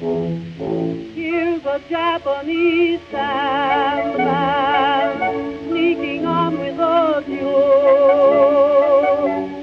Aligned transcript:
Here's 0.00 1.62
a 1.66 1.78
Japanese 1.90 3.00
sandman 3.10 4.38
sneaking 5.68 6.24
on 6.24 6.58
without 6.58 7.28
you. 7.28 7.50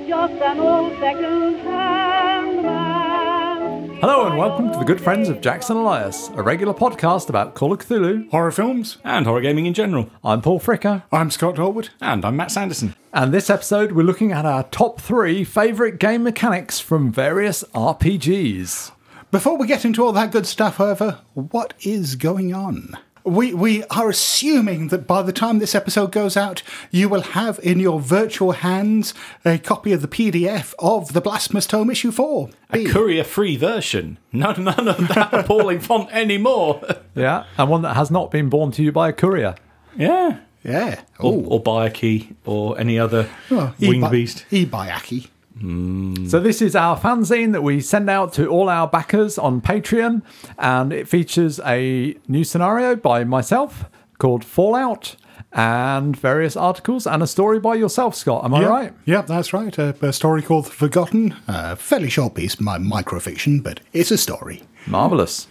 Just 0.08 0.34
an 0.34 0.60
old 0.60 0.94
second-hand 1.00 2.62
man. 2.62 3.98
Hello 4.00 4.28
and 4.28 4.38
welcome 4.38 4.72
to 4.72 4.78
the 4.78 4.86
good 4.86 5.02
friends 5.02 5.28
of 5.28 5.42
Jackson 5.42 5.76
Elias, 5.76 6.30
a 6.36 6.44
regular 6.44 6.76
podcast 6.76 7.30
about 7.30 7.56
Call 7.56 7.74
of 7.74 7.80
Cthulhu. 7.80 8.30
horror 8.30 8.52
films. 8.52 9.00
and 9.04 9.26
horror 9.26 9.42
gaming 9.42 9.66
in 9.66 9.74
general. 9.74 10.08
I'm 10.24 10.44
Paul 10.44 10.60
Fricker, 10.60 11.02
I'm 11.12 11.32
Scott 11.32 11.56
Dorward. 11.56 11.90
And 12.00 12.24
I'm 12.24 12.36
Matt 12.36 12.52
Sanderson. 12.52 12.94
and 13.12 13.34
this 13.34 13.50
episode 13.50 13.94
we're 13.94 14.04
looking 14.04 14.32
at 14.34 14.46
our 14.46 14.62
top 14.66 15.02
three 15.02 15.44
favourite 15.44 15.98
game 15.98 16.22
mechanics 16.22 16.80
from 16.80 17.12
various 17.12 17.64
RPGs. 17.74 18.92
Before 19.30 19.58
we 19.58 19.68
get 19.68 19.84
into 19.84 20.04
all 20.06 20.14
that 20.14 20.32
good 20.32 20.46
stuff, 20.48 20.78
however, 20.78 21.20
what 21.34 21.74
is 21.82 22.16
going 22.16 22.54
on? 22.54 22.98
We, 23.26 23.54
we 23.54 23.84
are 23.86 24.08
assuming 24.08 24.88
that 24.88 25.06
by 25.06 25.22
the 25.22 25.34
time 25.34 25.60
this 25.60 25.76
episode 25.76 26.14
goes 26.14 26.38
out, 26.38 26.64
you 26.92 27.10
will 27.10 27.22
have 27.22 27.60
in 27.62 27.78
your 27.82 28.00
virtual 28.00 28.54
hands 28.54 29.14
a 29.44 29.58
copy 29.58 29.92
of 29.92 30.02
the 30.02 30.08
PDF 30.08 30.74
of 30.80 31.12
the 31.12 31.20
Blasphemous 31.20 31.68
Tome 31.68 31.90
Issue 31.90 32.12
4. 32.12 32.50
A 32.72 32.86
courier 32.86 33.26
free 33.26 33.58
version. 33.58 34.18
No, 34.32 34.54
none 34.54 34.88
of 34.88 35.10
that 35.10 35.30
appalling 35.34 35.82
font 35.82 36.10
anymore. 36.14 36.82
Yeah, 37.16 37.44
and 37.58 37.70
one 37.70 37.82
that 37.82 37.98
has 37.98 38.10
not 38.10 38.32
been 38.32 38.48
born 38.48 38.72
to 38.72 38.84
you 38.84 38.94
by 38.94 39.10
a 39.10 39.14
courier. 39.14 39.56
yeah. 39.98 40.40
yeah. 40.64 41.02
Or, 41.20 41.44
or 41.48 41.60
buy 41.60 41.88
a 41.88 41.90
key 41.90 42.34
or 42.46 42.80
any 42.80 42.98
other 42.98 43.28
well, 43.52 43.76
winged 43.78 44.06
Ibai- 44.06 44.12
beast. 44.12 44.46
Ibayaki. 44.52 45.28
Mm. 45.62 46.30
So 46.30 46.40
this 46.40 46.62
is 46.62 46.76
our 46.76 46.98
fanzine 46.98 47.52
that 47.54 47.64
we 47.64 47.82
send 47.82 48.10
out 48.10 48.34
to 48.34 48.48
all 48.48 48.70
our 48.70 48.88
backers 48.88 49.38
on 49.38 49.62
Patreon, 49.62 50.22
and 50.58 50.94
it 50.94 51.08
features 51.08 51.60
a 51.66 52.18
new 52.28 52.44
scenario 52.44 52.96
by 52.96 53.24
myself 53.24 53.86
called 54.18 54.44
Fallout, 54.44 55.16
and 55.54 56.16
various 56.16 56.56
articles 56.56 57.08
and 57.08 57.24
a 57.24 57.28
story 57.28 57.60
by 57.60 57.76
yourself, 57.76 58.16
Scott. 58.16 58.44
Am 58.44 58.54
I 58.54 58.62
yeah. 58.62 58.68
right? 58.68 58.94
Yeah, 59.06 59.22
that's 59.22 59.54
right. 59.54 59.76
A, 59.78 59.96
a 60.02 60.14
story 60.14 60.42
called 60.42 60.66
The 60.66 60.72
Forgotten. 60.72 61.36
A 61.48 61.76
fairly 61.76 62.10
short 62.10 62.36
piece, 62.36 62.60
my 62.60 62.78
microfiction, 62.78 63.64
but 63.64 63.80
it's 63.94 64.12
a 64.12 64.18
story. 64.18 64.64
Marvelous. 64.86 65.48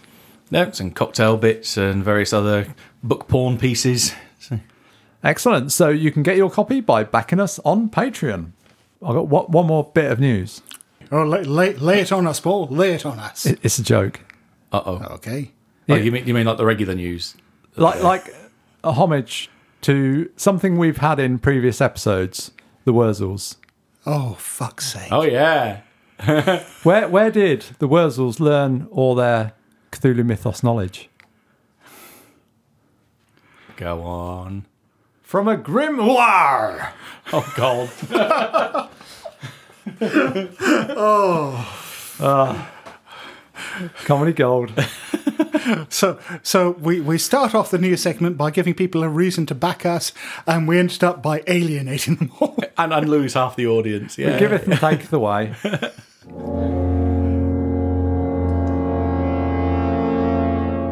Notes 0.49 0.79
and 0.79 0.95
cocktail 0.95 1.35
bits 1.35 1.75
and 1.75 2.03
various 2.03 2.31
other 2.31 2.73
book 3.03 3.27
porn 3.27 3.57
pieces. 3.57 4.13
So, 4.39 4.59
Excellent. 5.23 5.71
So 5.71 5.89
you 5.89 6.11
can 6.11 6.23
get 6.23 6.37
your 6.37 6.49
copy 6.49 6.79
by 6.79 7.03
backing 7.03 7.39
us 7.39 7.59
on 7.59 7.89
Patreon. 7.89 8.51
I've 9.03 9.13
got 9.15 9.27
one 9.27 9.45
one 9.45 9.67
more 9.67 9.89
bit 9.93 10.11
of 10.11 10.19
news. 10.19 10.61
Oh, 11.11 11.23
lay, 11.23 11.43
lay, 11.43 11.73
lay 11.75 12.01
it 12.01 12.11
on 12.11 12.27
us, 12.27 12.39
Paul. 12.39 12.67
Lay 12.67 12.93
it 12.93 13.05
on 13.05 13.17
us. 13.19 13.45
It- 13.45 13.59
It's 13.63 13.77
a 13.79 13.83
joke. 13.83 14.19
uh 14.71 14.81
oh. 14.85 14.95
okay. 15.15 15.51
Oh, 15.89 15.95
you 15.95 16.11
mean 16.11 16.27
you 16.27 16.33
mean 16.33 16.45
like 16.45 16.57
the 16.57 16.65
regular 16.65 16.95
news? 16.95 17.35
Like 17.75 18.01
like 18.03 18.35
a 18.83 18.91
homage 18.91 19.49
to 19.81 20.29
something 20.35 20.77
we've 20.77 20.97
had 20.97 21.19
in 21.19 21.39
previous 21.39 21.79
episodes, 21.79 22.51
the 22.83 22.91
Wurzels. 22.93 23.55
Oh, 24.05 24.33
fuck's 24.39 24.91
sake. 24.93 25.11
Oh 25.11 25.23
yeah. 25.23 25.81
Where 26.83 27.07
where 27.07 27.29
did 27.31 27.61
the 27.79 27.87
Wurzels 27.87 28.39
learn 28.39 28.87
all 28.91 29.13
their 29.15 29.53
Cthulhu 29.91 30.25
mythos 30.25 30.63
knowledge? 30.63 31.09
Go 33.75 34.01
on. 34.01 34.65
From 35.27 35.49
a 35.49 35.57
grimoire. 35.57 36.93
Oh 37.33 37.53
god. 37.57 37.89
oh 40.97 42.15
ah. 42.21 42.71
Comedy 44.05 44.31
gold. 44.31 44.71
So, 45.89 46.17
so 46.43 46.71
we, 46.71 47.01
we 47.01 47.17
start 47.17 47.53
off 47.53 47.71
the 47.71 47.77
new 47.77 47.97
segment 47.97 48.37
by 48.37 48.51
giving 48.51 48.73
people 48.73 49.03
a 49.03 49.09
reason 49.09 49.45
to 49.47 49.55
back 49.55 49.85
us, 49.85 50.13
and 50.45 50.65
we 50.65 50.79
ended 50.79 51.03
up 51.03 51.21
by 51.21 51.43
alienating 51.45 52.15
them 52.15 52.31
all. 52.39 52.57
and 52.77 52.93
and 52.93 53.09
lose 53.09 53.33
half 53.33 53.57
the 53.57 53.67
audience. 53.67 54.17
Yeah. 54.17 54.39
Give 54.39 54.53
it 54.53 54.65
and 54.65 54.79
take 54.79 55.03
it 55.03 55.11
away. 55.11 55.53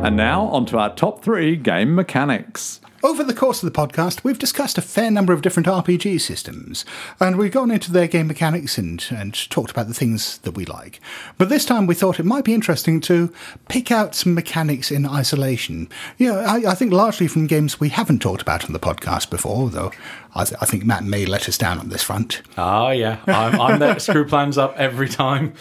and 0.04 0.18
now 0.18 0.48
onto 0.48 0.78
our 0.78 0.94
top 0.94 1.24
three 1.24 1.56
game 1.56 1.96
mechanics. 1.96 2.82
Over 3.06 3.24
the 3.24 3.36
course 3.36 3.62
of 3.62 3.72
the 3.72 3.80
podcast, 3.80 4.24
we've 4.24 4.40
discussed 4.40 4.80
a 4.80 4.82
fair 4.82 5.12
number 5.12 5.32
of 5.32 5.44
different 5.44 5.68
RPG 5.68 6.20
systems, 6.22 6.86
and 7.20 7.36
we've 7.36 7.52
gone 7.52 7.70
into 7.70 7.92
their 7.92 8.08
game 8.08 8.26
mechanics 8.26 8.80
and, 8.80 9.06
and 9.12 9.48
talked 9.52 9.70
about 9.70 9.88
the 9.88 9.94
things 9.94 10.40
that 10.40 10.56
we 10.56 10.66
like. 10.66 11.00
But 11.38 11.50
this 11.50 11.66
time 11.66 11.86
we 11.86 11.94
thought 11.94 12.20
it 12.20 12.26
might 12.26 12.46
be 12.46 12.56
interesting 12.56 13.00
to 13.02 13.32
pick 13.70 13.92
out 13.92 14.16
some 14.16 14.34
mechanics 14.34 14.90
in 14.90 15.06
isolation. 15.06 15.88
You 16.18 16.34
know, 16.34 16.40
I, 16.40 16.72
I 16.72 16.74
think 16.74 16.94
largely 16.94 17.28
from 17.28 17.46
games 17.46 17.80
we 17.80 17.90
haven't 17.90 18.24
talked 18.24 18.42
about 18.42 18.66
on 18.66 18.74
the 18.74 18.80
podcast 18.80 19.30
before, 19.30 19.70
though 19.70 19.92
I, 20.34 20.46
th- 20.46 20.58
I 20.60 20.66
think 20.66 20.84
Matt 20.84 21.04
may 21.04 21.28
let 21.28 21.48
us 21.48 21.60
down 21.60 21.78
on 21.78 21.90
this 21.90 22.02
front. 22.02 22.42
Ah 22.58 22.90
yeah. 22.90 23.20
I'm, 23.28 23.62
I'm 23.62 23.80
to 23.80 24.00
screw 24.00 24.26
plans 24.26 24.58
up 24.58 24.76
every 24.78 25.10
time. 25.10 25.54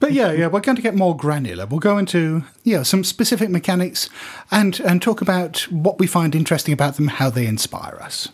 But 0.00 0.12
yeah, 0.12 0.32
yeah, 0.32 0.46
we're 0.48 0.60
going 0.60 0.76
to 0.76 0.82
get 0.82 0.94
more 0.96 1.16
granular. 1.16 1.66
We'll 1.66 1.78
go 1.78 1.98
into 1.98 2.42
yeah 2.64 2.82
some 2.82 3.04
specific 3.04 3.50
mechanics 3.50 4.08
and 4.50 4.80
and 4.80 5.00
talk 5.02 5.20
about 5.20 5.60
what 5.70 5.98
we 5.98 6.06
find 6.06 6.34
interesting 6.34 6.72
about 6.74 6.96
them, 6.96 7.08
how 7.08 7.30
they 7.30 7.46
inspire 7.46 7.98
us. 8.00 8.28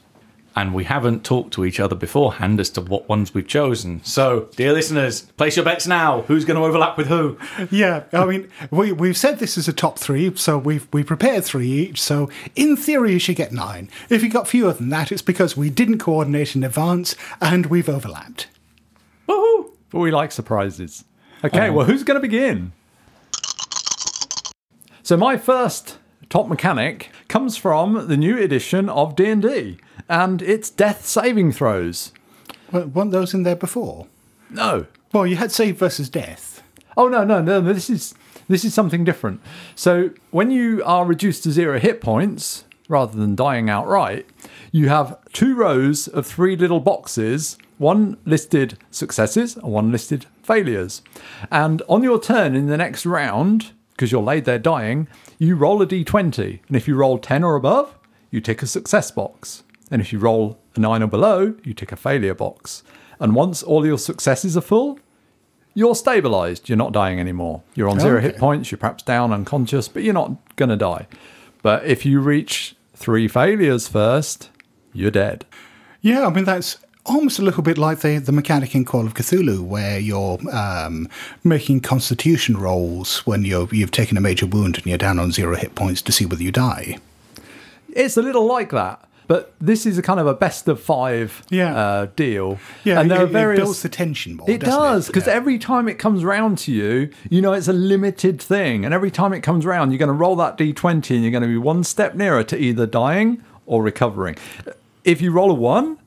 and 0.58 0.72
we 0.72 0.84
haven't 0.84 1.22
talked 1.22 1.52
to 1.52 1.64
each 1.66 1.78
other 1.78 1.94
beforehand 1.94 2.58
as 2.60 2.70
to 2.70 2.80
what 2.80 3.06
ones 3.10 3.34
we've 3.34 3.46
chosen. 3.46 4.00
So, 4.04 4.48
dear 4.56 4.72
listeners, 4.72 5.22
place 5.36 5.54
your 5.56 5.66
bets 5.66 5.86
now. 5.86 6.22
Who's 6.28 6.46
going 6.46 6.56
to 6.58 6.64
overlap 6.64 6.96
with 6.96 7.08
who? 7.08 7.36
Yeah, 7.70 8.04
I 8.12 8.24
mean, 8.24 8.48
we 8.70 8.92
we've 8.92 9.16
said 9.18 9.38
this 9.38 9.58
is 9.58 9.68
a 9.68 9.72
top 9.74 9.98
three, 9.98 10.34
so 10.36 10.56
we've 10.56 10.86
we 10.94 11.02
prepared 11.04 11.44
three 11.44 11.68
each. 11.68 12.00
So 12.00 12.30
in 12.54 12.76
theory, 12.76 13.12
you 13.12 13.18
should 13.18 13.36
get 13.36 13.52
nine. 13.52 13.90
If 14.08 14.22
you 14.22 14.30
got 14.30 14.48
fewer 14.48 14.72
than 14.72 14.88
that, 14.90 15.12
it's 15.12 15.20
because 15.32 15.56
we 15.58 15.68
didn't 15.68 15.98
coordinate 15.98 16.56
in 16.56 16.64
advance 16.64 17.16
and 17.40 17.66
we've 17.66 17.88
overlapped. 17.88 18.46
Woohoo! 19.28 19.72
But 19.90 19.98
we 19.98 20.10
like 20.10 20.32
surprises. 20.32 21.04
Okay, 21.44 21.58
uh-huh. 21.68 21.72
well, 21.72 21.86
who's 21.86 22.02
going 22.04 22.16
to 22.16 22.20
begin? 22.20 22.72
So 25.02 25.16
my 25.16 25.36
first 25.36 25.98
top 26.28 26.48
mechanic 26.48 27.10
comes 27.28 27.56
from 27.56 28.08
the 28.08 28.16
new 28.16 28.36
edition 28.38 28.88
of 28.88 29.14
D&D, 29.14 29.78
and 30.08 30.42
it's 30.42 30.70
death 30.70 31.06
saving 31.06 31.52
throws. 31.52 32.12
Wa- 32.72 32.80
Weren't 32.86 33.12
those 33.12 33.32
in 33.34 33.44
there 33.44 33.56
before? 33.56 34.06
No. 34.50 34.86
Well, 35.12 35.26
you 35.26 35.36
had 35.36 35.52
save 35.52 35.78
versus 35.78 36.08
death. 36.08 36.62
Oh 36.96 37.08
no, 37.08 37.24
no, 37.24 37.40
no, 37.40 37.60
no, 37.60 37.72
this 37.72 37.90
is 37.90 38.14
this 38.48 38.64
is 38.64 38.72
something 38.74 39.04
different. 39.04 39.40
So 39.74 40.10
when 40.30 40.50
you 40.50 40.82
are 40.84 41.04
reduced 41.04 41.42
to 41.44 41.50
zero 41.52 41.78
hit 41.78 42.00
points 42.00 42.64
rather 42.88 43.16
than 43.18 43.34
dying 43.34 43.68
outright, 43.68 44.26
you 44.72 44.88
have 44.88 45.18
two 45.32 45.54
rows 45.54 46.08
of 46.08 46.26
three 46.26 46.56
little 46.56 46.80
boxes, 46.80 47.58
one 47.78 48.16
listed 48.24 48.78
successes 48.90 49.56
and 49.56 49.66
one 49.66 49.90
listed 49.92 50.26
failures. 50.46 51.02
And 51.50 51.82
on 51.88 52.02
your 52.02 52.20
turn 52.20 52.54
in 52.54 52.66
the 52.66 52.76
next 52.76 53.04
round, 53.04 53.72
because 53.90 54.12
you're 54.12 54.22
laid 54.22 54.44
there 54.44 54.58
dying, 54.58 55.08
you 55.38 55.56
roll 55.56 55.82
a 55.82 55.86
d20. 55.86 56.60
And 56.66 56.76
if 56.76 56.86
you 56.86 56.94
roll 56.94 57.18
10 57.18 57.44
or 57.44 57.56
above, 57.56 57.98
you 58.30 58.40
tick 58.40 58.62
a 58.62 58.66
success 58.66 59.10
box. 59.10 59.62
And 59.90 60.00
if 60.00 60.12
you 60.12 60.18
roll 60.18 60.58
a 60.74 60.80
9 60.80 61.02
or 61.02 61.06
below, 61.06 61.54
you 61.64 61.74
tick 61.74 61.92
a 61.92 61.96
failure 61.96 62.34
box. 62.34 62.82
And 63.20 63.34
once 63.34 63.62
all 63.62 63.86
your 63.86 63.98
successes 63.98 64.56
are 64.56 64.62
full, 64.62 64.98
you're 65.74 65.94
stabilized. 65.94 66.68
You're 66.68 66.78
not 66.78 66.92
dying 66.92 67.20
anymore. 67.20 67.62
You're 67.74 67.88
on 67.88 68.00
zero 68.00 68.20
hit 68.20 68.38
points. 68.38 68.70
You're 68.70 68.78
perhaps 68.78 69.02
down 69.02 69.32
unconscious, 69.32 69.88
but 69.88 70.02
you're 70.02 70.14
not 70.14 70.56
going 70.56 70.70
to 70.70 70.76
die. 70.76 71.06
But 71.62 71.84
if 71.84 72.06
you 72.06 72.20
reach 72.20 72.76
three 72.94 73.28
failures 73.28 73.86
first, 73.86 74.50
you're 74.92 75.10
dead. 75.10 75.44
Yeah, 76.00 76.26
I 76.26 76.30
mean 76.30 76.44
that's 76.44 76.78
almost 77.08 77.38
a 77.38 77.42
little 77.42 77.62
bit 77.62 77.78
like 77.78 78.00
the 78.00 78.18
the 78.18 78.32
mechanic 78.32 78.74
in 78.74 78.84
Call 78.84 79.06
of 79.06 79.14
Cthulhu, 79.14 79.62
where 79.64 79.98
you're 79.98 80.38
um, 80.54 81.08
making 81.44 81.80
Constitution 81.80 82.56
rolls 82.56 83.26
when 83.26 83.44
you're 83.44 83.68
you've 83.72 83.90
taken 83.90 84.16
a 84.16 84.20
major 84.20 84.46
wound 84.46 84.76
and 84.76 84.86
you're 84.86 84.98
down 84.98 85.18
on 85.18 85.32
zero 85.32 85.56
hit 85.56 85.74
points 85.74 86.02
to 86.02 86.12
see 86.12 86.26
whether 86.26 86.42
you 86.42 86.52
die. 86.52 86.98
It's 87.88 88.16
a 88.16 88.22
little 88.22 88.44
like 88.44 88.70
that, 88.70 89.08
but 89.26 89.54
this 89.60 89.86
is 89.86 89.96
a 89.96 90.02
kind 90.02 90.20
of 90.20 90.26
a 90.26 90.34
best 90.34 90.68
of 90.68 90.80
five 90.80 91.42
Yeah. 91.48 91.74
uh, 91.74 92.06
deal. 92.14 92.58
Yeah, 92.84 93.00
and 93.00 93.10
there 93.10 93.20
it, 93.20 93.24
are 93.24 93.26
various. 93.26 93.58
it 93.58 93.62
builds 93.62 93.82
the 93.82 93.88
tension 93.88 94.36
more. 94.36 94.50
It 94.50 94.60
does 94.60 95.06
because 95.06 95.26
Yeah. 95.26 95.32
every 95.34 95.58
time 95.58 95.88
it 95.88 95.98
comes 95.98 96.22
round 96.24 96.58
to 96.58 96.72
you, 96.72 97.08
you 97.30 97.40
know 97.40 97.52
it's 97.54 97.68
a 97.68 97.72
limited 97.72 98.40
thing, 98.40 98.84
and 98.84 98.92
every 98.92 99.10
time 99.10 99.32
it 99.32 99.40
comes 99.40 99.64
round, 99.64 99.92
you're 99.92 99.98
going 99.98 100.08
to 100.08 100.12
roll 100.12 100.36
that 100.36 100.58
d20, 100.58 101.14
and 101.14 101.22
you're 101.22 101.30
going 101.30 101.42
to 101.42 101.48
be 101.48 101.56
one 101.56 101.84
step 101.84 102.14
nearer 102.14 102.44
to 102.44 102.56
either 102.58 102.86
dying 102.86 103.42
or 103.64 103.82
recovering. 103.82 104.36
If 105.04 105.20
you 105.22 105.30
roll 105.32 105.50
a 105.50 105.54
one, 105.54 105.98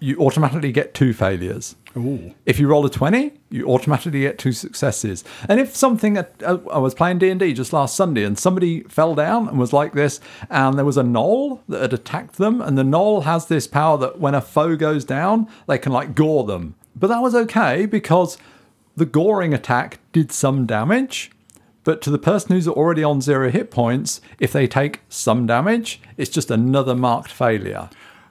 you 0.00 0.16
automatically 0.18 0.72
get 0.72 0.94
two 0.94 1.12
failures. 1.12 1.76
Ooh. 1.96 2.32
If 2.46 2.60
you 2.60 2.68
roll 2.68 2.86
a 2.86 2.90
20, 2.90 3.32
you 3.50 3.66
automatically 3.66 4.20
get 4.20 4.38
two 4.38 4.52
successes. 4.52 5.24
And 5.48 5.58
if 5.58 5.74
something, 5.74 6.18
uh, 6.18 6.24
I 6.44 6.78
was 6.78 6.94
playing 6.94 7.18
D&D 7.18 7.54
just 7.54 7.72
last 7.72 7.96
Sunday 7.96 8.24
and 8.24 8.38
somebody 8.38 8.82
fell 8.82 9.14
down 9.14 9.48
and 9.48 9.58
was 9.58 9.72
like 9.72 9.94
this, 9.94 10.20
and 10.50 10.76
there 10.78 10.84
was 10.84 10.96
a 10.96 11.02
gnoll 11.02 11.60
that 11.68 11.82
had 11.82 11.92
attacked 11.92 12.36
them, 12.36 12.60
and 12.60 12.78
the 12.78 12.82
gnoll 12.84 13.24
has 13.24 13.46
this 13.46 13.66
power 13.66 13.98
that 13.98 14.20
when 14.20 14.34
a 14.34 14.40
foe 14.40 14.76
goes 14.76 15.04
down, 15.04 15.48
they 15.66 15.78
can 15.78 15.92
like 15.92 16.14
gore 16.14 16.44
them. 16.44 16.74
But 16.94 17.08
that 17.08 17.22
was 17.22 17.34
okay 17.34 17.86
because 17.86 18.38
the 18.96 19.06
goring 19.06 19.54
attack 19.54 19.98
did 20.12 20.30
some 20.32 20.66
damage, 20.66 21.30
But 21.84 22.02
to 22.02 22.10
the 22.10 22.18
person 22.18 22.50
who's 22.54 22.68
already 22.68 23.02
on 23.02 23.22
zero 23.22 23.50
hit 23.50 23.70
points, 23.70 24.20
if 24.38 24.52
they 24.52 24.66
take 24.66 25.00
some 25.08 25.46
damage, 25.46 26.02
it's 26.18 26.28
just 26.28 26.50
another 26.50 26.94
marked 26.94 27.32
failure. 27.32 27.88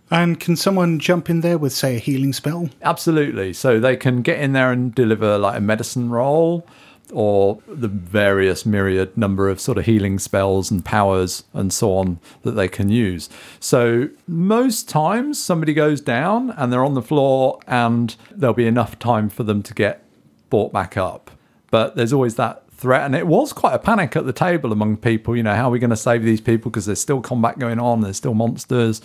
And 0.10 0.40
can 0.40 0.56
someone 0.56 1.00
jump 1.00 1.30
in 1.30 1.42
there 1.42 1.58
with, 1.58 1.74
say, 1.74 1.98
a 1.98 2.00
healing 2.00 2.34
spell? 2.34 2.70
Absolutely. 2.82 3.54
So 3.54 3.80
they 3.80 3.98
can 3.98 4.22
get 4.22 4.40
in 4.40 4.54
there 4.54 4.72
and 4.72 4.96
deliver 4.96 5.38
like 5.38 5.58
a 5.58 5.62
medicine 5.62 6.10
roll 6.10 6.66
or 7.14 7.62
the 7.68 7.88
various 7.88 8.66
myriad 8.66 9.18
number 9.18 9.50
of 9.50 9.60
sort 9.60 9.78
of 9.78 9.86
healing 9.86 10.20
spells 10.20 10.70
and 10.70 10.84
powers 10.84 11.44
and 11.54 11.72
so 11.72 11.96
on 11.96 12.20
that 12.44 12.52
they 12.52 12.68
can 12.68 12.90
use. 12.90 13.30
So 13.60 14.10
most 14.28 14.90
times 14.90 15.42
somebody 15.42 15.74
goes 15.74 16.02
down 16.02 16.52
and 16.52 16.72
they're 16.72 16.84
on 16.84 16.96
the 16.96 17.02
floor 17.02 17.60
and 17.68 18.16
there'll 18.32 18.54
be 18.54 18.68
enough 18.68 19.00
time 19.00 19.30
for 19.30 19.44
them 19.44 19.64
to 19.64 19.74
get 19.74 20.04
brought 20.50 20.74
back 20.74 20.98
up. 20.98 21.32
But 21.72 21.96
there's 21.96 22.14
always 22.14 22.36
that 22.36 22.70
threat 22.72 23.04
and 23.04 23.16
it 23.16 23.28
was 23.28 23.54
quite 23.54 23.74
a 23.74 23.80
panic 23.80 24.16
at 24.16 24.26
the 24.26 24.34
table 24.34 24.72
among 24.72 24.98
people, 24.98 25.36
you 25.36 25.44
know, 25.44 25.56
how 25.56 25.70
are 25.70 25.72
we 25.72 25.80
going 25.80 25.90
to 25.90 25.96
save 25.96 26.24
these 26.24 26.42
people 26.42 26.70
because 26.72 26.86
there's 26.86 27.02
still 27.02 27.22
combat 27.22 27.58
going 27.58 27.80
on, 27.80 28.02
there's 28.02 28.18
still 28.18 28.34
monsters 28.34 29.02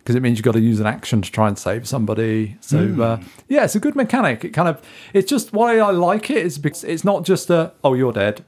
because 0.00 0.16
it 0.16 0.20
means 0.20 0.38
you've 0.38 0.44
got 0.44 0.52
to 0.52 0.60
use 0.60 0.80
an 0.80 0.86
action 0.86 1.22
to 1.22 1.30
try 1.30 1.46
and 1.48 1.58
save 1.58 1.86
somebody. 1.86 2.56
So 2.60 2.78
uh, 3.02 3.20
yeah, 3.48 3.64
it's 3.64 3.76
a 3.76 3.80
good 3.80 3.94
mechanic. 3.96 4.44
It 4.44 4.50
kind 4.50 4.68
of 4.68 4.82
it's 5.12 5.28
just 5.30 5.52
why 5.52 5.78
I 5.78 5.90
like 5.92 6.30
it 6.30 6.38
is 6.38 6.58
because 6.58 6.84
it's 6.84 7.04
not 7.04 7.24
just 7.24 7.50
a 7.50 7.72
oh 7.84 7.94
you're 7.94 8.12
dead. 8.12 8.44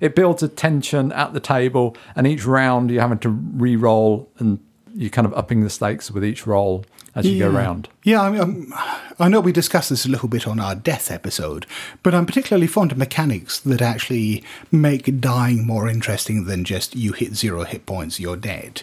It 0.00 0.14
builds 0.14 0.42
a 0.42 0.48
tension 0.48 1.12
at 1.12 1.34
the 1.34 1.40
table, 1.40 1.94
and 2.16 2.26
each 2.26 2.46
round 2.46 2.90
you're 2.90 3.02
having 3.02 3.18
to 3.18 3.28
re-roll, 3.28 4.30
and 4.38 4.58
you're 4.94 5.10
kind 5.10 5.26
of 5.26 5.34
upping 5.34 5.60
the 5.62 5.68
stakes 5.68 6.10
with 6.10 6.24
each 6.24 6.46
roll 6.46 6.86
as 7.14 7.26
you 7.26 7.38
go 7.38 7.50
Yeah. 7.50 7.58
round. 7.58 7.88
Yeah, 8.02 8.22
I, 8.22 8.30
mean, 8.30 8.40
um, 8.40 8.74
I 9.18 9.28
know 9.28 9.40
we 9.40 9.52
discussed 9.52 9.90
this 9.90 10.06
a 10.06 10.08
little 10.08 10.28
bit 10.28 10.48
on 10.48 10.58
our 10.58 10.74
death 10.74 11.10
episode, 11.10 11.66
but 12.02 12.14
I'm 12.14 12.24
particularly 12.24 12.66
fond 12.66 12.92
of 12.92 12.98
mechanics 12.98 13.58
that 13.60 13.82
actually 13.82 14.42
make 14.72 15.20
dying 15.20 15.66
more 15.66 15.86
interesting 15.88 16.44
than 16.46 16.64
just 16.64 16.96
you 16.96 17.12
hit 17.12 17.34
zero 17.34 17.64
hit 17.64 17.84
points, 17.84 18.18
you're 18.18 18.36
dead. 18.38 18.82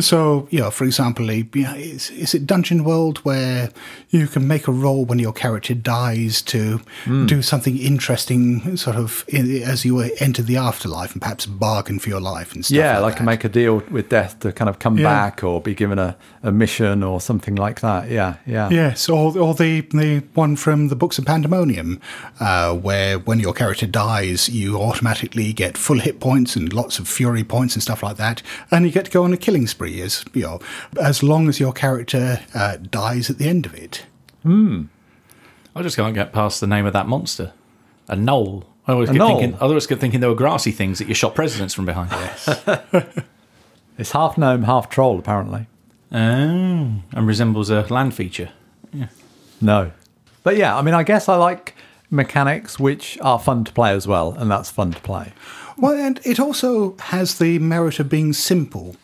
So, 0.00 0.48
you 0.50 0.60
know, 0.60 0.70
for 0.70 0.84
example, 0.84 1.30
a- 1.30 1.46
you 1.54 1.62
know, 1.64 1.74
is, 1.74 2.10
is 2.10 2.34
it 2.34 2.46
Dungeon 2.46 2.82
World 2.84 3.18
where 3.18 3.68
you 4.10 4.26
can 4.26 4.46
make 4.48 4.66
a 4.66 4.72
roll 4.72 5.04
when 5.04 5.18
your 5.18 5.32
character 5.32 5.74
dies 5.74 6.40
to 6.42 6.80
Hmm. 7.04 7.26
do 7.26 7.42
something 7.42 7.76
interesting, 7.78 8.76
sort 8.76 8.96
of 8.96 9.24
in, 9.28 9.62
as 9.62 9.84
you 9.84 10.00
enter 10.00 10.42
the 10.42 10.56
afterlife 10.56 11.12
and 11.12 11.20
perhaps 11.20 11.44
bargain 11.46 11.98
for 11.98 12.08
your 12.08 12.20
life 12.20 12.54
and 12.54 12.64
stuff 12.64 12.76
yeah, 12.76 12.98
like 12.98 13.16
like 13.16 13.22
make 13.22 13.44
a 13.44 13.48
deal 13.48 13.82
with 13.90 14.08
death 14.08 14.38
to 14.40 14.52
kind 14.52 14.68
of 14.70 14.78
come 14.78 14.96
Yeah. 14.96 15.04
back 15.04 15.44
or 15.44 15.60
be 15.60 15.74
given 15.74 15.98
a, 15.98 16.16
a 16.42 16.50
mission 16.52 17.02
or 17.02 17.20
something 17.20 17.54
like 17.56 17.80
that. 17.80 18.10
Yeah, 18.10 18.34
yeah. 18.46 18.70
Yes, 18.70 19.08
or 19.08 19.36
or 19.38 19.54
the 19.54 19.82
the 19.92 20.22
one 20.34 20.56
from 20.56 20.88
the 20.88 20.96
Books 20.96 21.18
of 21.18 21.26
Pandemonium, 21.26 22.00
uh, 22.40 22.72
where 22.74 23.18
when 23.18 23.40
your 23.40 23.52
character 23.52 23.86
dies, 23.86 24.48
you 24.48 24.78
automatically 24.80 25.52
get 25.52 25.76
full 25.76 25.98
hit 26.00 26.18
points 26.20 26.56
and 26.56 26.72
lots 26.72 26.98
of 26.98 27.08
fury 27.08 27.44
points 27.44 27.74
and 27.74 27.82
stuff 27.82 28.02
like 28.02 28.16
that, 28.16 28.42
and 28.70 28.86
you 28.86 28.90
get 28.92 29.04
to 29.04 29.10
go 29.10 29.24
on 29.24 29.32
a 29.32 29.36
killing 29.36 29.66
spree 29.66 29.81
as 29.86 30.24
you 30.32 30.42
know, 30.42 30.60
as 31.00 31.22
long 31.22 31.48
as 31.48 31.58
your 31.58 31.72
character 31.72 32.40
uh, 32.54 32.76
dies 32.76 33.28
at 33.30 33.38
the 33.38 33.48
end 33.48 33.66
of 33.66 33.74
it. 33.74 34.04
Hmm. 34.42 34.84
I 35.74 35.82
just 35.82 35.96
can't 35.96 36.14
get 36.14 36.32
past 36.32 36.60
the 36.60 36.66
name 36.66 36.84
of 36.86 36.92
that 36.92 37.08
monster. 37.08 37.52
A 38.08 38.14
knoll. 38.16 38.64
I 38.86 38.92
always 38.92 39.08
A 39.08 39.12
kept 39.12 39.18
knoll? 39.18 39.38
thinking. 39.38 39.54
I 39.58 39.64
always 39.64 39.86
kept 39.86 40.00
thinking 40.00 40.20
there 40.20 40.28
were 40.28 40.34
grassy 40.36 40.70
things 40.70 40.98
that 40.98 41.08
you 41.08 41.14
shot 41.14 41.34
presidents 41.34 41.72
from 41.74 41.86
behind. 41.86 42.10
Yes. 42.10 42.62
It's 43.98 44.12
half 44.12 44.38
gnome, 44.38 44.62
half 44.64 44.88
troll, 44.88 45.18
apparently. 45.18 45.66
oh, 46.10 46.16
and 46.16 47.26
resembles 47.26 47.68
a 47.70 47.82
land 47.90 48.14
feature. 48.14 48.48
Yeah. 48.92 49.08
No. 49.60 49.92
But 50.42 50.56
yeah, 50.56 50.76
I 50.76 50.82
mean, 50.82 50.94
I 50.94 51.02
guess 51.02 51.28
I 51.28 51.36
like 51.36 51.74
mechanics 52.10 52.80
which 52.80 53.18
are 53.20 53.38
fun 53.38 53.64
to 53.64 53.72
play 53.72 53.92
as 53.92 54.06
well, 54.08 54.32
and 54.32 54.50
that's 54.50 54.70
fun 54.70 54.92
to 54.92 55.00
play. 55.00 55.32
Well, 55.76 55.94
and 55.94 56.20
it 56.24 56.40
also 56.40 56.96
has 56.98 57.38
the 57.38 57.58
merit 57.58 58.00
of 58.00 58.08
being 58.08 58.32
simple. 58.32 58.96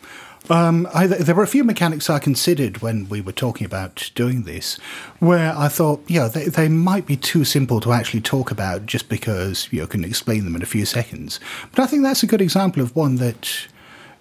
Um, 0.50 0.88
I, 0.94 1.06
there 1.06 1.34
were 1.34 1.42
a 1.42 1.48
few 1.48 1.62
mechanics 1.62 2.08
I 2.08 2.18
considered 2.18 2.80
when 2.80 3.08
we 3.08 3.20
were 3.20 3.32
talking 3.32 3.66
about 3.66 4.10
doing 4.14 4.44
this, 4.44 4.78
where 5.18 5.54
I 5.56 5.68
thought, 5.68 6.02
yeah, 6.06 6.28
they, 6.28 6.46
they 6.46 6.68
might 6.68 7.06
be 7.06 7.16
too 7.16 7.44
simple 7.44 7.80
to 7.80 7.92
actually 7.92 8.22
talk 8.22 8.50
about 8.50 8.86
just 8.86 9.08
because 9.08 9.68
you 9.70 9.80
know, 9.80 9.86
can 9.86 10.04
explain 10.04 10.44
them 10.44 10.56
in 10.56 10.62
a 10.62 10.66
few 10.66 10.86
seconds. 10.86 11.38
But 11.70 11.82
I 11.82 11.86
think 11.86 12.02
that's 12.02 12.22
a 12.22 12.26
good 12.26 12.40
example 12.40 12.82
of 12.82 12.96
one 12.96 13.16
that, 13.16 13.68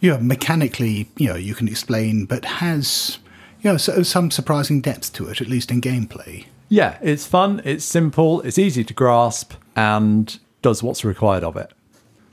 you 0.02 0.12
know, 0.12 0.20
mechanically, 0.20 1.10
you 1.16 1.30
know, 1.30 1.36
you 1.36 1.56
can 1.56 1.68
explain, 1.68 2.26
but 2.26 2.44
has, 2.44 3.20
you 3.62 3.72
know, 3.72 3.78
so, 3.78 4.04
some 4.04 4.30
surprising 4.30 4.82
depth 4.82 5.14
to 5.14 5.30
it, 5.30 5.40
at 5.40 5.48
least 5.48 5.72
in 5.72 5.80
gameplay. 5.80 6.46
Yeah, 6.68 6.98
it's 7.02 7.26
fun, 7.26 7.62
it's 7.64 7.86
simple, 7.86 8.42
it's 8.42 8.58
easy 8.58 8.84
to 8.84 8.94
grasp, 8.94 9.54
and 9.78 10.38
does 10.62 10.84
what's 10.84 11.06
required 11.06 11.46
of 11.46 11.56
it. 11.56 11.72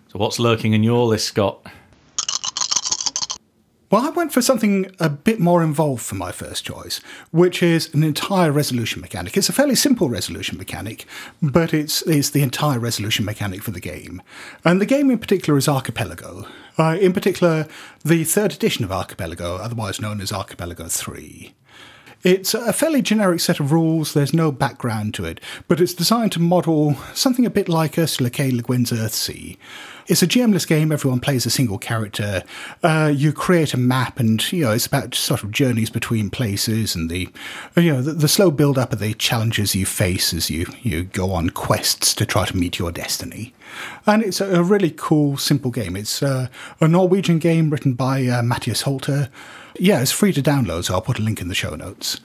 So 0.08 0.18
what's 0.18 0.40
lurking 0.40 0.72
in 0.72 0.82
your 0.82 1.06
list, 1.06 1.28
Scott? 1.28 1.64
Well, 3.94 4.08
I 4.08 4.10
went 4.10 4.32
for 4.32 4.42
something 4.42 4.90
a 4.98 5.08
bit 5.08 5.38
more 5.38 5.62
involved 5.62 6.02
for 6.02 6.16
my 6.16 6.32
first 6.32 6.64
choice, 6.64 7.00
which 7.30 7.62
is 7.62 7.94
an 7.94 8.02
entire 8.02 8.50
resolution 8.50 9.00
mechanic. 9.00 9.36
It's 9.36 9.48
a 9.48 9.52
fairly 9.52 9.76
simple 9.76 10.08
resolution 10.08 10.58
mechanic, 10.58 11.06
but 11.40 11.72
it's, 11.72 12.02
it's 12.02 12.30
the 12.30 12.42
entire 12.42 12.80
resolution 12.80 13.24
mechanic 13.24 13.62
for 13.62 13.70
the 13.70 13.78
game. 13.78 14.20
And 14.64 14.80
the 14.80 14.84
game 14.84 15.12
in 15.12 15.18
particular 15.20 15.56
is 15.56 15.68
Archipelago. 15.68 16.48
Uh, 16.76 16.98
in 17.00 17.12
particular, 17.12 17.68
the 18.04 18.24
third 18.24 18.52
edition 18.52 18.84
of 18.84 18.90
Archipelago, 18.90 19.58
otherwise 19.58 20.00
known 20.00 20.20
as 20.20 20.32
Archipelago 20.32 20.88
3. 20.88 21.54
It's 22.24 22.54
a 22.54 22.72
fairly 22.72 23.02
generic 23.02 23.40
set 23.40 23.60
of 23.60 23.70
rules, 23.70 24.14
there's 24.14 24.32
no 24.32 24.50
background 24.50 25.12
to 25.14 25.26
it, 25.26 25.40
but 25.68 25.78
it's 25.78 25.92
designed 25.92 26.32
to 26.32 26.40
model 26.40 26.94
something 27.12 27.44
a 27.44 27.50
bit 27.50 27.68
like 27.68 27.98
Ursula 27.98 28.30
K. 28.30 28.50
Le 28.50 28.62
Guin's 28.62 28.92
Earthsea. 28.92 29.58
It's 30.06 30.22
a 30.22 30.26
GMless 30.26 30.66
game, 30.66 30.90
everyone 30.90 31.20
plays 31.20 31.44
a 31.44 31.50
single 31.50 31.76
character. 31.76 32.42
Uh, 32.82 33.12
you 33.14 33.34
create 33.34 33.74
a 33.74 33.78
map, 33.78 34.18
and 34.18 34.52
you 34.52 34.64
know 34.64 34.72
it's 34.72 34.86
about 34.86 35.14
sort 35.14 35.42
of 35.42 35.50
journeys 35.50 35.90
between 35.90 36.30
places 36.30 36.94
and 36.94 37.10
the 37.10 37.28
you 37.76 37.92
know 37.92 38.00
the, 38.00 38.12
the 38.12 38.28
slow 38.28 38.50
build 38.50 38.78
up 38.78 38.94
of 38.94 39.00
the 39.00 39.12
challenges 39.12 39.74
you 39.74 39.84
face 39.84 40.32
as 40.32 40.50
you, 40.50 40.66
you 40.82 41.04
go 41.04 41.30
on 41.30 41.50
quests 41.50 42.14
to 42.14 42.24
try 42.24 42.46
to 42.46 42.56
meet 42.56 42.78
your 42.78 42.90
destiny. 42.90 43.52
And 44.06 44.22
it's 44.22 44.40
a, 44.40 44.62
really 44.62 44.90
cool, 44.90 45.36
simple 45.36 45.70
game. 45.70 45.94
It's 45.94 46.22
uh, 46.22 46.48
a 46.80 46.88
Norwegian 46.88 47.38
game 47.38 47.68
written 47.68 47.92
by 47.92 48.26
uh, 48.26 48.40
Matthijs 48.40 48.82
Holter. 48.82 49.28
Yeah, 49.78 50.00
it's 50.00 50.12
free 50.12 50.32
to 50.32 50.42
download, 50.42 50.84
so 50.84 50.94
I'll 50.94 51.00
put 51.00 51.18
a 51.18 51.22
link 51.22 51.40
in 51.40 51.48
the 51.48 51.54
show 51.54 51.74
notes. 51.74 52.20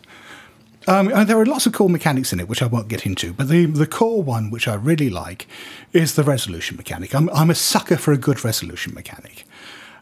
Um, 0.87 1.11
and 1.13 1.27
there 1.27 1.39
are 1.39 1.45
lots 1.45 1.65
of 1.65 1.73
cool 1.73 1.89
mechanics 1.89 2.31
in 2.31 2.39
it, 2.39 2.47
which 2.47 2.61
I 2.61 2.67
won't 2.67 2.87
get 2.87 3.05
into. 3.05 3.33
But 3.33 3.49
the, 3.49 3.65
the 3.65 3.87
core 3.87 4.23
one, 4.23 4.49
which 4.49 4.67
I 4.67 4.75
really 4.75 5.09
like, 5.09 5.47
is 5.91 6.15
the 6.15 6.23
resolution 6.23 6.77
mechanic. 6.77 7.13
I'm, 7.13 7.29
I'm 7.29 7.49
a 7.49 7.55
sucker 7.55 7.97
for 7.97 8.11
a 8.11 8.17
good 8.17 8.43
resolution 8.43 8.93
mechanic. 8.93 9.45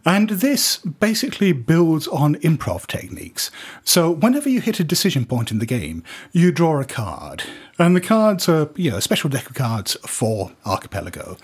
And 0.05 0.29
this 0.29 0.77
basically 0.77 1.51
builds 1.51 2.07
on 2.07 2.35
improv 2.35 2.87
techniques. 2.87 3.51
So 3.83 4.11
whenever 4.11 4.47
you 4.47 4.61
hit 4.61 4.79
a 4.79 4.85
decision 4.85 5.25
point 5.25 5.51
in 5.51 5.59
the 5.59 5.65
game, 5.65 6.03
you 6.31 6.51
draw 6.51 6.79
a 6.79 6.85
card. 6.85 7.43
And 7.77 7.95
the 7.95 8.01
cards 8.01 8.47
are, 8.47 8.69
you 8.75 8.91
know, 8.91 8.97
a 8.97 9.01
special 9.01 9.29
deck 9.29 9.49
of 9.49 9.55
cards 9.55 9.97
for 10.05 10.51
Archipelago. 10.65 11.37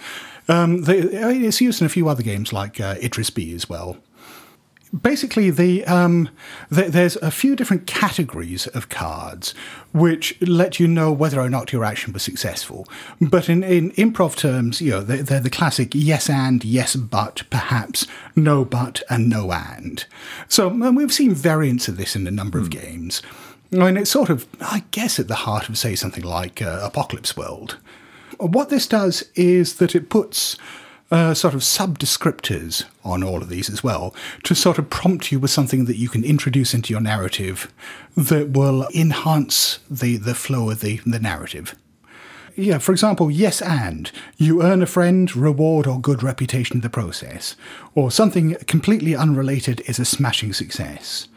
Um, 0.47 0.83
they, 0.83 0.99
it's 0.99 1.59
used 1.59 1.81
in 1.81 1.85
a 1.85 1.89
few 1.89 2.07
other 2.07 2.23
games 2.23 2.53
like 2.53 2.79
uh, 2.79 2.95
Itras 2.95 3.33
By 3.33 3.53
as 3.53 3.67
well 3.67 3.97
basically 5.01 5.49
the 5.49 5.85
um, 5.85 6.29
th- 6.73 6.91
there's 6.91 7.15
a 7.17 7.31
few 7.31 7.55
different 7.55 7.87
categories 7.87 8.67
of 8.67 8.89
cards 8.89 9.53
which 9.91 10.39
let 10.41 10.79
you 10.79 10.87
know 10.87 11.11
whether 11.11 11.39
or 11.39 11.49
not 11.49 11.73
your 11.73 11.83
action 11.83 12.13
was 12.13 12.23
successful. 12.23 12.87
But 13.19 13.49
in, 13.49 13.63
in 13.63 13.91
improv 13.91 14.35
terms, 14.35 14.81
you 14.81 14.91
know, 14.91 15.01
they're, 15.01 15.23
they're 15.23 15.39
the 15.39 15.49
classic 15.49 15.91
yes 15.93 16.29
and, 16.29 16.63
yes 16.63 16.95
but, 16.95 17.43
perhaps, 17.49 18.07
no 18.35 18.65
but, 18.65 19.01
and 19.09 19.29
no 19.29 19.51
and. 19.51 20.05
So 20.47 20.69
and 20.69 20.95
we've 20.97 21.13
seen 21.13 21.33
variants 21.33 21.87
of 21.87 21.97
this 21.97 22.15
in 22.15 22.27
a 22.27 22.31
number 22.31 22.59
of 22.59 22.69
games. 22.69 23.21
I 23.71 23.77
mean, 23.77 23.97
it's 23.97 24.11
sort 24.11 24.29
of, 24.29 24.45
I 24.61 24.83
guess, 24.91 25.19
at 25.19 25.27
the 25.27 25.35
heart 25.35 25.67
of, 25.67 25.77
say, 25.77 25.95
something 25.95 26.23
like 26.23 26.61
uh, 26.61 26.79
Apocalypse 26.83 27.35
World. 27.35 27.77
What 28.37 28.69
this 28.69 28.85
does 28.85 29.23
is 29.35 29.75
that 29.75 29.95
it 29.95 30.09
puts 30.09 30.57
uh, 31.13 31.33
sort 31.35 31.53
of 31.53 31.63
sub 31.63 31.99
descriptors 31.99 32.85
on 33.05 33.23
all 33.23 33.43
of 33.43 33.47
these 33.47 33.69
as 33.69 33.83
well 33.83 34.15
to 34.43 34.55
sort 34.55 34.79
of 34.79 34.89
prompt 34.89 35.31
you 35.31 35.39
with 35.39 35.51
something 35.51 35.85
that 35.85 35.95
you 35.95 36.09
can 36.09 36.23
introduce 36.23 36.73
into 36.73 36.91
your 36.91 37.01
narrative 37.01 37.71
that 38.17 38.49
will 38.49 38.87
enhance 38.95 39.77
the, 39.91 40.17
the 40.17 40.33
flow 40.33 40.71
of 40.71 40.81
the, 40.81 40.99
the 41.05 41.19
narrative. 41.19 41.75
Yeah, 42.55 42.79
for 42.79 42.91
example, 42.91 43.29
yes 43.29 43.61
and. 43.61 44.11
You 44.37 44.63
earn 44.63 44.81
a 44.81 44.87
friend, 44.87 45.35
reward, 45.35 45.85
or 45.85 45.99
good 45.99 46.23
reputation 46.23 46.77
in 46.77 46.81
the 46.81 46.89
process. 46.89 47.55
Or 47.93 48.09
something 48.09 48.55
completely 48.67 49.15
unrelated 49.15 49.81
is 49.85 49.99
a 49.99 50.05
smashing 50.05 50.53
success. 50.53 51.27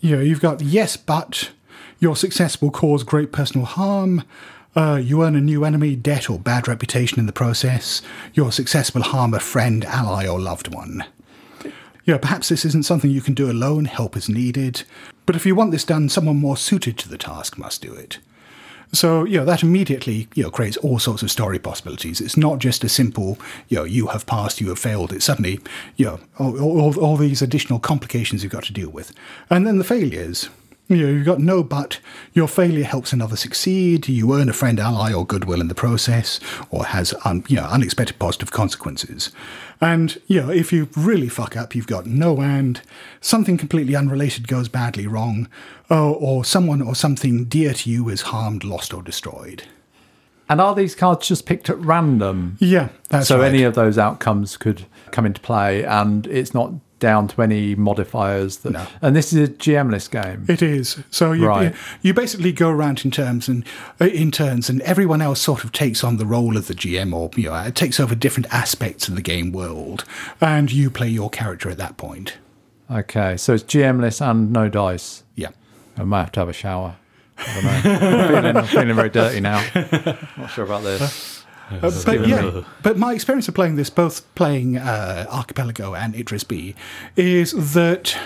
You 0.00 0.16
know, 0.16 0.22
you've 0.22 0.40
got 0.40 0.60
yes, 0.60 0.98
but 0.98 1.50
your 1.98 2.14
success 2.14 2.60
will 2.60 2.70
cause 2.70 3.02
great 3.04 3.32
personal 3.32 3.64
harm. 3.66 4.22
Uh, 4.76 4.96
you 4.96 5.22
earn 5.22 5.36
a 5.36 5.40
new 5.40 5.64
enemy, 5.64 5.94
debt, 5.94 6.28
or 6.28 6.38
bad 6.38 6.66
reputation 6.66 7.20
in 7.20 7.26
the 7.26 7.32
process. 7.32 8.02
Your 8.32 8.50
success 8.50 8.92
will 8.92 9.02
harm 9.02 9.32
a 9.32 9.40
friend, 9.40 9.84
ally, 9.84 10.26
or 10.26 10.40
loved 10.40 10.74
one. 10.74 11.04
Yeah, 12.04 12.18
perhaps 12.18 12.48
this 12.48 12.64
isn't 12.64 12.84
something 12.84 13.10
you 13.10 13.22
can 13.22 13.34
do 13.34 13.50
alone, 13.50 13.86
help 13.86 14.16
is 14.16 14.28
needed. 14.28 14.82
But 15.26 15.36
if 15.36 15.46
you 15.46 15.54
want 15.54 15.70
this 15.70 15.84
done, 15.84 16.08
someone 16.08 16.36
more 16.36 16.56
suited 16.56 16.98
to 16.98 17.08
the 17.08 17.16
task 17.16 17.56
must 17.56 17.82
do 17.82 17.94
it. 17.94 18.18
So, 18.92 19.24
you 19.24 19.38
know, 19.38 19.44
that 19.44 19.62
immediately, 19.62 20.28
you 20.34 20.42
know, 20.44 20.50
creates 20.50 20.76
all 20.78 20.98
sorts 20.98 21.22
of 21.22 21.30
story 21.30 21.58
possibilities. 21.58 22.20
It's 22.20 22.36
not 22.36 22.58
just 22.58 22.84
a 22.84 22.88
simple, 22.88 23.38
you 23.68 23.78
know, 23.78 23.84
you 23.84 24.08
have 24.08 24.26
passed, 24.26 24.60
you 24.60 24.68
have 24.68 24.78
failed. 24.78 25.12
It's 25.12 25.24
suddenly, 25.24 25.60
you 25.96 26.06
know, 26.06 26.20
all, 26.38 26.60
all, 26.60 27.00
all 27.00 27.16
these 27.16 27.42
additional 27.42 27.78
complications 27.78 28.42
you've 28.42 28.52
got 28.52 28.64
to 28.64 28.72
deal 28.72 28.90
with. 28.90 29.12
And 29.50 29.66
then 29.66 29.78
the 29.78 29.84
failures. 29.84 30.48
You 30.86 30.98
know, 30.98 31.06
you've 31.08 31.24
got 31.24 31.40
no 31.40 31.62
but. 31.62 31.98
Your 32.34 32.46
failure 32.46 32.84
helps 32.84 33.12
another 33.14 33.36
succeed. 33.36 34.06
You 34.06 34.34
earn 34.34 34.50
a 34.50 34.52
friend, 34.52 34.78
ally, 34.78 35.14
or 35.14 35.24
goodwill 35.24 35.62
in 35.62 35.68
the 35.68 35.74
process, 35.74 36.38
or 36.70 36.84
has 36.84 37.14
un, 37.24 37.42
you 37.48 37.56
know 37.56 37.64
unexpected 37.64 38.18
positive 38.18 38.50
consequences. 38.50 39.30
And 39.80 40.20
you 40.26 40.42
know, 40.42 40.50
if 40.50 40.72
you 40.72 40.88
really 40.94 41.28
fuck 41.28 41.56
up, 41.56 41.74
you've 41.74 41.86
got 41.86 42.04
no 42.06 42.40
and. 42.42 42.82
Something 43.22 43.56
completely 43.56 43.96
unrelated 43.96 44.46
goes 44.46 44.68
badly 44.68 45.06
wrong, 45.06 45.48
or, 45.88 46.16
or 46.16 46.44
someone 46.44 46.82
or 46.82 46.94
something 46.94 47.46
dear 47.46 47.72
to 47.72 47.90
you 47.90 48.10
is 48.10 48.22
harmed, 48.22 48.62
lost, 48.62 48.92
or 48.92 49.02
destroyed. 49.02 49.62
And 50.50 50.60
are 50.60 50.74
these 50.74 50.94
cards 50.94 51.26
just 51.26 51.46
picked 51.46 51.70
at 51.70 51.78
random? 51.78 52.58
Yeah, 52.60 52.90
that's 53.08 53.28
so 53.28 53.38
right. 53.38 53.48
any 53.48 53.62
of 53.62 53.74
those 53.74 53.96
outcomes 53.96 54.58
could 54.58 54.84
come 55.12 55.24
into 55.24 55.40
play, 55.40 55.82
and 55.82 56.26
it's 56.26 56.52
not 56.52 56.74
down 57.04 57.28
to 57.28 57.42
any 57.42 57.74
modifiers. 57.74 58.56
That, 58.58 58.72
No. 58.72 58.86
And 59.02 59.14
this 59.14 59.32
is 59.32 59.48
a 59.48 59.52
GM-less 59.52 60.08
game. 60.08 60.44
It 60.48 60.62
is. 60.62 60.98
So 61.10 61.32
you, 61.32 61.46
Right. 61.46 61.74
you 62.02 62.14
basically 62.14 62.52
go 62.52 62.70
around 62.70 63.04
in 63.04 63.10
terms 63.10 63.48
and 63.48 63.64
uh, 64.00 64.06
in 64.06 64.30
turns, 64.30 64.70
and 64.70 64.80
everyone 64.82 65.20
else 65.20 65.40
sort 65.40 65.64
of 65.64 65.70
takes 65.72 66.02
on 66.02 66.16
the 66.16 66.26
role 66.26 66.56
of 66.56 66.66
the 66.66 66.74
GM, 66.74 67.12
or 67.12 67.30
you 67.36 67.50
know, 67.50 67.54
it 67.62 67.74
takes 67.74 68.00
over 68.00 68.14
different 68.14 68.48
aspects 68.52 69.08
of 69.08 69.14
the 69.16 69.22
game 69.22 69.52
world, 69.52 70.04
and 70.40 70.72
you 70.72 70.90
play 70.90 71.08
your 71.08 71.28
character 71.30 71.68
at 71.70 71.76
that 71.78 71.96
point. 71.96 72.38
Okay, 72.90 73.36
so 73.36 73.54
it's 73.54 73.62
GM-less 73.64 74.20
and 74.20 74.52
no 74.52 74.68
dice. 74.68 75.22
Yeah. 75.36 75.50
I 75.96 76.04
might 76.04 76.20
have 76.22 76.32
to 76.32 76.40
have 76.40 76.48
a 76.48 76.52
shower. 76.52 76.96
I 77.36 77.54
don't 77.54 77.64
know. 77.64 77.70
I'm, 77.98 78.28
feeling, 78.28 78.56
I'm 78.56 78.66
feeling 78.66 78.94
very 78.96 79.10
dirty 79.10 79.40
now. 79.40 79.60
Not 80.36 80.50
sure 80.50 80.64
about 80.64 80.82
this. 80.84 81.43
Uh, 81.70 81.90
but 82.04 82.28
yeah, 82.28 82.62
but 82.82 82.98
my 82.98 83.14
experience 83.14 83.48
of 83.48 83.54
playing 83.54 83.76
this, 83.76 83.90
both 83.90 84.22
playing 84.34 84.76
uh, 84.76 85.26
Archipelago 85.30 85.94
and 85.94 86.14
Itras 86.14 86.46
By, 86.46 86.74
is 87.16 87.72
that 87.72 88.16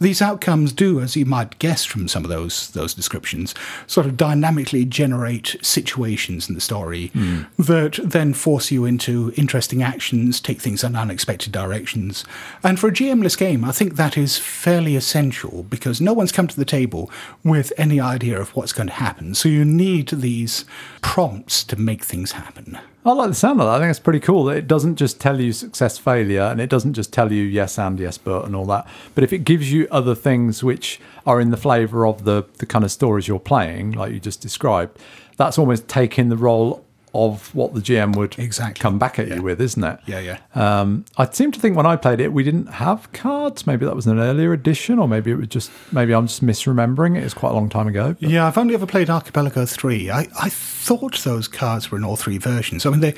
these 0.00 0.22
outcomes 0.22 0.72
do, 0.72 1.00
as 1.00 1.14
you 1.14 1.26
might 1.26 1.58
guess 1.58 1.84
from 1.84 2.08
some 2.08 2.24
of 2.24 2.30
those 2.30 2.70
those 2.70 2.94
descriptions, 2.94 3.54
sort 3.86 4.06
of 4.06 4.16
dynamically 4.16 4.84
generate 4.84 5.56
situations 5.62 6.48
in 6.48 6.54
the 6.54 6.60
story 6.60 7.08
hmm. 7.08 7.42
that 7.58 7.98
then 8.02 8.32
force 8.32 8.70
you 8.70 8.84
into 8.84 9.32
interesting 9.36 9.82
actions, 9.82 10.40
take 10.40 10.60
things 10.60 10.82
in 10.82 10.96
unexpected 10.96 11.52
directions. 11.52 12.24
And 12.62 12.80
for 12.80 12.88
a 12.88 12.92
GM-less 12.92 13.36
game, 13.36 13.64
I 13.64 13.72
think 13.72 13.96
that 13.96 14.16
is 14.16 14.38
fairly 14.38 14.96
essential 14.96 15.64
because 15.64 16.00
no 16.00 16.12
one's 16.12 16.32
come 16.32 16.48
to 16.48 16.56
the 16.56 16.64
table 16.64 17.10
with 17.44 17.72
any 17.76 18.00
idea 18.00 18.40
of 18.40 18.56
what's 18.56 18.72
going 18.72 18.88
to 18.88 18.94
happen. 18.94 19.34
So 19.34 19.48
you 19.48 19.64
need 19.64 20.08
these 20.08 20.64
prompts 21.02 21.62
to 21.64 21.76
make 21.76 22.04
things 22.04 22.32
happen. 22.32 22.78
I 23.02 23.12
like 23.12 23.30
the 23.30 23.34
sound 23.34 23.60
of 23.60 23.66
that. 23.66 23.76
I 23.76 23.78
think 23.78 23.90
it's 23.90 23.98
pretty 23.98 24.20
cool 24.20 24.44
that 24.44 24.58
it 24.58 24.68
doesn't 24.68 24.96
just 24.96 25.18
tell 25.18 25.40
you 25.40 25.54
success, 25.54 25.96
failure, 25.96 26.42
and 26.42 26.60
it 26.60 26.68
doesn't 26.68 26.92
just 26.92 27.14
tell 27.14 27.32
you 27.32 27.42
yes 27.44 27.78
and 27.78 27.98
yes 27.98 28.18
but 28.18 28.44
and 28.44 28.54
all 28.54 28.66
that. 28.66 28.86
But 29.14 29.24
if 29.24 29.32
it 29.32 29.38
gives 29.38 29.72
you 29.72 29.88
other 29.90 30.14
things 30.14 30.62
which 30.62 31.00
are 31.26 31.40
in 31.40 31.50
the 31.50 31.56
flavour 31.56 32.06
of 32.06 32.24
the 32.24 32.44
the 32.58 32.66
kind 32.66 32.84
of 32.84 32.92
stories 32.92 33.26
you're 33.26 33.40
playing, 33.40 33.92
like 33.92 34.12
you 34.12 34.20
just 34.20 34.42
described, 34.42 34.98
that's 35.38 35.56
almost 35.58 35.88
taking 35.88 36.28
the 36.28 36.36
role 36.36 36.84
of 37.14 37.54
what 37.54 37.74
the 37.74 37.80
GM 37.80 38.14
would 38.16 38.38
Exactly. 38.38 38.80
come 38.80 38.98
back 38.98 39.18
at 39.18 39.28
Yeah. 39.28 39.36
you 39.36 39.42
with, 39.42 39.60
isn't 39.60 39.82
it? 39.82 39.98
Yeah, 40.06 40.20
yeah. 40.20 40.38
Um, 40.54 41.04
I 41.16 41.28
seem 41.30 41.50
to 41.52 41.60
think 41.60 41.76
when 41.76 41.86
I 41.86 41.96
played 41.96 42.20
it, 42.20 42.32
we 42.32 42.42
didn't 42.44 42.66
have 42.66 43.10
cards. 43.12 43.66
Maybe 43.66 43.84
that 43.86 43.96
was 43.96 44.06
an 44.06 44.18
earlier 44.18 44.52
edition, 44.52 44.98
or 44.98 45.08
maybe 45.08 45.30
it 45.30 45.36
was 45.36 45.48
just 45.48 45.70
maybe 45.92 46.12
I'm 46.14 46.26
just 46.26 46.44
misremembering 46.44 47.16
it. 47.16 47.24
It's 47.24 47.34
quite 47.34 47.50
a 47.50 47.54
long 47.54 47.68
time 47.68 47.88
ago. 47.88 48.16
but- 48.20 48.28
Yeah, 48.30 48.46
I've 48.46 48.58
only 48.58 48.74
ever 48.74 48.86
played 48.86 49.10
Archipelago 49.10 49.64
3. 49.66 50.10
I, 50.10 50.28
I 50.40 50.48
thought 50.50 51.18
those 51.24 51.48
cards 51.48 51.90
were 51.90 51.98
in 51.98 52.04
all 52.04 52.16
three 52.16 52.38
versions. 52.38 52.86
I 52.86 52.90
mean, 52.90 53.00
they 53.00 53.14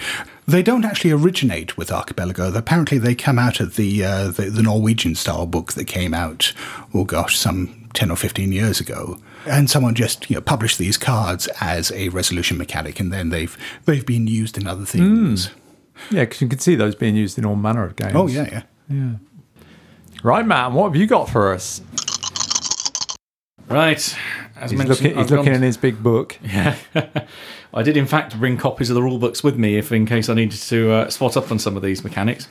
they 0.48 0.62
don't 0.62 0.84
actually 0.84 1.12
originate 1.12 1.76
with 1.78 1.92
Archipelago. 1.92 2.52
Apparently, 2.52 2.98
they 2.98 3.14
come 3.14 3.38
out 3.38 3.60
of 3.60 3.76
the, 3.76 4.04
uh, 4.04 4.28
the, 4.32 4.50
the 4.50 4.62
Norwegian 4.62 5.14
style 5.14 5.46
book 5.46 5.74
that 5.74 5.84
came 5.84 6.12
out, 6.14 6.52
oh 6.92 7.04
gosh, 7.04 7.36
some 7.38 7.81
10 7.94 8.10
or 8.10 8.16
15 8.16 8.52
years 8.52 8.80
ago. 8.80 9.18
And 9.46 9.68
someone 9.68 9.94
just 9.94 10.30
you 10.30 10.36
know, 10.36 10.40
published 10.40 10.78
these 10.78 10.96
cards 10.96 11.48
as 11.60 11.90
a 11.92 12.08
resolution 12.10 12.56
mechanic, 12.58 13.00
and 13.00 13.12
then 13.12 13.30
they've 13.30 13.56
they've 13.84 14.06
been 14.06 14.26
used 14.26 14.56
in 14.56 14.66
other 14.66 14.84
things. 14.84 15.50
Yeah, 16.10 16.20
because 16.24 16.40
you 16.40 16.48
can 16.48 16.58
see 16.58 16.74
those 16.74 16.94
being 16.94 17.16
used 17.16 17.38
in 17.38 17.44
all 17.44 17.56
manner 17.56 17.84
of 17.84 17.96
games. 17.96 18.12
Oh, 18.14 18.26
yeah, 18.26 18.48
yeah. 18.50 18.62
Yeah. 18.88 19.12
Right, 20.22 20.46
Matt, 20.46 20.72
what 20.72 20.88
have 20.88 20.96
you 20.96 21.06
got 21.06 21.28
for 21.28 21.52
us? 21.52 21.80
Right. 23.68 24.16
As 24.56 24.70
He's 24.70 24.78
mentioned, 24.78 24.88
looking, 24.88 25.18
he's 25.18 25.30
looking 25.30 25.54
in 25.54 25.62
his 25.62 25.76
big 25.76 26.02
book. 26.02 26.38
Yeah. 26.42 26.76
I 27.74 27.82
did, 27.82 27.96
in 27.96 28.06
fact, 28.06 28.38
bring 28.38 28.58
copies 28.58 28.90
of 28.90 28.94
the 28.94 29.02
rule 29.02 29.18
books 29.18 29.42
with 29.42 29.56
me 29.56 29.76
if, 29.76 29.90
in 29.90 30.06
case 30.06 30.28
I 30.28 30.34
needed 30.34 30.60
to 30.60 30.92
uh, 30.92 31.10
spot 31.10 31.36
up 31.36 31.50
on 31.50 31.58
some 31.58 31.76
of 31.76 31.82
these 31.82 32.04
mechanics. 32.04 32.46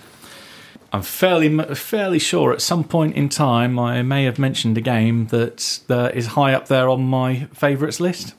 I'm 0.94 1.02
fairly 1.04 1.58
fairly 1.76 2.20
sure 2.20 2.52
at 2.52 2.62
some 2.62 2.84
point 2.84 3.16
in 3.16 3.30
time 3.30 3.80
I 3.80 4.02
may 4.02 4.26
have 4.26 4.38
mentioned 4.38 4.78
a 4.78 4.82
game 4.82 5.28
that 5.28 5.80
uh, 5.90 6.12
is 6.14 6.28
high 6.28 6.54
up 6.54 6.68
there 6.68 6.90
on 6.90 7.04
my 7.04 7.48
favourites 7.54 8.00
list. 8.00 8.34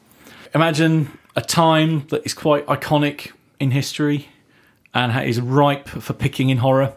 Imagine 0.54 1.16
a 1.34 1.40
time 1.40 2.06
that 2.08 2.22
is 2.26 2.34
quite 2.34 2.66
iconic 2.66 3.32
in 3.58 3.70
history 3.70 4.28
and 4.92 5.26
is 5.26 5.40
ripe 5.40 5.88
for 5.88 6.12
picking 6.12 6.50
in 6.50 6.58
horror. 6.58 6.92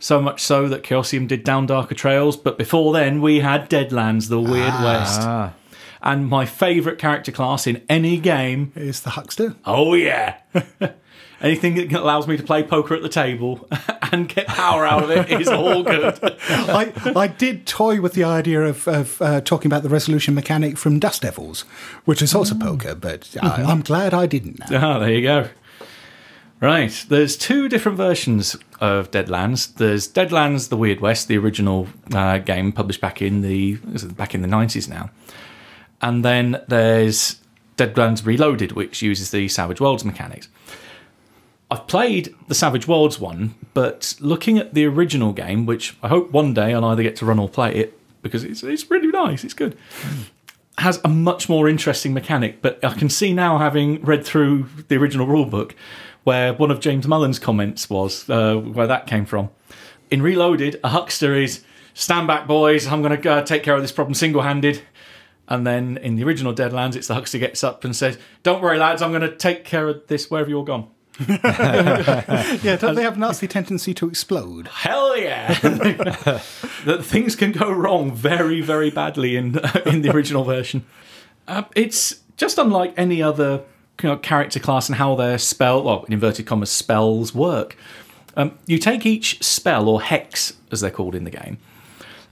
So 0.00 0.20
much 0.20 0.42
so 0.42 0.68
that 0.68 0.82
Chaosium 0.82 1.28
did 1.28 1.44
Down 1.44 1.66
Darker 1.66 1.94
Trails, 1.94 2.36
but 2.36 2.58
before 2.58 2.92
then 2.92 3.22
we 3.22 3.40
had 3.40 3.70
Deadlands, 3.70 4.28
the 4.28 4.40
Weird 4.40 4.74
West. 4.82 5.20
Ah, 5.22 5.54
And 6.02 6.28
my 6.28 6.44
favourite 6.46 6.98
character 6.98 7.32
class 7.32 7.66
in 7.66 7.82
any 7.88 8.18
game 8.18 8.72
Is 8.74 9.00
the 9.00 9.10
huckster? 9.10 9.54
Oh 9.64 9.94
yeah. 9.94 10.38
Anything 11.40 11.74
that 11.74 11.92
allows 11.92 12.26
me 12.26 12.36
to 12.36 12.42
play 12.42 12.62
poker 12.62 12.94
at 12.94 13.02
the 13.02 13.10
table 13.10 13.68
and 14.12 14.28
get 14.28 14.46
power 14.46 14.86
out 14.86 15.02
of 15.02 15.10
it 15.10 15.40
is 15.40 15.48
all 15.48 15.82
good. 15.82 16.18
I, 16.48 16.92
I 17.14 17.26
did 17.26 17.66
toy 17.66 18.00
with 18.00 18.14
the 18.14 18.24
idea 18.24 18.62
of, 18.62 18.88
of 18.88 19.20
uh, 19.20 19.40
talking 19.42 19.68
about 19.68 19.82
the 19.82 19.90
resolution 19.90 20.34
mechanic 20.34 20.78
from 20.78 20.98
Dust 20.98 21.22
Devils, 21.22 21.62
which 22.06 22.22
is 22.22 22.34
also 22.34 22.54
poker, 22.54 22.94
but 22.94 23.36
I, 23.42 23.64
I'm 23.64 23.82
glad 23.82 24.14
I 24.14 24.26
didn't. 24.26 24.60
Ah, 24.72 24.98
there 24.98 25.12
you 25.12 25.22
go. 25.22 25.48
Right, 26.58 27.04
there's 27.10 27.36
two 27.36 27.68
different 27.68 27.98
versions 27.98 28.56
of 28.80 29.10
Deadlands. 29.10 29.74
There's 29.74 30.08
Deadlands: 30.08 30.70
The 30.70 30.76
Weird 30.78 31.00
West, 31.00 31.28
the 31.28 31.36
original 31.36 31.86
uh, 32.14 32.38
game 32.38 32.72
published 32.72 33.02
back 33.02 33.20
in 33.20 33.42
the 33.42 33.74
back 34.14 34.34
in 34.34 34.40
the 34.40 34.48
90s 34.48 34.88
now, 34.88 35.10
and 36.00 36.24
then 36.24 36.62
there's 36.66 37.40
Deadlands 37.76 38.24
Reloaded, 38.24 38.72
which 38.72 39.02
uses 39.02 39.32
the 39.32 39.48
Savage 39.48 39.82
Worlds 39.82 40.02
mechanics. 40.02 40.48
I've 41.70 41.86
played 41.88 42.34
the 42.46 42.54
Savage 42.54 42.86
Worlds 42.86 43.18
one, 43.18 43.54
but 43.74 44.14
looking 44.20 44.58
at 44.58 44.74
the 44.74 44.84
original 44.86 45.32
game, 45.32 45.66
which 45.66 45.96
I 46.02 46.08
hope 46.08 46.30
one 46.30 46.54
day 46.54 46.72
I'll 46.72 46.84
either 46.84 47.02
get 47.02 47.16
to 47.16 47.26
run 47.26 47.38
or 47.38 47.48
play 47.48 47.74
it 47.74 47.98
because 48.22 48.44
it's 48.44 48.62
it's 48.62 48.88
really 48.90 49.08
nice, 49.08 49.42
it's 49.42 49.54
good. 49.54 49.76
Has 50.78 51.00
a 51.04 51.08
much 51.08 51.48
more 51.48 51.68
interesting 51.68 52.14
mechanic, 52.14 52.62
but 52.62 52.84
I 52.84 52.94
can 52.94 53.08
see 53.08 53.32
now, 53.32 53.58
having 53.58 54.00
read 54.02 54.24
through 54.24 54.66
the 54.88 54.96
original 54.96 55.26
rulebook, 55.26 55.72
where 56.22 56.54
one 56.54 56.70
of 56.70 56.80
James 56.80 57.08
Mullen's 57.08 57.38
comments 57.38 57.90
was 57.90 58.28
uh, 58.30 58.56
where 58.56 58.86
that 58.86 59.06
came 59.06 59.24
from. 59.24 59.50
In 60.10 60.22
Reloaded, 60.22 60.78
a 60.84 60.90
huckster 60.90 61.34
is 61.34 61.64
stand 61.94 62.28
back, 62.28 62.46
boys. 62.46 62.86
I'm 62.86 63.02
going 63.02 63.20
to 63.20 63.30
uh, 63.30 63.42
take 63.42 63.64
care 63.64 63.74
of 63.74 63.82
this 63.82 63.92
problem 63.92 64.14
single 64.14 64.42
handed. 64.42 64.82
And 65.48 65.66
then 65.66 65.96
in 65.98 66.16
the 66.16 66.24
original 66.24 66.52
Deadlands, 66.52 66.96
it's 66.96 67.06
the 67.06 67.14
huckster 67.14 67.38
gets 67.38 67.64
up 67.64 67.84
and 67.84 67.94
says, 67.94 68.18
"Don't 68.44 68.62
worry, 68.62 68.78
lads. 68.78 69.02
I'm 69.02 69.10
going 69.10 69.22
to 69.22 69.34
take 69.34 69.64
care 69.64 69.88
of 69.88 70.06
this 70.06 70.30
wherever 70.30 70.50
you're 70.50 70.64
gone." 70.64 70.88
Yeah, 71.20 72.76
don't 72.78 72.94
they 72.94 73.02
have 73.02 73.16
a 73.16 73.20
nasty 73.20 73.46
tendency 73.46 73.94
to 73.94 74.08
explode? 74.08 74.68
Hell 74.68 75.16
yeah! 75.16 75.54
that 76.84 77.00
things 77.02 77.36
can 77.36 77.52
go 77.52 77.70
wrong 77.70 78.14
very, 78.14 78.60
very 78.60 78.90
badly 78.90 79.36
in 79.36 79.58
in 79.86 80.02
the 80.02 80.10
original 80.12 80.44
version. 80.44 80.84
Uh, 81.48 81.62
it's 81.74 82.20
just 82.36 82.58
unlike 82.58 82.92
any 82.96 83.22
other 83.22 83.62
you 84.02 84.08
know, 84.08 84.16
character 84.16 84.60
class 84.60 84.88
and 84.88 84.96
how 84.96 85.14
their 85.14 85.38
spell, 85.38 85.82
well, 85.82 86.04
in 86.04 86.12
inverted 86.12 86.46
commas, 86.46 86.70
spells 86.70 87.34
work. 87.34 87.76
Um, 88.36 88.58
you 88.66 88.78
take 88.78 89.06
each 89.06 89.42
spell 89.42 89.88
or 89.88 90.02
hex, 90.02 90.54
as 90.70 90.80
they're 90.80 90.90
called 90.90 91.14
in 91.14 91.24
the 91.24 91.30
game, 91.30 91.56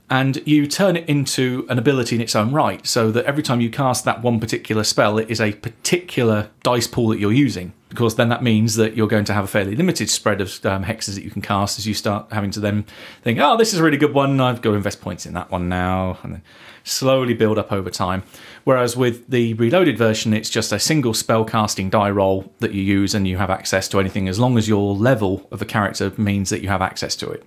and 0.09 0.45
you 0.45 0.67
turn 0.67 0.95
it 0.95 1.09
into 1.09 1.65
an 1.69 1.79
ability 1.79 2.15
in 2.15 2.21
its 2.21 2.35
own 2.35 2.51
right, 2.51 2.85
so 2.85 3.09
that 3.11 3.25
every 3.25 3.41
time 3.41 3.59
you 3.61 3.71
cast 3.71 4.05
that 4.05 4.21
one 4.21 4.39
particular 4.39 4.83
spell, 4.83 5.17
it 5.17 5.29
is 5.31 5.41
a 5.41 5.53
particular 5.53 6.49
dice 6.61 6.87
pool 6.87 7.07
that 7.09 7.19
you're 7.19 7.31
using. 7.31 7.73
Because 7.95 8.15
then 8.15 8.27
that 8.27 8.43
means 8.43 8.75
that 8.75 8.97
you're 8.97 9.07
going 9.07 9.23
to 9.23 9.33
have 9.33 9.45
a 9.45 9.47
fairly 9.47 9.73
limited 9.73 10.09
spread 10.09 10.41
of 10.41 10.65
um, 10.65 10.83
hexes 10.83 11.15
that 11.15 11.23
you 11.23 11.31
can 11.31 11.41
cast 11.41 11.79
as 11.79 11.87
you 11.87 11.93
start 11.93 12.29
having 12.33 12.51
to 12.51 12.59
then 12.59 12.85
think, 13.21 13.39
oh, 13.39 13.55
this 13.55 13.73
is 13.73 13.79
a 13.79 13.83
really 13.83 13.95
good 13.95 14.13
one, 14.13 14.41
I've 14.41 14.61
got 14.61 14.71
to 14.71 14.75
invest 14.75 14.99
points 14.99 15.25
in 15.25 15.33
that 15.35 15.49
one 15.49 15.69
now, 15.69 16.17
and 16.21 16.33
then 16.33 16.43
slowly 16.83 17.33
build 17.33 17.57
up 17.57 17.71
over 17.71 17.89
time. 17.89 18.23
Whereas 18.65 18.97
with 18.97 19.29
the 19.29 19.53
reloaded 19.53 19.97
version, 19.97 20.33
it's 20.33 20.49
just 20.49 20.73
a 20.73 20.79
single 20.79 21.13
spell 21.13 21.45
casting 21.45 21.89
die 21.89 22.09
roll 22.09 22.53
that 22.59 22.73
you 22.73 22.83
use, 22.83 23.15
and 23.15 23.25
you 23.25 23.37
have 23.37 23.49
access 23.49 23.87
to 23.89 23.99
anything 24.01 24.27
as 24.27 24.39
long 24.39 24.57
as 24.57 24.67
your 24.67 24.93
level 24.93 25.47
of 25.49 25.59
the 25.59 25.65
character 25.65 26.11
means 26.17 26.49
that 26.49 26.61
you 26.61 26.67
have 26.67 26.81
access 26.81 27.15
to 27.15 27.29
it. 27.29 27.45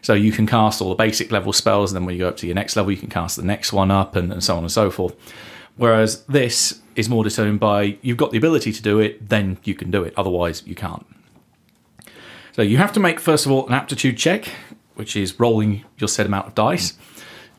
So 0.00 0.14
you 0.14 0.30
can 0.30 0.46
cast 0.46 0.80
all 0.80 0.90
the 0.90 0.94
basic 0.94 1.32
level 1.32 1.52
spells, 1.52 1.90
and 1.90 1.96
then 1.96 2.06
when 2.06 2.14
you 2.14 2.20
go 2.20 2.28
up 2.28 2.36
to 2.36 2.46
your 2.46 2.54
next 2.54 2.76
level, 2.76 2.92
you 2.92 2.98
can 2.98 3.10
cast 3.10 3.36
the 3.36 3.42
next 3.42 3.72
one 3.72 3.90
up, 3.90 4.14
and, 4.14 4.32
and 4.32 4.44
so 4.44 4.56
on 4.56 4.62
and 4.62 4.70
so 4.70 4.92
forth. 4.92 5.16
Whereas 5.76 6.22
this 6.26 6.80
is 6.98 7.08
more 7.08 7.24
determined 7.24 7.60
by 7.60 7.96
you've 8.02 8.16
got 8.16 8.32
the 8.32 8.38
ability 8.38 8.72
to 8.72 8.82
do 8.82 8.98
it, 8.98 9.28
then 9.28 9.58
you 9.64 9.74
can 9.74 9.90
do 9.90 10.02
it. 10.02 10.12
Otherwise, 10.16 10.62
you 10.66 10.74
can't. 10.74 11.06
So 12.52 12.62
you 12.62 12.76
have 12.78 12.92
to 12.94 13.00
make 13.00 13.20
first 13.20 13.46
of 13.46 13.52
all 13.52 13.66
an 13.68 13.72
aptitude 13.72 14.18
check, 14.18 14.48
which 14.96 15.14
is 15.14 15.38
rolling 15.38 15.84
your 15.98 16.08
set 16.08 16.26
amount 16.26 16.48
of 16.48 16.54
dice. 16.54 16.98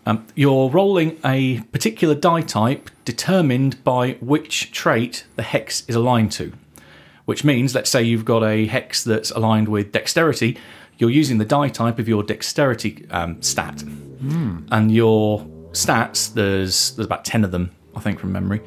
Um, 0.06 0.26
you're 0.36 0.70
rolling 0.70 1.18
a 1.24 1.62
particular 1.72 2.16
die 2.16 2.42
type 2.42 2.90
determined 3.06 3.84
by 3.84 4.18
which 4.20 4.72
trait 4.72 5.26
the 5.36 5.44
hex 5.44 5.84
is 5.88 5.96
aligned 5.96 6.32
to. 6.34 6.52
Which 7.26 7.44
means, 7.44 7.76
let's 7.76 7.90
say 7.90 8.02
you've 8.04 8.26
got 8.26 8.44
a 8.44 8.66
hex 8.66 9.04
that's 9.04 9.32
aligned 9.32 9.70
with 9.70 9.92
dexterity, 9.92 10.58
you're 10.98 11.12
using 11.12 11.38
the 11.38 11.46
die 11.46 11.70
type 11.70 12.00
of 12.00 12.10
your 12.10 12.24
dexterity 12.24 13.06
um, 13.12 13.42
stat, 13.42 13.84
and 14.72 14.92
your 14.92 15.46
stats 15.72 16.34
there's 16.34 16.92
there's 16.96 17.06
about 17.06 17.24
ten 17.24 17.44
of 17.46 17.52
them, 17.52 17.72
I 17.96 18.00
think 18.00 18.20
from 18.20 18.32
memory. 18.32 18.62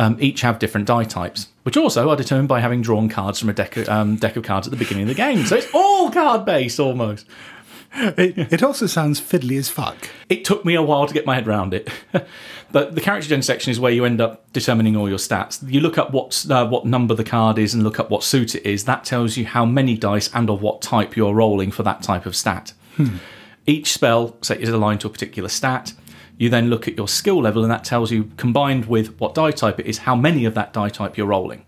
Um, 0.00 0.16
each 0.18 0.40
have 0.40 0.58
different 0.58 0.86
die 0.86 1.04
types, 1.04 1.48
which 1.62 1.76
also 1.76 2.08
are 2.08 2.16
determined 2.16 2.48
by 2.48 2.60
having 2.60 2.80
drawn 2.80 3.10
cards 3.10 3.38
from 3.38 3.50
a 3.50 3.52
deck 3.52 3.76
of, 3.76 3.86
um, 3.90 4.16
deck 4.16 4.34
of 4.34 4.42
cards 4.42 4.66
at 4.66 4.70
the 4.70 4.78
beginning 4.78 5.02
of 5.02 5.08
the 5.08 5.14
game. 5.14 5.44
So 5.44 5.56
it's 5.56 5.66
all 5.74 6.10
card 6.10 6.46
based 6.46 6.80
almost. 6.80 7.26
It, 7.92 8.50
it 8.50 8.62
also 8.62 8.86
sounds 8.86 9.20
fiddly 9.20 9.58
as 9.58 9.68
fuck. 9.68 10.08
It 10.30 10.42
took 10.46 10.64
me 10.64 10.74
a 10.74 10.80
while 10.80 11.06
to 11.06 11.12
get 11.12 11.26
my 11.26 11.34
head 11.34 11.46
around 11.46 11.74
it. 11.74 11.90
but 12.72 12.94
the 12.94 13.02
character 13.02 13.28
gen 13.28 13.42
section 13.42 13.72
is 13.72 13.78
where 13.78 13.92
you 13.92 14.06
end 14.06 14.22
up 14.22 14.50
determining 14.54 14.96
all 14.96 15.06
your 15.06 15.18
stats. 15.18 15.60
You 15.70 15.80
look 15.80 15.98
up 15.98 16.12
what 16.12 16.46
uh, 16.48 16.66
what 16.66 16.86
number 16.86 17.14
the 17.14 17.22
card 17.22 17.58
is 17.58 17.74
and 17.74 17.82
look 17.82 18.00
up 18.00 18.08
what 18.08 18.22
suit 18.22 18.54
it 18.54 18.64
is. 18.64 18.86
That 18.86 19.04
tells 19.04 19.36
you 19.36 19.44
how 19.44 19.66
many 19.66 19.98
dice 19.98 20.30
and 20.32 20.48
of 20.48 20.62
what 20.62 20.80
type 20.80 21.14
you're 21.14 21.34
rolling 21.34 21.70
for 21.72 21.82
that 21.82 22.02
type 22.02 22.24
of 22.24 22.34
stat. 22.34 22.72
Each 23.66 23.92
spell 23.92 24.36
say, 24.40 24.58
is 24.58 24.70
aligned 24.70 25.02
to 25.02 25.08
a 25.08 25.10
particular 25.10 25.50
stat. 25.50 25.92
You 26.40 26.48
then 26.48 26.70
look 26.70 26.88
at 26.88 26.96
your 26.96 27.06
skill 27.06 27.42
level, 27.42 27.62
and 27.62 27.70
that 27.70 27.84
tells 27.84 28.10
you, 28.10 28.30
combined 28.38 28.86
with 28.86 29.20
what 29.20 29.34
die 29.34 29.50
type 29.50 29.78
it 29.78 29.84
is, 29.84 29.98
how 29.98 30.16
many 30.16 30.46
of 30.46 30.54
that 30.54 30.72
die 30.72 30.88
type 30.88 31.18
you're 31.18 31.26
rolling. 31.26 31.66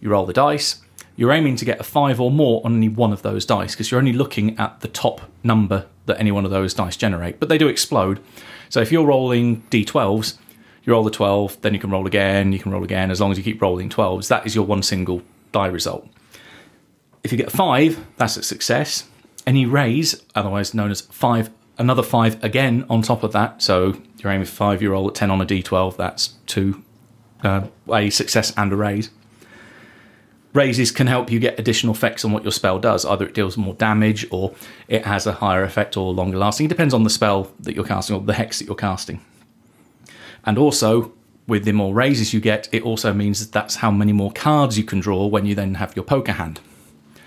You 0.00 0.08
roll 0.08 0.24
the 0.24 0.32
dice. 0.32 0.80
You're 1.14 1.30
aiming 1.30 1.56
to 1.56 1.66
get 1.66 1.78
a 1.78 1.82
five 1.82 2.18
or 2.18 2.30
more 2.30 2.62
on 2.64 2.74
any 2.74 2.88
one 2.88 3.12
of 3.12 3.20
those 3.20 3.44
dice 3.44 3.74
because 3.74 3.90
you're 3.90 4.00
only 4.00 4.14
looking 4.14 4.58
at 4.58 4.80
the 4.80 4.88
top 4.88 5.20
number 5.42 5.84
that 6.06 6.18
any 6.18 6.32
one 6.32 6.46
of 6.46 6.50
those 6.50 6.72
dice 6.72 6.96
generate. 6.96 7.38
But 7.38 7.50
they 7.50 7.58
do 7.58 7.68
explode. 7.68 8.18
So 8.70 8.80
if 8.80 8.90
you're 8.90 9.04
rolling 9.04 9.60
d12s, 9.64 10.38
you 10.84 10.94
roll 10.94 11.04
the 11.04 11.10
12, 11.10 11.60
then 11.60 11.74
you 11.74 11.80
can 11.80 11.90
roll 11.90 12.06
again, 12.06 12.54
you 12.54 12.58
can 12.58 12.72
roll 12.72 12.84
again, 12.84 13.10
as 13.10 13.20
long 13.20 13.30
as 13.30 13.36
you 13.36 13.44
keep 13.44 13.60
rolling 13.60 13.90
12s. 13.90 14.28
That 14.28 14.46
is 14.46 14.54
your 14.54 14.64
one 14.64 14.82
single 14.82 15.20
die 15.52 15.66
result. 15.66 16.08
If 17.22 17.30
you 17.30 17.36
get 17.36 17.48
a 17.48 17.56
five, 17.56 18.06
that's 18.16 18.38
a 18.38 18.42
success. 18.42 19.06
Any 19.46 19.66
raise, 19.66 20.22
otherwise 20.34 20.72
known 20.72 20.90
as 20.90 21.02
five, 21.02 21.50
another 21.78 22.02
five 22.02 22.42
again 22.42 22.84
on 22.90 23.02
top 23.02 23.22
of 23.22 23.32
that. 23.32 23.62
So 23.62 24.00
you're 24.18 24.32
aiming 24.32 24.46
five, 24.46 24.82
you 24.82 24.90
roll 24.90 25.08
at 25.08 25.14
10 25.14 25.30
on 25.30 25.40
a 25.40 25.46
d12, 25.46 25.96
that's 25.96 26.28
two, 26.46 26.82
uh, 27.42 27.68
a 27.92 28.10
success 28.10 28.52
and 28.56 28.72
a 28.72 28.76
raise. 28.76 29.10
Raises 30.54 30.90
can 30.90 31.06
help 31.06 31.30
you 31.30 31.38
get 31.38 31.58
additional 31.58 31.94
effects 31.94 32.24
on 32.24 32.32
what 32.32 32.42
your 32.42 32.52
spell 32.52 32.78
does. 32.78 33.04
Either 33.04 33.26
it 33.26 33.34
deals 33.34 33.56
more 33.56 33.74
damage 33.74 34.26
or 34.30 34.54
it 34.88 35.04
has 35.04 35.26
a 35.26 35.32
higher 35.32 35.62
effect 35.62 35.96
or 35.96 36.12
longer 36.12 36.38
lasting. 36.38 36.66
It 36.66 36.70
depends 36.70 36.94
on 36.94 37.04
the 37.04 37.10
spell 37.10 37.52
that 37.60 37.74
you're 37.74 37.84
casting 37.84 38.16
or 38.16 38.22
the 38.22 38.32
hex 38.32 38.58
that 38.58 38.66
you're 38.66 38.74
casting. 38.74 39.20
And 40.44 40.58
also, 40.58 41.12
with 41.46 41.64
the 41.64 41.72
more 41.72 41.94
raises 41.94 42.32
you 42.32 42.40
get, 42.40 42.68
it 42.72 42.82
also 42.82 43.12
means 43.12 43.40
that 43.40 43.52
that's 43.52 43.76
how 43.76 43.90
many 43.90 44.12
more 44.12 44.32
cards 44.32 44.78
you 44.78 44.84
can 44.84 45.00
draw 45.00 45.26
when 45.26 45.46
you 45.46 45.54
then 45.54 45.74
have 45.74 45.94
your 45.94 46.04
poker 46.04 46.32
hand. 46.32 46.60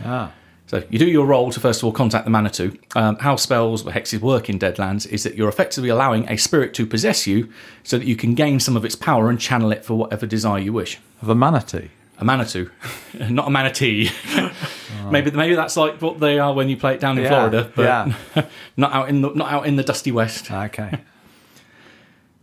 Ah. 0.04 0.34
So 0.72 0.82
you 0.90 0.98
do 0.98 1.06
your 1.10 1.26
role 1.26 1.52
to 1.52 1.60
first 1.60 1.82
of 1.82 1.84
all 1.84 1.92
contact 1.92 2.24
the 2.24 2.32
Manitou. 2.32 2.72
Um, 2.96 3.18
how 3.18 3.36
spells 3.36 3.86
or 3.86 3.92
hexes 3.92 4.22
work 4.22 4.50
in 4.50 4.58
Deadlands 4.58 5.06
is 5.06 5.24
that 5.24 5.36
you're 5.36 5.50
effectively 5.50 5.90
allowing 5.90 6.26
a 6.30 6.38
spirit 6.38 6.74
to 6.76 6.86
possess 6.86 7.28
you 7.28 7.52
so 7.84 7.98
that 7.98 8.08
you 8.08 8.16
can 8.16 8.36
gain 8.36 8.58
some 8.62 8.78
of 8.78 8.86
its 8.86 8.96
power 8.96 9.30
and 9.30 9.38
channel 9.38 9.74
it 9.74 9.84
for 9.84 9.96
whatever 9.96 10.26
desire 10.26 10.60
you 10.60 10.72
wish. 10.72 10.98
Of 11.22 11.28
a 11.28 11.36
manatee. 11.36 11.90
A 12.20 12.24
Manitou, 12.24 12.70
not 13.30 13.48
a 13.48 13.50
manatee. 13.50 14.12
maybe 15.12 15.32
maybe 15.32 15.56
that's 15.56 15.76
like 15.76 16.02
what 16.02 16.22
they 16.22 16.40
are 16.40 16.54
when 16.54 16.70
you 16.70 16.78
play 16.78 16.94
it 16.94 17.02
down 17.02 17.18
in 17.18 17.26
Yeah, 17.26 17.30
Florida, 17.30 17.72
but 17.76 17.84
yeah. 17.84 18.46
not 18.78 18.94
out 18.94 19.10
in 19.10 19.22
the 19.24 19.32
not 19.32 19.52
out 19.52 19.66
in 19.66 19.76
the 19.76 19.84
dusty 19.84 20.14
west. 20.14 20.50
Okay. 20.50 21.02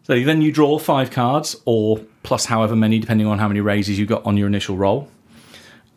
So 0.02 0.20
then 0.22 0.42
you 0.42 0.52
draw 0.52 0.78
five 0.78 1.10
cards, 1.10 1.56
or 1.64 2.00
plus 2.24 2.44
however 2.46 2.76
many, 2.76 2.98
depending 2.98 3.26
on 3.26 3.38
how 3.38 3.48
many 3.48 3.60
raises 3.60 3.98
you 3.98 4.04
got 4.04 4.26
on 4.26 4.36
your 4.36 4.48
initial 4.48 4.76
roll. 4.76 5.08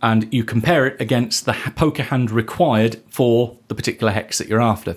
And 0.04 0.34
you 0.34 0.44
compare 0.44 0.88
it 0.88 1.00
against 1.00 1.46
the 1.46 1.54
poker 1.76 2.04
hand 2.04 2.32
required 2.32 3.00
for 3.10 3.58
the 3.68 3.76
particular 3.76 4.12
hex 4.12 4.40
that 4.40 4.48
you're 4.48 4.62
after. 4.62 4.96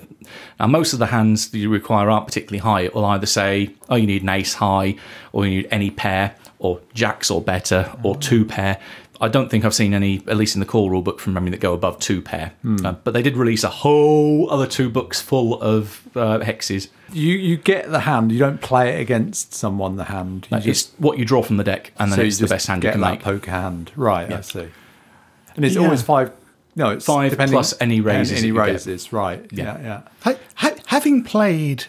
Now, 0.59 0.67
most 0.67 0.93
of 0.93 0.99
the 0.99 1.07
hands 1.07 1.49
that 1.51 1.59
you 1.59 1.69
require 1.69 2.09
aren't 2.09 2.25
particularly 2.25 2.59
high. 2.59 2.81
It 2.81 2.95
will 2.95 3.05
either 3.05 3.27
say, 3.27 3.75
oh, 3.87 3.95
you 3.95 4.07
need 4.07 4.23
an 4.23 4.29
ace 4.29 4.55
high, 4.55 4.95
or 5.31 5.45
you 5.45 5.57
need 5.57 5.67
any 5.69 5.91
pair, 5.91 6.35
or 6.57 6.81
jacks 6.95 7.29
or 7.29 7.39
better, 7.39 7.91
or 8.01 8.15
two 8.17 8.45
pair. 8.45 8.79
I 9.21 9.27
don't 9.29 9.49
think 9.49 9.63
I've 9.63 9.75
seen 9.75 9.93
any, 9.93 10.23
at 10.27 10.35
least 10.37 10.55
in 10.55 10.59
the 10.59 10.65
core 10.65 10.91
rulebook 10.91 11.19
from 11.19 11.33
memory, 11.33 11.51
that 11.51 11.59
go 11.59 11.73
above 11.73 11.99
two 11.99 12.21
pair. 12.21 12.51
Uh, 12.83 12.93
but 12.93 13.13
they 13.13 13.21
did 13.21 13.37
release 13.37 13.63
a 13.63 13.69
whole 13.69 14.49
other 14.49 14.67
two 14.67 14.89
books 14.89 15.21
full 15.21 15.61
of 15.61 16.01
uh, 16.15 16.39
hexes. 16.39 16.89
You 17.13 17.33
you 17.35 17.57
get 17.57 17.89
the 17.91 18.01
hand. 18.01 18.31
You 18.31 18.39
don't 18.39 18.59
play 18.59 18.97
it 18.97 18.99
against 18.99 19.53
someone. 19.53 19.95
The 19.95 20.05
hand. 20.05 20.47
You 20.51 20.57
It's 20.71 20.91
what 20.97 21.17
you 21.17 21.25
draw 21.25 21.43
from 21.43 21.57
the 21.57 21.63
deck, 21.63 21.91
and 21.97 22.11
then 22.11 22.17
so 22.17 22.23
it's 22.23 22.39
the 22.39 22.47
best 22.47 22.67
hand 22.67 22.83
you 22.83 22.91
can 22.91 23.01
that 23.01 23.11
make. 23.11 23.21
poker 23.21 23.51
hand. 23.51 23.91
Right. 23.95 24.33
I 24.33 24.41
see. 24.41 24.67
And 25.55 25.65
it's 25.65 25.75
Yeah. 25.75 25.81
always 25.83 26.01
five. 26.01 26.31
No, 26.77 26.89
it's 26.89 27.05
Five 27.05 27.31
depending- 27.31 27.53
plus 27.53 27.73
any 27.79 28.01
raises 28.01 28.33
Any 28.33 28.41
that 28.41 28.47
you 28.47 28.53
get. 28.55 28.61
raises. 28.61 29.13
Right. 29.13 29.45
Yeah. 29.51 29.77
Yeah. 29.81 30.01
Ha- 30.23 30.35
ha- 30.55 30.75
having 30.87 31.23
played 31.23 31.85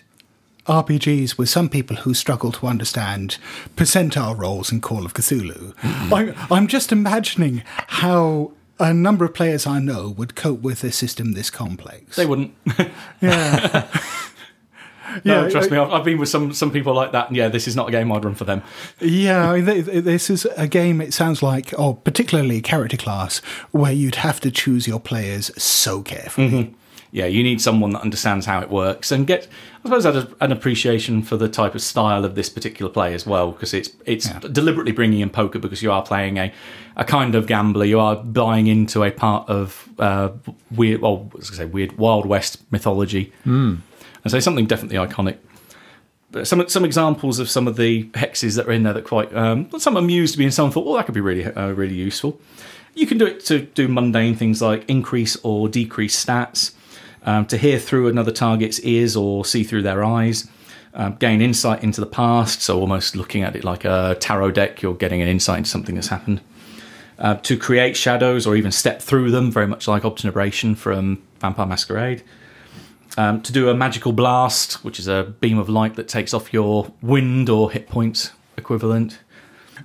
RPGs 0.68 1.37
with 1.38 1.48
some 1.48 1.68
people 1.68 1.96
who 1.98 2.14
struggle 2.14 2.52
to 2.52 2.66
understand 2.66 3.38
percentile 3.76 4.38
rolls 4.38 4.70
in 4.70 4.81
Call 4.81 5.05
of 5.05 5.12
Cthulhu, 5.14 5.74
mm-hmm. 5.74 6.14
I'm, 6.14 6.35
I'm 6.50 6.66
just 6.68 6.92
imagining 6.92 7.62
how 7.88 8.52
a 8.79 8.92
number 8.92 9.24
of 9.24 9.35
players 9.35 9.66
I 9.66 9.79
know 9.81 10.09
would 10.16 10.35
cope 10.37 10.61
with 10.62 10.85
a 10.85 10.92
system 10.92 11.33
this 11.33 11.50
complex. 11.50 12.14
They 12.16 12.26
wouldn't. 12.26 12.52
yeah. 13.20 13.87
no, 15.24 15.44
Yeah, 15.44 15.48
trust 15.50 15.70
me. 15.70 15.79
I've, 15.79 15.90
I've 15.90 16.05
been 16.05 16.18
with 16.18 16.29
some 16.29 16.52
some 16.52 16.70
people 16.70 16.94
like 16.94 17.12
that. 17.12 17.29
And 17.29 17.37
yeah, 17.37 17.48
this 17.48 17.66
is 17.68 17.74
not 17.76 17.88
a 17.88 17.92
game 17.92 18.11
I'd 18.12 18.24
run 18.24 18.35
for 18.35 18.44
them. 18.44 18.62
Yeah, 19.00 19.50
I 19.50 19.57
mean, 19.61 19.66
th- 19.66 19.87
th- 19.87 20.05
this 20.05 20.31
is 20.31 20.46
a 20.57 20.66
game, 20.68 21.00
it 21.00 21.12
sounds 21.14 21.42
like, 21.42 21.72
or 21.79 21.96
particularly 21.96 22.61
character 22.61 22.96
class, 22.96 23.38
where 23.72 23.92
you'd 23.92 24.16
have 24.16 24.40
to 24.40 24.50
choose 24.50 24.87
your 24.87 25.00
players 25.00 25.50
so 25.62 26.02
carefully. 26.02 26.74
Yeah, 27.12 27.26
you 27.26 27.42
need 27.42 27.62
someone 27.62 27.92
that 27.92 28.02
understands 28.02 28.44
how 28.44 28.61
it 28.61 28.68
works 28.68 29.11
and 29.11 29.26
get, 29.26 29.48
I 29.85 29.88
suppose, 29.88 30.05
a, 30.05 30.29
an 30.40 30.52
appreciation 30.52 31.22
for 31.22 31.38
the 31.38 31.48
type 31.48 31.74
of 31.74 31.81
style 31.81 32.26
of 32.26 32.35
this 32.35 32.50
particular 32.50 32.92
play 32.92 33.14
as 33.14 33.24
well, 33.24 33.52
because 33.52 33.72
it's 33.72 33.90
it's 34.05 34.26
Yeah. 34.29 34.40
deliberately 34.40 34.92
bringing 34.92 35.20
in 35.20 35.31
poker 35.31 35.59
because 35.59 35.83
you 35.83 35.90
are 35.92 36.02
playing 36.02 36.37
a, 36.38 36.52
a 36.96 37.05
kind 37.05 37.35
of 37.35 37.46
gambler. 37.46 37.87
You 37.87 38.00
are 38.00 38.16
buying 38.16 38.66
into 38.66 39.02
a 39.02 39.11
part 39.11 39.48
of 39.48 39.88
uh, 39.98 40.31
weird, 40.70 41.00
well, 41.00 41.31
I 41.33 41.37
was 41.38 41.48
gonna 41.48 41.59
say 41.62 41.64
weird 41.66 41.96
Wild 41.96 42.26
West 42.26 42.59
mythology, 42.70 43.33
mm. 43.46 43.79
And 44.26 44.30
so 44.32 44.40
something 44.40 44.66
definitely 44.66 44.96
iconic. 44.98 45.36
Some 46.42 46.68
some 46.68 46.84
examples 46.84 47.38
of 47.38 47.48
some 47.48 47.68
of 47.68 47.76
the 47.76 48.04
hexes 48.06 48.56
that 48.56 48.66
are 48.66 48.72
in 48.72 48.82
there 48.82 48.92
that 48.92 49.04
quite 49.04 49.32
um, 49.32 49.70
some 49.78 49.96
amused 49.96 50.36
me 50.36 50.46
and 50.46 50.52
some 50.52 50.72
thought, 50.72 50.84
well, 50.84 50.96
that 50.96 51.06
could 51.06 51.14
be 51.14 51.20
really 51.20 51.44
uh, 51.44 51.68
really 51.68 51.94
useful. 51.94 52.40
You 52.94 53.06
can 53.06 53.18
do 53.18 53.24
it 53.24 53.44
to 53.44 53.60
do 53.60 53.86
mundane 53.86 54.34
things 54.34 54.60
like 54.60 54.84
increase 54.88 55.36
or 55.44 55.68
decrease 55.68 56.24
stats, 56.24 56.74
um, 57.22 57.46
to 57.46 57.56
hear 57.56 57.78
through 57.78 58.08
another 58.08 58.32
target's 58.32 58.80
ears 58.80 59.14
or 59.14 59.44
see 59.44 59.62
through 59.62 59.82
their 59.82 60.02
eyes, 60.02 60.48
um, 60.94 61.14
gain 61.20 61.40
insight 61.40 61.84
into 61.84 62.00
the 62.00 62.06
past. 62.08 62.62
So 62.62 62.80
almost 62.80 63.14
looking 63.14 63.44
at 63.44 63.54
it 63.54 63.62
like 63.62 63.84
a 63.84 64.16
tarot 64.18 64.50
deck, 64.50 64.82
you're 64.82 64.94
getting 64.94 65.22
an 65.22 65.28
insight 65.28 65.58
into 65.58 65.70
something 65.70 65.94
that's 65.94 66.08
happened. 66.08 66.40
Uh, 67.20 67.36
to 67.36 67.56
create 67.56 67.96
shadows 67.96 68.44
or 68.44 68.56
even 68.56 68.72
step 68.72 69.00
through 69.00 69.30
them, 69.30 69.52
very 69.52 69.68
much 69.68 69.86
like 69.86 70.02
Obtenebration 70.02 70.76
from 70.76 71.22
Vampire 71.38 71.66
Masquerade. 71.66 72.24
Um, 73.18 73.40
to 73.42 73.52
do 73.52 73.70
a 73.70 73.74
magical 73.74 74.12
blast, 74.12 74.85
which 74.85 74.98
is 74.98 75.09
a 75.09 75.35
beam 75.40 75.59
of 75.59 75.68
light 75.68 75.94
that 75.94 76.07
takes 76.07 76.35
off 76.35 76.52
your 76.52 76.92
wind 77.00 77.48
or 77.48 77.70
hit 77.70 77.88
points 77.88 78.33
equivalent. 78.59 79.18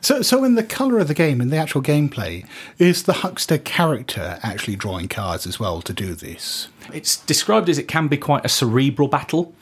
So, 0.02 0.22
so 0.22 0.44
in 0.44 0.56
the 0.56 0.63
colour 0.63 1.00
of 1.00 1.08
the 1.08 1.13
game, 1.13 1.41
in 1.41 1.50
the 1.50 1.58
actual 1.58 1.82
gameplay, 1.82 2.46
is 2.78 3.04
the 3.04 3.13
huckster 3.13 3.58
character 3.58 4.39
actually 4.41 4.76
drawing 4.76 5.08
cards 5.08 5.46
as 5.46 5.60
well 5.60 5.82
to 5.82 5.94
do 5.94 6.15
this? 6.15 6.70
It's 6.94 7.17
described 7.17 7.70
as 7.70 7.78
it 7.78 7.88
can 7.88 8.08
be 8.08 8.17
quite 8.17 8.46
a 8.46 8.50
cerebral 8.50 9.08
battle, 9.08 9.54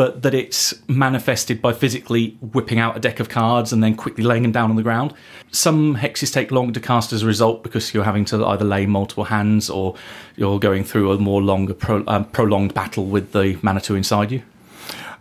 but 0.00 0.22
that 0.22 0.32
it's 0.32 0.72
manifested 0.88 1.60
by 1.60 1.74
physically 1.74 2.38
whipping 2.40 2.78
out 2.78 2.96
a 2.96 3.00
deck 3.00 3.20
of 3.20 3.28
cards 3.28 3.70
and 3.70 3.84
then 3.84 3.94
quickly 3.94 4.24
laying 4.24 4.42
them 4.42 4.50
down 4.50 4.70
on 4.70 4.76
the 4.76 4.82
ground. 4.82 5.12
Some 5.50 5.94
hexes 5.94 6.32
take 6.32 6.50
longer 6.50 6.72
to 6.72 6.80
cast 6.80 7.12
as 7.12 7.22
a 7.22 7.26
result 7.26 7.62
because 7.62 7.92
you're 7.92 8.04
having 8.04 8.24
to 8.24 8.42
either 8.46 8.64
lay 8.64 8.86
multiple 8.86 9.24
hands 9.24 9.68
or 9.68 9.94
you're 10.36 10.58
going 10.58 10.84
through 10.84 11.12
a 11.12 11.18
more 11.18 11.42
longer, 11.42 11.74
pro, 11.74 12.02
um, 12.06 12.24
prolonged 12.24 12.72
battle 12.72 13.04
with 13.04 13.32
the 13.32 13.58
Manitou 13.60 13.94
inside 13.94 14.32
you. 14.32 14.40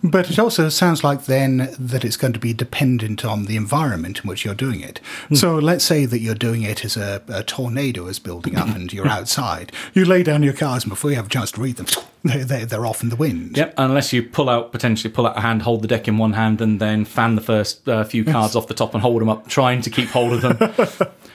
But 0.03 0.31
it 0.31 0.39
also 0.39 0.69
sounds 0.69 1.03
like 1.03 1.25
then 1.25 1.75
that 1.77 2.05
it's 2.05 2.17
going 2.17 2.33
to 2.33 2.39
be 2.39 2.53
dependent 2.53 3.25
on 3.25 3.45
the 3.45 3.57
environment 3.57 4.21
in 4.23 4.29
which 4.29 4.45
you're 4.45 4.55
doing 4.55 4.79
it. 4.79 5.01
So 5.33 5.55
let's 5.55 5.83
say 5.83 6.05
that 6.05 6.19
you're 6.19 6.35
doing 6.35 6.63
it 6.63 6.85
as 6.85 6.95
a, 6.95 7.21
a 7.27 7.43
tornado 7.43 8.07
is 8.07 8.19
building 8.19 8.55
up 8.55 8.67
and 8.67 8.91
you're 8.93 9.07
outside. 9.19 9.71
You 9.93 10.05
lay 10.05 10.23
down 10.23 10.43
your 10.43 10.53
cards 10.53 10.85
and 10.85 10.89
before 10.89 11.09
you 11.09 11.17
have 11.17 11.25
a 11.25 11.29
chance 11.29 11.51
to 11.53 11.62
read 11.62 11.75
them, 11.75 11.88
They're, 12.23 12.43
they're, 12.43 12.65
they're 12.65 12.85
off 12.85 13.01
in 13.01 13.07
the 13.07 13.15
wind. 13.15 13.55
Yep, 13.55 13.75
unless 13.77 14.12
you 14.12 14.21
pull 14.23 14.49
out 14.49 14.73
potentially 14.73 15.13
pull 15.13 15.25
out 15.25 15.38
a 15.38 15.39
hand, 15.39 15.62
hold 15.62 15.81
the 15.81 15.88
deck 15.88 16.05
in 16.05 16.17
one 16.17 16.33
hand, 16.33 16.59
and 16.59 16.77
then 16.81 17.05
fan 17.05 17.35
the 17.35 17.41
first 17.41 17.88
uh, 17.88 18.03
few 18.03 18.25
cards 18.25 18.57
off 18.57 18.67
the 18.67 18.73
top 18.73 18.93
and 18.93 19.01
hold 19.01 19.21
them 19.21 19.29
up, 19.29 19.47
trying 19.47 19.81
to 19.81 19.89
keep 19.89 20.09
hold 20.09 20.33
of 20.33 20.41
them. 20.41 21.07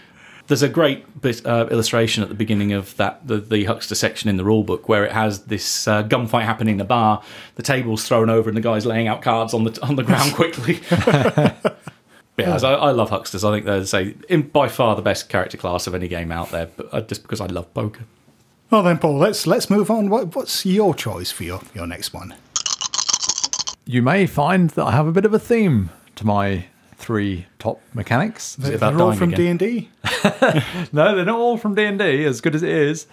There's 0.46 0.62
a 0.62 0.68
great 0.68 1.22
bit, 1.22 1.44
uh, 1.46 1.68
illustration 1.70 2.22
at 2.22 2.28
the 2.28 2.34
beginning 2.34 2.72
of 2.72 2.94
that 2.98 3.26
the, 3.26 3.38
the 3.38 3.64
huckster 3.64 3.94
section 3.94 4.28
in 4.28 4.36
the 4.36 4.42
rulebook 4.42 4.88
where 4.88 5.04
it 5.04 5.12
has 5.12 5.44
this 5.44 5.88
uh, 5.88 6.02
gunfight 6.02 6.42
happening 6.42 6.72
in 6.74 6.78
the 6.78 6.84
bar. 6.84 7.22
The 7.54 7.62
table's 7.62 8.06
thrown 8.06 8.28
over 8.28 8.50
and 8.50 8.56
the 8.56 8.60
guy's 8.60 8.84
laying 8.84 9.08
out 9.08 9.22
cards 9.22 9.54
on 9.54 9.64
the 9.64 9.78
on 9.82 9.96
the 9.96 10.02
ground 10.02 10.32
quickly. 10.34 10.80
yeah, 12.36 12.58
so 12.58 12.68
I, 12.68 12.88
I 12.88 12.90
love 12.90 13.10
hucksters. 13.10 13.42
I 13.42 13.52
think 13.52 13.64
they're 13.64 13.86
say 13.86 14.16
in, 14.28 14.42
by 14.42 14.68
far 14.68 14.96
the 14.96 15.02
best 15.02 15.28
character 15.28 15.56
class 15.56 15.86
of 15.86 15.94
any 15.94 16.08
game 16.08 16.30
out 16.30 16.50
there. 16.50 16.66
But 16.66 16.92
uh, 16.92 17.00
just 17.00 17.22
because 17.22 17.40
I 17.40 17.46
love 17.46 17.72
poker. 17.72 18.04
Well 18.70 18.82
then, 18.82 18.98
Paul, 18.98 19.18
let's 19.18 19.46
let's 19.46 19.70
move 19.70 19.90
on. 19.90 20.10
What, 20.10 20.34
what's 20.34 20.66
your 20.66 20.94
choice 20.94 21.30
for 21.30 21.44
your, 21.44 21.60
your 21.74 21.86
next 21.86 22.12
one? 22.12 22.34
You 23.86 24.02
may 24.02 24.26
find 24.26 24.70
that 24.70 24.84
I 24.84 24.92
have 24.92 25.06
a 25.06 25.12
bit 25.12 25.24
of 25.24 25.32
a 25.32 25.38
theme 25.38 25.90
to 26.16 26.26
my 26.26 26.66
three 27.04 27.46
top 27.58 27.80
mechanics. 27.92 28.56
about 28.56 28.80
They're 28.94 29.00
all 29.02 29.12
from 29.12 29.30
D 29.30 29.46
and 29.48 29.58
D. 29.58 29.90
No, 30.92 31.14
they're 31.14 31.24
not 31.24 31.38
all 31.38 31.58
from 31.58 31.74
D&D, 31.74 32.24
as 32.24 32.40
good 32.40 32.54
as 32.54 32.62
it 32.62 32.70
is. 32.70 33.06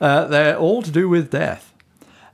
Uh, 0.00 0.26
they're 0.26 0.56
all 0.58 0.82
to 0.82 0.90
do 0.90 1.08
with 1.08 1.30
death. 1.30 1.72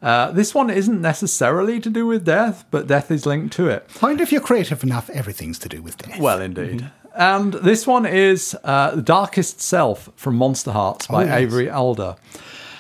Uh, 0.03 0.31
this 0.33 0.55
one 0.55 0.69
isn't 0.71 1.01
necessarily 1.01 1.81
to 1.81 1.89
do 1.89 2.07
with 2.07 2.25
death, 2.25 2.65
but 2.71 2.87
death 2.87 3.11
is 3.11 3.25
linked 3.27 3.55
to 3.57 3.69
it. 3.69 3.91
Find 3.91 4.21
if 4.21 4.33
you're 4.33 4.41
creative 4.41 4.83
enough, 4.83 5.09
everything's 5.11 5.59
to 5.61 5.69
do 5.69 5.81
with 5.81 5.97
death. 5.99 6.19
Well, 6.21 6.41
indeed. 6.41 6.91
And 7.15 7.55
this 7.55 7.87
one 7.87 8.05
is 8.07 8.57
uh, 8.65 8.97
The 8.97 9.03
Darkest 9.03 9.61
Self 9.63 10.11
from 10.17 10.35
Monster 10.37 10.73
Hearts 10.73 11.07
by 11.07 11.23
Oh, 11.23 11.27
yes. 11.27 11.39
Avery 11.41 11.71
Alder. 11.71 12.17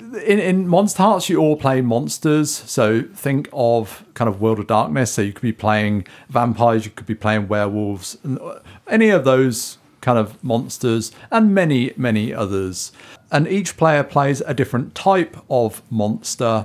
In, 0.00 0.38
in 0.38 0.68
Monster 0.68 1.02
Hearts, 1.02 1.28
you 1.28 1.38
all 1.38 1.56
play 1.56 1.80
monsters. 1.80 2.50
So 2.50 3.02
think 3.02 3.48
of 3.52 4.04
kind 4.14 4.28
of 4.28 4.40
World 4.40 4.58
of 4.58 4.66
Darkness. 4.66 5.12
So 5.12 5.22
you 5.22 5.32
could 5.32 5.42
be 5.42 5.52
playing 5.52 6.06
vampires, 6.28 6.84
you 6.84 6.90
could 6.90 7.06
be 7.06 7.14
playing 7.14 7.48
werewolves, 7.48 8.18
uh, 8.24 8.60
any 8.88 9.10
of 9.10 9.24
those 9.24 9.78
kind 10.00 10.18
of 10.18 10.42
monsters, 10.44 11.12
and 11.30 11.54
many, 11.54 11.92
many 11.96 12.32
others. 12.32 12.92
And 13.30 13.48
each 13.48 13.76
player 13.76 14.04
plays 14.04 14.40
a 14.42 14.54
different 14.54 14.94
type 14.94 15.36
of 15.48 15.82
monster 15.90 16.64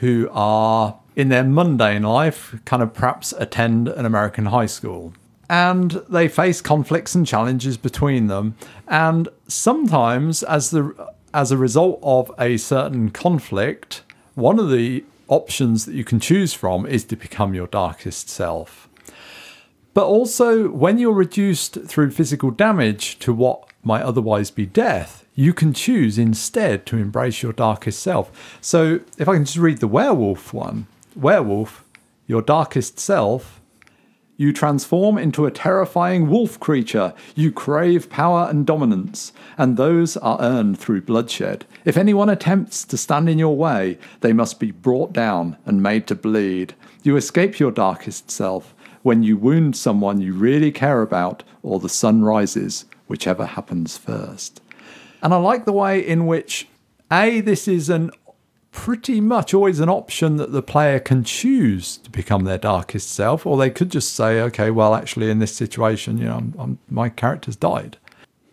who 0.00 0.28
are 0.32 0.98
in 1.16 1.28
their 1.28 1.44
mundane 1.44 2.04
life, 2.04 2.54
kind 2.64 2.82
of 2.82 2.94
perhaps 2.94 3.32
attend 3.38 3.88
an 3.88 4.06
American 4.06 4.46
high 4.46 4.66
school. 4.66 5.12
And 5.50 6.02
they 6.08 6.28
face 6.28 6.60
conflicts 6.60 7.14
and 7.14 7.26
challenges 7.26 7.76
between 7.76 8.28
them. 8.28 8.54
And 8.86 9.28
sometimes, 9.48 10.42
as 10.42 10.70
the 10.70 10.94
as 11.32 11.50
a 11.50 11.56
result 11.56 11.98
of 12.02 12.30
a 12.38 12.56
certain 12.56 13.10
conflict, 13.10 14.02
one 14.34 14.58
of 14.58 14.70
the 14.70 15.04
options 15.28 15.84
that 15.84 15.94
you 15.94 16.04
can 16.04 16.20
choose 16.20 16.54
from 16.54 16.86
is 16.86 17.04
to 17.04 17.16
become 17.16 17.54
your 17.54 17.66
darkest 17.66 18.28
self. 18.28 18.88
But 19.94 20.06
also, 20.06 20.68
when 20.68 20.98
you're 20.98 21.12
reduced 21.12 21.84
through 21.86 22.12
physical 22.12 22.50
damage 22.50 23.18
to 23.20 23.32
what 23.32 23.68
might 23.82 24.02
otherwise 24.02 24.50
be 24.50 24.66
death, 24.66 25.26
you 25.34 25.52
can 25.52 25.72
choose 25.72 26.18
instead 26.18 26.86
to 26.86 26.98
embrace 26.98 27.42
your 27.42 27.52
darkest 27.52 28.00
self. 28.00 28.58
So, 28.60 29.00
if 29.18 29.28
I 29.28 29.34
can 29.34 29.44
just 29.44 29.58
read 29.58 29.78
the 29.78 29.88
werewolf 29.88 30.52
one 30.52 30.86
Werewolf, 31.16 31.84
your 32.26 32.42
darkest 32.42 33.00
self, 33.00 33.57
you 34.38 34.52
transform 34.52 35.18
into 35.18 35.46
a 35.46 35.50
terrifying 35.50 36.30
wolf 36.30 36.60
creature. 36.60 37.12
You 37.34 37.50
crave 37.50 38.08
power 38.08 38.46
and 38.48 38.64
dominance, 38.64 39.32
and 39.58 39.76
those 39.76 40.16
are 40.16 40.40
earned 40.40 40.78
through 40.78 41.02
bloodshed. 41.02 41.66
If 41.84 41.96
anyone 41.96 42.30
attempts 42.30 42.84
to 42.84 42.96
stand 42.96 43.28
in 43.28 43.40
your 43.40 43.56
way, 43.56 43.98
they 44.20 44.32
must 44.32 44.60
be 44.60 44.70
brought 44.70 45.12
down 45.12 45.56
and 45.66 45.82
made 45.82 46.06
to 46.06 46.14
bleed. 46.14 46.74
You 47.02 47.16
escape 47.16 47.58
your 47.58 47.72
darkest 47.72 48.30
self 48.30 48.76
when 49.02 49.24
you 49.24 49.36
wound 49.36 49.76
someone 49.76 50.20
you 50.20 50.34
really 50.34 50.70
care 50.70 51.02
about, 51.02 51.42
or 51.64 51.80
the 51.80 51.88
sun 51.88 52.22
rises, 52.22 52.84
whichever 53.08 53.44
happens 53.44 53.98
first. 53.98 54.60
And 55.20 55.34
I 55.34 55.38
like 55.38 55.64
the 55.64 55.72
way 55.72 55.98
in 55.98 56.26
which, 56.26 56.68
A, 57.10 57.40
this 57.40 57.66
is 57.66 57.90
an 57.90 58.12
pretty 58.78 59.20
much 59.20 59.52
always 59.52 59.80
an 59.80 59.88
option 59.88 60.36
that 60.36 60.52
the 60.52 60.62
player 60.62 61.00
can 61.00 61.24
choose 61.24 61.96
to 61.96 62.08
become 62.10 62.44
their 62.44 62.58
darkest 62.58 63.10
self, 63.10 63.44
or 63.44 63.56
they 63.56 63.70
could 63.70 63.90
just 63.90 64.14
say, 64.14 64.40
okay, 64.40 64.70
well, 64.70 64.94
actually, 64.94 65.28
in 65.30 65.40
this 65.40 65.52
situation, 65.52 66.16
you 66.16 66.26
know, 66.26 66.36
I'm, 66.36 66.54
I'm, 66.56 66.78
my 66.88 67.08
character's 67.08 67.56
died. 67.56 67.96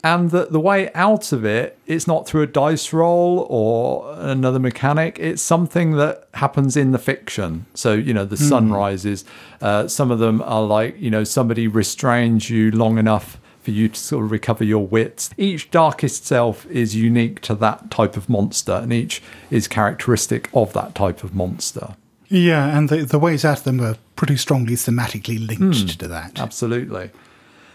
And 0.03 0.31
the, 0.31 0.47
the 0.47 0.59
way 0.59 0.91
out 0.93 1.31
of 1.31 1.45
it, 1.45 1.77
it's 1.85 2.07
not 2.07 2.25
through 2.25 2.41
a 2.41 2.47
dice 2.47 2.91
roll 2.91 3.45
or 3.51 4.15
another 4.17 4.57
mechanic. 4.57 5.19
It's 5.19 5.43
something 5.43 5.91
that 5.97 6.27
happens 6.33 6.75
in 6.75 6.91
the 6.91 6.97
fiction. 6.97 7.67
So, 7.75 7.93
you 7.93 8.11
know, 8.11 8.25
the 8.25 8.35
sun 8.35 8.71
rises. 8.71 9.25
Uh, 9.61 9.87
some 9.87 10.09
of 10.09 10.17
them 10.17 10.41
are 10.41 10.63
like, 10.63 10.99
you 10.99 11.11
know, 11.11 11.23
somebody 11.23 11.67
restrains 11.67 12.49
you 12.49 12.71
long 12.71 12.97
enough 12.97 13.39
for 13.65 13.71
you 13.71 13.89
to 13.89 13.99
sort 13.99 14.23
of 14.23 14.31
recover 14.31 14.63
your 14.63 14.85
wits. 14.85 15.31
Each 15.37 15.69
darkest 15.71 16.25
self 16.25 16.65
is 16.67 16.95
unique 16.95 17.41
to 17.41 17.55
that 17.55 17.91
type 17.91 18.15
of 18.15 18.29
monster, 18.29 18.73
and 18.73 18.93
each 18.93 19.21
is 19.49 19.67
characteristic 19.67 20.49
of 20.53 20.71
that 20.73 20.93
type 20.95 21.23
of 21.23 21.33
monster. 21.33 21.95
Yeah, 22.29 22.77
and 22.77 22.89
the, 22.89 23.03
the 23.05 23.19
ways 23.19 23.43
out 23.43 23.59
of 23.59 23.63
them 23.63 23.81
are 23.81 23.97
pretty 24.15 24.37
strongly 24.37 24.75
thematically 24.75 25.45
linked 25.45 25.79
hmm. 25.79 25.97
to 25.97 26.07
that. 26.07 26.39
Absolutely. 26.39 27.09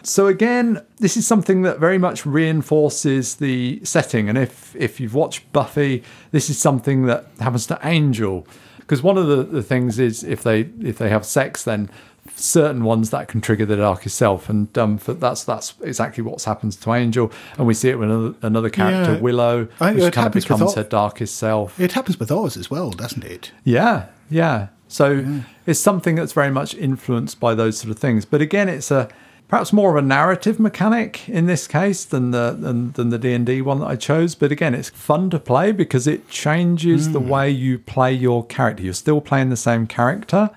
So 0.03 0.27
again, 0.27 0.81
this 0.99 1.17
is 1.17 1.27
something 1.27 1.63
that 1.63 1.79
very 1.79 1.99
much 1.99 2.25
reinforces 2.25 3.37
the 3.37 3.81
setting. 3.85 4.29
And 4.29 4.39
if 4.39 4.75
if 4.77 4.99
you've 4.99 5.15
watched 5.15 5.53
Buffy, 5.53 6.03
this 6.31 6.49
is 6.49 6.59
something 6.59 7.07
that 7.07 7.27
happens 7.39 7.67
to 7.67 7.79
Angel. 7.83 8.47
Because 8.79 9.03
one 9.03 9.19
of 9.19 9.29
the, 9.29 9.45
the 9.45 9.63
things 9.63 9.99
is 9.99 10.25
if 10.25 10.43
they 10.43 10.63
if 10.81 10.99
they 10.99 11.11
have 11.11 11.27
sex, 11.27 11.65
then 11.65 11.91
certain 12.37 12.85
ones 12.85 13.11
that 13.11 13.29
can 13.29 13.41
trigger 13.41 13.67
the 13.67 13.77
darkest 13.77 14.17
self, 14.17 14.49
and 14.49 14.77
um, 14.79 14.99
for, 14.99 15.13
that's 15.15 15.45
that's 15.45 15.75
exactly 15.83 16.23
what's 16.23 16.45
happens 16.45 16.77
to 16.77 16.93
Angel, 16.95 17.31
and 17.59 17.67
we 17.67 17.75
see 17.75 17.89
it 17.89 17.99
with 17.99 18.11
another, 18.11 18.35
another 18.43 18.71
character, 18.71 19.15
Yeah. 19.15 19.21
Willow, 19.21 19.65
which 19.65 20.13
kind 20.13 20.27
of 20.27 20.35
with 20.35 20.45
becomes 20.45 20.75
her 20.75 20.85
darkest 20.85 21.37
self. 21.37 21.79
It 21.79 21.93
happens 21.93 22.19
with 22.19 22.31
Oz 22.31 22.57
as 22.57 22.71
well, 22.71 22.91
doesn't 22.91 23.25
it? 23.25 23.53
Yeah, 23.65 24.07
yeah. 24.29 24.69
So 24.89 25.25
it's 25.67 25.79
something 25.79 26.17
that's 26.17 26.33
very 26.33 26.51
much 26.51 26.75
influenced 26.75 27.39
by 27.39 27.55
those 27.55 27.79
sort 27.79 27.93
of 27.93 27.99
things. 27.99 28.25
But 28.25 28.41
again, 28.41 28.69
it's 28.69 28.91
a 28.91 29.09
perhaps 29.47 29.73
more 29.73 29.97
of 29.97 30.03
a 30.05 30.07
narrative 30.07 30.59
mechanic 30.59 31.29
in 31.29 31.47
this 31.47 31.67
case 31.69 32.05
than 32.05 32.31
the 32.33 32.57
than, 32.59 32.93
than 32.93 33.11
the 33.11 33.19
D 33.19 33.33
and 33.33 33.47
D 33.47 33.63
one 33.63 33.79
that 33.81 33.87
I 33.87 33.95
chose. 33.97 34.35
But 34.35 34.51
again, 34.51 34.75
it's 34.75 34.91
fun 34.91 35.31
to 35.31 35.39
play 35.39 35.71
because 35.71 36.07
it 36.09 36.29
changes 36.29 37.13
the 37.13 37.21
way 37.21 37.51
you 37.51 37.79
play 37.79 38.13
your 38.13 38.45
character. 38.47 38.83
You're 38.83 38.93
still 38.95 39.21
playing 39.21 39.51
the 39.51 39.57
same 39.57 39.87
character, 39.87 40.51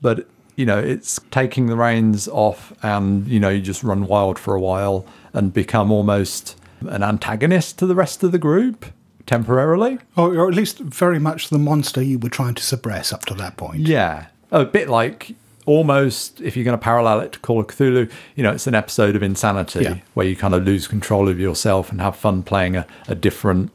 but 0.00 0.28
you 0.56 0.66
know 0.66 0.78
it's 0.78 1.18
taking 1.30 1.66
the 1.66 1.76
reins 1.76 2.28
off, 2.28 2.72
and 2.82 3.26
you 3.28 3.40
know 3.40 3.48
you 3.48 3.60
just 3.60 3.82
run 3.82 4.06
wild 4.06 4.38
for 4.38 4.54
a 4.54 4.60
while 4.60 5.06
and 5.32 5.52
become 5.52 5.90
almost 5.90 6.58
an 6.82 7.02
antagonist 7.02 7.78
to 7.78 7.86
the 7.86 7.94
rest 7.94 8.22
of 8.22 8.32
the 8.32 8.38
group 8.38 8.86
temporarily. 9.26 9.98
Or, 10.16 10.34
or 10.36 10.48
at 10.48 10.54
least 10.54 10.78
very 10.80 11.18
much 11.18 11.48
the 11.48 11.58
monster 11.58 12.02
you 12.02 12.18
were 12.18 12.28
trying 12.28 12.54
to 12.54 12.62
suppress 12.62 13.12
up 13.12 13.24
to 13.26 13.34
that 13.34 13.56
point. 13.56 13.80
Yeah, 13.86 14.26
a 14.50 14.64
bit 14.64 14.88
like 14.88 15.34
almost 15.64 16.40
if 16.40 16.56
you're 16.56 16.64
going 16.64 16.76
to 16.76 16.82
parallel 16.82 17.20
it 17.20 17.32
to 17.32 17.38
Call 17.38 17.60
of 17.60 17.68
Cthulhu, 17.68 18.10
you 18.34 18.42
know, 18.42 18.50
it's 18.50 18.66
an 18.66 18.74
episode 18.74 19.14
of 19.14 19.22
Insanity 19.22 19.84
Yeah. 19.84 19.98
where 20.14 20.26
you 20.26 20.34
kind 20.34 20.54
of 20.54 20.64
lose 20.64 20.88
control 20.88 21.28
of 21.28 21.38
yourself 21.38 21.92
and 21.92 22.00
have 22.00 22.16
fun 22.16 22.42
playing 22.42 22.74
a, 22.76 22.84
a 23.06 23.14
different 23.14 23.70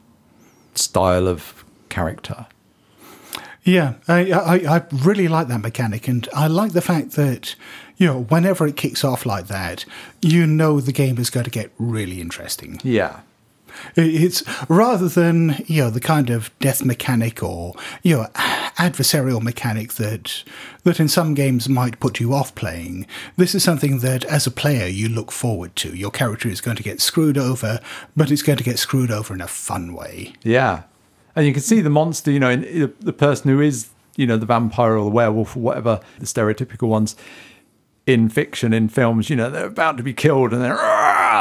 style 0.75 1.27
of 1.29 1.63
character. 1.89 2.45
Yeah, 3.67 3.95
I, 4.07 4.31
I, 4.31 4.77
I 4.77 4.83
really 4.93 5.27
like 5.27 5.49
that 5.49 5.59
mechanic, 5.59 6.07
and 6.07 6.27
I 6.33 6.47
like 6.47 6.71
the 6.71 6.81
fact 6.81 7.11
that 7.11 7.55
you 7.97 8.07
know 8.07 8.23
whenever 8.23 8.65
it 8.65 8.77
kicks 8.77 9.03
off 9.03 9.25
like 9.25 9.47
that, 9.47 9.83
you 10.21 10.47
know 10.47 10.79
the 10.79 10.93
game 10.93 11.17
is 11.17 11.29
going 11.29 11.43
to 11.43 11.49
get 11.51 11.73
really 11.77 12.21
interesting. 12.21 12.79
Yeah. 12.81 13.19
It's 13.95 14.41
rather 14.69 15.09
than 15.09 15.63
you 15.67 15.83
know 15.83 15.89
the 15.89 15.99
kind 15.99 16.29
of 16.29 16.49
death 16.59 16.83
mechanic 16.83 17.43
or 17.43 17.75
you 18.03 18.15
know 18.15 18.27
adversarial 18.77 19.41
mechanic 19.41 19.93
that 19.95 20.43
that 20.83 20.99
in 21.01 21.09
some 21.09 21.33
games 21.33 21.67
might 21.67 21.99
put 21.99 22.21
you 22.21 22.33
off 22.33 22.55
playing. 22.55 23.05
This 23.35 23.53
is 23.53 23.65
something 23.65 23.99
that 23.99 24.23
as 24.25 24.47
a 24.47 24.51
player 24.51 24.87
you 24.87 25.09
look 25.09 25.31
forward 25.31 25.75
to. 25.75 25.95
Your 25.95 26.11
character 26.11 26.47
is 26.47 26.61
going 26.61 26.77
to 26.77 26.83
get 26.83 27.01
screwed 27.01 27.37
over, 27.37 27.81
but 28.15 28.31
it's 28.31 28.41
going 28.41 28.57
to 28.59 28.63
get 28.63 28.79
screwed 28.79 29.11
over 29.11 29.33
in 29.33 29.41
a 29.41 29.47
fun 29.47 29.93
way. 29.93 30.33
Yeah. 30.41 30.83
And 31.37 31.45
you 31.45 31.53
can 31.53 31.61
see 31.61 31.81
the 31.81 31.91
monster, 31.91 32.31
you 32.31 32.39
know, 32.39 32.49
in, 32.49 32.93
the 32.99 33.13
person 33.13 33.51
who 33.51 33.61
is, 33.61 33.89
you 34.15 34.25
know, 34.25 34.37
the 34.37 34.47
vampire 34.47 34.97
or 34.97 35.03
the 35.03 35.11
werewolf 35.11 35.55
or 35.55 35.59
whatever, 35.59 35.99
the 36.17 36.25
stereotypical 36.25 36.87
ones 36.87 37.15
in 38.07 38.27
fiction, 38.27 38.73
in 38.73 38.89
films, 38.89 39.29
you 39.29 39.35
know, 39.35 39.51
they're 39.51 39.67
about 39.67 39.97
to 39.97 40.03
be 40.03 40.15
killed 40.15 40.51
and 40.51 40.63
then 40.63 40.75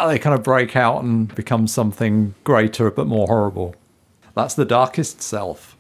they 0.09 0.19
kind 0.19 0.35
of 0.35 0.43
break 0.43 0.77
out 0.77 1.03
and 1.03 1.35
become 1.35 1.67
something 1.67 2.35
greater 2.45 2.91
but 2.91 3.07
more 3.07 3.27
horrible. 3.27 3.75
That's 4.35 4.53
the 4.53 4.67
darkest 4.67 5.23
self. 5.23 5.79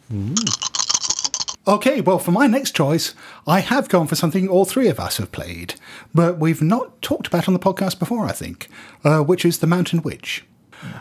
Okay, 1.69 2.01
well, 2.01 2.19
for 2.19 2.31
my 2.31 2.47
next 2.47 2.75
choice, 2.75 3.15
I 3.47 3.61
have 3.61 3.91
gone 3.91 4.07
for 4.07 4.15
something 4.15 4.49
all 4.49 4.65
three 4.65 4.89
of 4.89 4.99
us 4.99 5.19
have 5.19 5.31
played, 5.31 5.75
but 6.15 6.39
we've 6.39 6.63
not 6.63 7.03
talked 7.03 7.27
about 7.27 7.49
on 7.49 7.53
the 7.53 7.61
podcast 7.61 7.99
before, 7.99 8.25
I 8.25 8.33
think, 8.33 8.71
uh, 9.05 9.21
which 9.21 9.45
is 9.45 9.59
The 9.59 9.67
Mountain 9.67 10.01
Witch. 10.01 10.47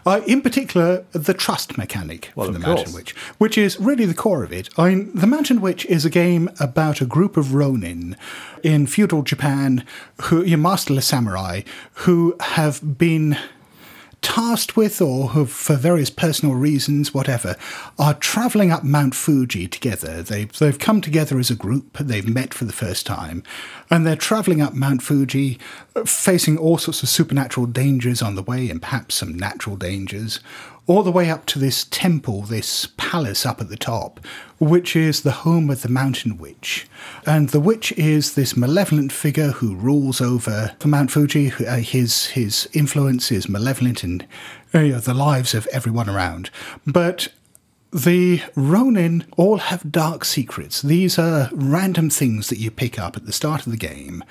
Uh, 0.06 0.22
in 0.26 0.42
particular, 0.42 1.06
the 1.12 1.34
trust 1.34 1.78
mechanic 1.78 2.32
Well, 2.36 2.48
for 2.48 2.54
the 2.54 2.60
Mountain. 2.60 2.94
Witch, 2.94 3.16
which 3.38 3.58
is 3.58 3.80
really 3.80 4.06
the 4.06 4.14
core 4.14 4.44
of 4.44 4.52
it. 4.52 4.70
I 4.78 4.90
mean, 4.90 5.12
the 5.14 5.28
Mountain 5.28 5.62
Witch 5.62 5.86
is 5.86 6.06
a 6.06 6.10
game 6.10 6.50
about 6.60 7.02
a 7.02 7.06
group 7.06 7.38
of 7.38 7.54
Ronin 7.54 8.16
in 8.64 8.88
feudal 8.88 9.22
Japan, 9.22 9.86
who, 10.24 10.44
you 10.44 10.58
masterless 10.58 11.08
samurai, 11.08 11.62
who 11.94 12.36
have 12.40 12.98
been 12.98 13.38
tasked 14.26 14.76
with, 14.76 15.02
or 15.02 15.30
who, 15.30 15.46
for 15.46 15.76
various 15.76 16.10
personal 16.10 16.56
reasons, 16.56 17.14
whatever, 17.14 17.56
are 18.00 18.16
travelling 18.16 18.72
up 18.72 18.84
Mount 18.84 19.14
Fuji 19.14 19.68
together. 19.68 20.24
They've, 20.24 20.52
they've 20.52 20.80
come 20.80 21.00
together 21.00 21.38
as 21.38 21.52
a 21.52 21.56
group, 21.56 21.96
they've 22.00 22.28
met 22.28 22.52
for 22.52 22.66
the 22.66 22.74
first 22.74 23.06
time, 23.06 23.44
and 23.92 24.04
they're 24.04 24.16
travelling 24.16 24.64
up 24.64 24.74
Mount 24.74 25.04
Fuji, 25.04 25.60
uh, 25.96 26.06
facing 26.06 26.58
all 26.58 26.80
sorts 26.80 27.04
of 27.04 27.10
supernatural 27.10 27.68
dangers 27.68 28.24
on 28.24 28.34
the 28.34 28.42
way, 28.42 28.68
and 28.72 28.82
perhaps 28.82 29.14
some 29.14 29.38
natural 29.38 29.76
dangers, 29.76 30.40
all 30.88 31.04
the 31.04 31.12
way 31.12 31.30
up 31.30 31.46
to 31.48 31.60
this 31.60 31.86
temple, 31.86 32.42
this 32.44 32.88
palace 32.98 33.46
up 33.46 33.60
at 33.60 33.70
the 33.70 33.78
top, 33.78 34.20
which 34.60 34.96
is 34.96 35.22
the 35.22 35.32
home 35.32 35.70
of 35.70 35.82
the 35.82 35.90
Mountain 35.90 36.38
Witch. 36.38 36.88
And 37.26 37.50
the 37.50 37.60
witch 37.60 37.92
is 37.94 38.36
this 38.36 38.56
malevolent 38.56 39.12
figure 39.12 39.52
who 39.52 39.76
rules 39.76 40.22
over 40.22 40.76
Mount 40.86 41.12
Fuji. 41.12 41.52
Uh, 41.52 41.78
his 41.78 42.28
his 42.28 42.70
influence 42.74 43.32
is 43.32 43.50
malevolent 43.50 44.04
in 44.04 44.22
uh, 44.74 45.00
the 45.00 45.14
lives 45.16 45.54
of 45.54 45.68
everyone 45.68 46.10
around. 46.10 46.50
But 46.86 47.30
the 47.96 48.42
Ronin 48.56 49.26
all 49.38 49.58
have 49.58 49.90
dark 49.90 50.26
secrets. 50.26 50.82
These 50.82 51.18
are 51.18 51.50
random 51.54 52.10
things 52.10 52.50
that 52.50 52.60
you 52.60 52.70
pick 52.70 53.00
up 53.00 53.16
at 53.16 53.26
the 53.26 53.32
start 53.32 53.66
of 53.66 53.72
the 53.72 53.78
game, 53.78 54.22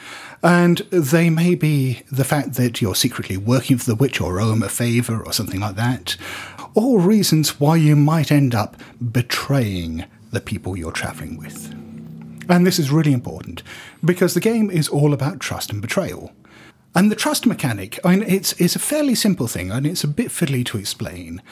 and 0.43 0.79
they 0.91 1.31
may 1.31 1.55
be 1.55 2.03
the 2.13 2.25
fact 2.25 2.55
that 2.55 2.83
you're 2.83 2.95
secretly 2.95 3.39
working 3.39 3.79
for 3.79 3.87
the 3.87 3.95
witch 3.95 4.21
or 4.21 4.39
owe 4.39 4.53
'em 4.53 4.63
a 4.63 4.69
favour 4.69 5.25
or 5.25 5.33
something 5.33 5.61
like 5.61 5.77
that, 5.77 6.19
all 6.75 6.99
reasons 6.99 7.59
why 7.59 7.77
you 7.77 7.97
might 7.97 8.31
end 8.31 8.55
up 8.55 8.77
betraying 9.13 10.05
the 10.31 10.41
people 10.41 10.77
you're 10.77 10.93
travelling 10.93 11.39
with. 11.39 11.75
And 12.51 12.67
this 12.67 12.79
is 12.79 12.91
really 12.91 13.15
important 13.15 13.63
because 14.05 14.35
the 14.35 14.41
game 14.41 14.71
is 14.71 14.89
all 14.89 15.15
about 15.15 15.41
trust 15.41 15.73
and 15.73 15.81
betrayal. 15.81 16.33
And 16.95 17.11
the 17.11 17.17
trust 17.17 17.47
mechanic, 17.47 17.99
I 18.05 18.17
mean, 18.17 18.25
it's, 18.29 18.53
it's 18.61 18.77
a 18.77 18.81
fairly 18.81 19.15
simple 19.15 19.49
thing 19.49 19.71
and 19.71 19.87
it's 19.87 20.05
a 20.05 20.09
bit 20.09 20.29
fiddly 20.29 20.65
to 20.67 20.79
explain, 20.79 21.43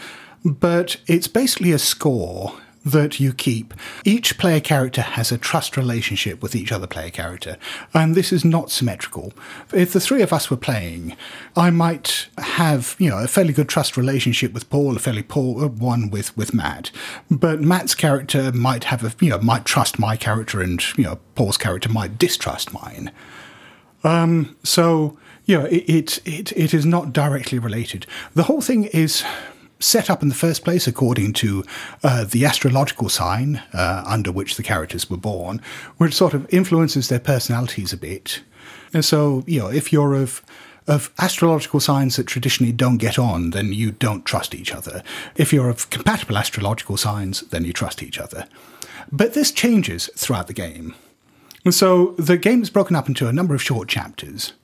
but 0.45 0.97
it's 1.07 1.27
basically 1.27 1.73
a 1.73 1.79
score 1.79 2.55
that 2.85 3.21
you 3.21 3.33
keep. 3.33 3.75
Each 4.05 4.39
player 4.39 4.61
character 4.61 5.03
has 5.03 5.31
a 5.31 5.39
trust 5.39 5.77
relationship 5.77 6.43
with 6.43 6.55
each 6.55 6.73
other 6.73 6.87
player 6.87 7.11
character, 7.11 7.57
and 7.95 8.15
this 8.15 8.33
is 8.33 8.45
not 8.45 8.71
symmetrical. 8.71 9.33
If 9.73 9.93
the 9.93 10.01
three 10.01 10.23
of 10.23 10.33
us 10.33 10.51
were 10.51 10.57
playing, 10.57 11.17
I 11.57 11.71
might 11.71 12.29
have, 12.39 12.97
you 12.99 13.11
know, 13.11 13.19
a 13.19 13.29
fairly 13.29 13.53
good 13.53 13.69
trust 13.69 13.97
relationship 13.97 14.53
with 14.53 14.69
Paul, 14.71 14.97
a 14.97 14.99
fairly 14.99 15.23
poor 15.23 15.69
one 15.69 16.11
with, 16.11 16.37
with 16.37 16.55
Matt, 16.55 16.91
but 17.31 17.61
Matt's 17.61 17.95
character 17.95 18.53
might 18.53 18.85
have 18.85 19.05
a, 19.05 19.25
you 19.25 19.31
know, 19.31 19.39
might 19.39 19.65
trust 19.65 19.99
my 19.99 20.17
character 20.17 20.61
and, 20.61 20.83
you 20.97 21.05
know, 21.05 21.19
Paul's 21.35 21.59
character 21.59 21.89
might 21.89 22.19
distrust 22.19 22.73
mine. 22.73 23.13
Um, 24.05 24.57
so, 24.65 25.17
it, 25.65 25.89
it, 25.89 26.21
it, 26.25 26.53
it 26.53 26.75
is 26.75 26.87
not 26.87 27.13
directly 27.13 27.59
related. 27.59 28.07
The 28.35 28.45
whole 28.45 28.61
thing 28.61 28.85
is 28.85 29.25
set 29.81 30.09
up 30.09 30.23
in 30.23 30.29
the 30.29 30.35
first 30.35 30.63
place 30.65 30.87
according 30.87 31.33
to 31.33 31.65
uh, 32.05 32.25
the 32.25 32.45
astrological 32.45 33.09
sign 33.09 33.61
uh, 33.73 34.05
under 34.07 34.31
which 34.31 34.57
the 34.57 34.63
characters 34.63 35.11
were 35.11 35.17
born, 35.17 35.61
which 35.97 36.15
sort 36.15 36.35
of 36.35 36.47
influences 36.55 37.09
their 37.09 37.19
personalities 37.19 37.93
a 37.93 37.97
bit. 37.97 38.43
And 38.95 39.05
so, 39.05 39.43
you 39.47 39.59
know, 39.59 39.69
if 39.69 39.93
you're 39.93 40.15
of 40.15 40.43
of 40.89 41.13
astrological 41.19 41.79
signs 41.79 42.17
that 42.17 42.27
traditionally 42.27 42.73
don't 42.73 42.97
get 42.97 43.17
on, 43.17 43.51
then 43.51 43.73
you 43.73 43.93
don't 43.93 44.25
trust 44.25 44.53
each 44.53 44.75
other. 44.75 45.03
If 45.37 45.53
you're 45.53 45.69
of 45.69 45.89
compatible 45.91 46.37
astrological 46.37 46.97
signs, 46.97 47.43
then 47.43 47.65
you 47.65 47.73
trust 47.73 48.03
each 48.03 48.19
other. 48.19 48.49
But 49.11 49.35
this 49.35 49.53
changes 49.53 50.11
throughout 50.17 50.49
the 50.49 50.53
game. 50.53 50.95
And 51.65 51.73
so 51.73 52.17
the 52.19 52.37
game 52.37 52.63
is 52.63 52.71
broken 52.71 52.97
up 52.97 53.07
into 53.07 53.29
a 53.29 53.33
number 53.33 53.55
of 53.55 53.63
short 53.63 53.89
chapters, 53.89 54.55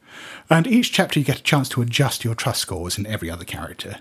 and 0.50 0.66
each 0.66 0.92
chapter 0.92 1.18
you 1.18 1.24
get 1.24 1.40
a 1.40 1.42
chance 1.42 1.68
to 1.70 1.82
adjust 1.82 2.24
your 2.24 2.34
trust 2.34 2.60
scores 2.60 2.98
in 2.98 3.06
every 3.06 3.30
other 3.30 3.44
character. 3.44 3.96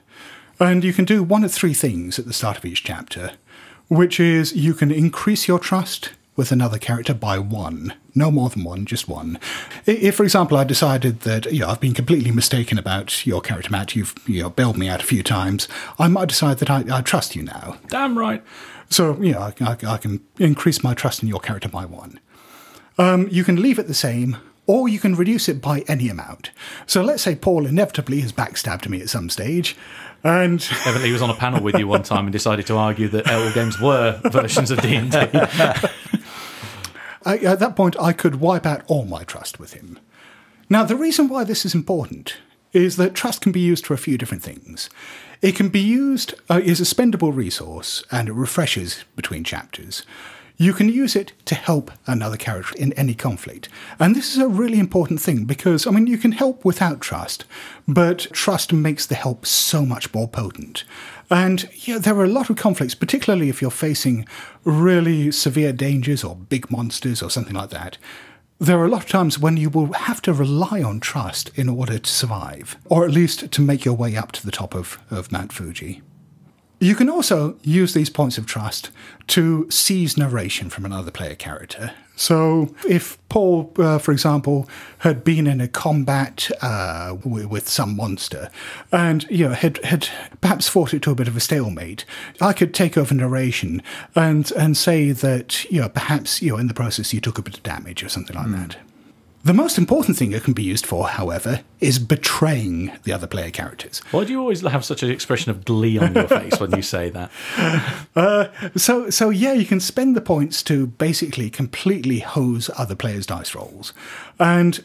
And 0.59 0.83
you 0.83 0.93
can 0.93 1.05
do 1.05 1.23
one 1.23 1.43
of 1.43 1.51
three 1.51 1.73
things 1.73 2.17
at 2.17 2.25
the 2.25 2.33
start 2.33 2.57
of 2.57 2.65
each 2.65 2.83
chapter, 2.83 3.33
which 3.89 4.19
is 4.19 4.55
you 4.55 4.73
can 4.73 4.91
increase 4.91 5.47
your 5.47 5.59
trust 5.59 6.11
with 6.35 6.51
another 6.51 6.77
character 6.77 7.13
by 7.15 7.39
one, 7.39 7.93
no 8.13 8.29
more 8.29 8.49
than 8.49 8.63
one, 8.63 8.85
just 8.85 9.07
one. 9.07 9.39
If, 9.87 10.15
for 10.15 10.23
example, 10.23 10.55
I 10.57 10.63
decided 10.63 11.21
that 11.21 11.51
you 11.51 11.59
know 11.59 11.69
I've 11.69 11.81
been 11.81 11.95
completely 11.95 12.31
mistaken 12.31 12.77
about 12.77 13.25
your 13.25 13.41
character, 13.41 13.71
Matt, 13.71 13.95
you've 13.95 14.15
you 14.27 14.43
know 14.43 14.49
bailed 14.49 14.77
me 14.77 14.87
out 14.87 15.01
a 15.01 15.05
few 15.05 15.23
times, 15.23 15.67
I 15.97 16.07
might 16.07 16.29
decide 16.29 16.59
that 16.59 16.69
I, 16.69 16.83
I 16.91 17.01
trust 17.01 17.35
you 17.35 17.43
now. 17.43 17.77
Damn 17.89 18.17
right. 18.17 18.43
So, 18.89 19.21
you 19.21 19.33
know, 19.33 19.39
I, 19.39 19.53
I, 19.61 19.77
I 19.85 19.97
can 19.97 20.21
increase 20.39 20.83
my 20.83 20.93
trust 20.93 21.21
in 21.21 21.27
your 21.27 21.39
character 21.39 21.69
by 21.69 21.85
one. 21.85 22.19
Um, 22.97 23.27
you 23.29 23.43
can 23.43 23.61
leave 23.61 23.79
it 23.79 23.87
the 23.87 23.93
same, 23.93 24.37
or 24.67 24.87
you 24.87 24.99
can 24.99 25.15
reduce 25.15 25.49
it 25.49 25.61
by 25.61 25.79
any 25.87 26.09
amount. 26.09 26.51
So 26.85 27.01
let's 27.01 27.23
say 27.23 27.35
Paul 27.35 27.65
inevitably 27.65 28.19
has 28.21 28.31
backstabbed 28.31 28.87
me 28.87 29.01
at 29.01 29.09
some 29.09 29.29
stage, 29.29 29.75
and 30.23 30.61
Evidently, 30.71 31.07
he 31.07 31.13
was 31.13 31.21
on 31.21 31.29
a 31.29 31.35
panel 31.35 31.63
with 31.63 31.77
you 31.77 31.87
one 31.87 32.03
time 32.03 32.25
and 32.25 32.33
decided 32.33 32.67
to 32.67 32.75
argue 32.75 33.07
that 33.09 33.25
Airwall 33.25 33.53
games 33.53 33.79
were 33.79 34.19
versions 34.31 34.71
of 34.71 34.81
D 34.81 34.95
and 34.95 35.11
D. 35.11 35.17
At 37.25 37.59
that 37.59 37.75
point 37.75 37.99
I 37.99 38.13
could 38.13 38.35
wipe 38.35 38.65
out 38.65 38.83
all 38.87 39.05
my 39.05 39.23
trust 39.23 39.59
with 39.59 39.73
him. 39.73 39.99
Now, 40.69 40.83
the 40.83 40.95
reason 40.95 41.27
why 41.27 41.43
this 41.43 41.65
is 41.65 41.75
important 41.75 42.37
is 42.73 42.97
that 42.97 43.13
trust 43.13 43.41
can 43.41 43.51
be 43.51 43.59
used 43.59 43.85
for 43.85 43.93
a 43.93 43.97
few 43.97 44.17
different 44.17 44.43
things. 44.43 44.89
It 45.41 45.55
can 45.55 45.69
be 45.69 45.79
used 45.79 46.33
uh, 46.49 46.61
as 46.65 46.79
a 46.79 46.83
spendable 46.83 47.35
resource 47.35 48.03
and 48.11 48.27
it 48.27 48.33
refreshes 48.33 49.03
between 49.15 49.43
chapters. 49.43 50.03
You 50.59 50.73
can 50.73 50.89
use 50.89 51.15
it 51.15 51.33
to 51.45 51.53
help 51.53 51.91
another 52.07 52.35
character 52.35 52.75
in 52.79 52.91
any 52.93 53.13
conflict. 53.13 53.69
And 53.99 54.15
this 54.15 54.31
is 54.31 54.39
a 54.39 54.47
really 54.47 54.79
important 54.79 55.21
thing 55.21 55.45
because, 55.45 55.85
I 55.85 55.91
mean, 55.91 56.07
you 56.07 56.17
can 56.17 56.31
help 56.31 56.65
without 56.65 56.99
trust, 56.99 57.45
but 57.87 58.25
trust 58.31 58.73
makes 58.73 59.05
the 59.05 59.13
help 59.13 59.45
so 59.45 59.85
much 59.85 60.11
more 60.15 60.27
potent. 60.27 60.83
And 61.29 61.69
yeah, 61.75 61.99
there 61.99 62.15
are 62.15 62.23
a 62.23 62.29
lot 62.29 62.49
of 62.49 62.55
conflicts, 62.55 62.95
particularly 62.95 63.49
if 63.49 63.61
you're 63.61 63.69
facing 63.69 64.25
really 64.63 65.31
severe 65.31 65.73
dangers 65.73 66.23
or 66.23 66.35
big 66.35 66.71
monsters 66.71 67.21
or 67.21 67.29
something 67.29 67.53
like 67.53 67.69
that. 67.69 67.99
There 68.57 68.79
are 68.79 68.85
a 68.85 68.89
lot 68.89 69.03
of 69.03 69.09
times 69.09 69.37
when 69.37 69.57
you 69.57 69.69
will 69.69 69.93
have 69.93 70.23
to 70.23 70.33
rely 70.33 70.81
on 70.81 70.99
trust 70.99 71.51
in 71.53 71.69
order 71.69 71.99
to 71.99 72.09
survive, 72.09 72.77
or 72.89 73.05
at 73.05 73.11
least 73.11 73.51
to 73.51 73.61
make 73.61 73.85
your 73.85 73.93
way 73.93 74.15
up 74.15 74.31
to 74.31 74.43
the 74.43 74.51
top 74.51 74.73
of, 74.73 74.97
of 75.11 75.31
Mount 75.31 75.53
Fuji. 75.53 76.01
You 76.79 76.93
can 76.95 77.09
also 77.09 77.55
use 77.63 77.93
these 77.93 78.09
points 78.09 78.37
of 78.37 78.45
trust 78.45 78.91
to 79.27 79.69
seize 79.69 80.15
narration 80.17 80.69
from 80.69 80.85
another 80.85 81.11
player 81.11 81.35
character. 81.35 81.91
So, 82.15 82.73
if 82.87 83.17
Paul, 83.29 83.71
uh, 83.77 83.99
for 83.99 84.11
example, 84.11 84.67
had 84.99 85.23
been 85.23 85.45
in 85.45 85.61
a 85.61 85.67
combat 85.67 86.49
uh, 86.61 87.13
w- 87.13 87.47
with 87.47 87.69
some 87.69 87.95
monster, 87.95 88.49
and 88.91 89.23
you 89.29 89.47
know 89.47 89.53
had 89.53 89.83
had 89.83 90.09
perhaps 90.41 90.67
fought 90.67 90.95
it 90.95 91.03
to 91.03 91.11
a 91.11 91.15
bit 91.15 91.27
of 91.27 91.37
a 91.37 91.39
stalemate, 91.39 92.05
I 92.41 92.53
could 92.53 92.73
take 92.73 92.97
over 92.97 93.13
narration 93.13 93.83
and 94.15 94.51
and 94.53 94.75
say 94.75 95.11
that 95.11 95.63
you 95.65 95.79
know 95.79 95.89
perhaps 95.89 96.41
you 96.41 96.53
know 96.53 96.57
in 96.57 96.67
the 96.67 96.73
process 96.73 97.13
you 97.13 97.21
took 97.21 97.37
a 97.37 97.43
bit 97.43 97.57
of 97.57 97.63
damage 97.63 98.03
or 98.03 98.09
something 98.09 98.35
like 98.35 98.47
that. 98.49 98.77
The 99.47 99.53
most 99.53 99.77
important 99.77 100.17
thing 100.17 100.33
it 100.33 100.43
can 100.43 100.51
be 100.51 100.61
used 100.61 100.85
for, 100.85 101.07
however, 101.07 101.61
is 101.79 101.99
betraying 101.99 102.91
the 103.03 103.13
other 103.13 103.27
player 103.27 103.49
characters. 103.49 103.99
Why 104.11 104.25
do 104.25 104.33
you 104.33 104.41
always 104.41 104.59
have 104.59 104.83
such 104.83 105.03
an 105.03 105.09
expression 105.09 105.51
of 105.51 105.63
glee 105.63 105.97
on 105.97 106.13
your 106.13 106.27
face 106.27 106.59
when 106.59 106.75
you 106.75 106.81
say 106.81 107.09
that? 107.11 107.31
Uh, 108.17 108.47
so, 108.75 109.11
so 109.11 109.29
yeah, 109.29 109.53
you 109.53 109.65
can 109.65 109.79
spend 109.79 110.15
the 110.15 110.21
points 110.21 110.63
to 110.63 110.87
basically 110.87 111.51
completely 111.51 112.19
hose 112.19 112.69
other 112.75 112.95
players' 112.95 113.27
dice 113.27 113.53
rolls, 113.53 113.93
and 114.39 114.83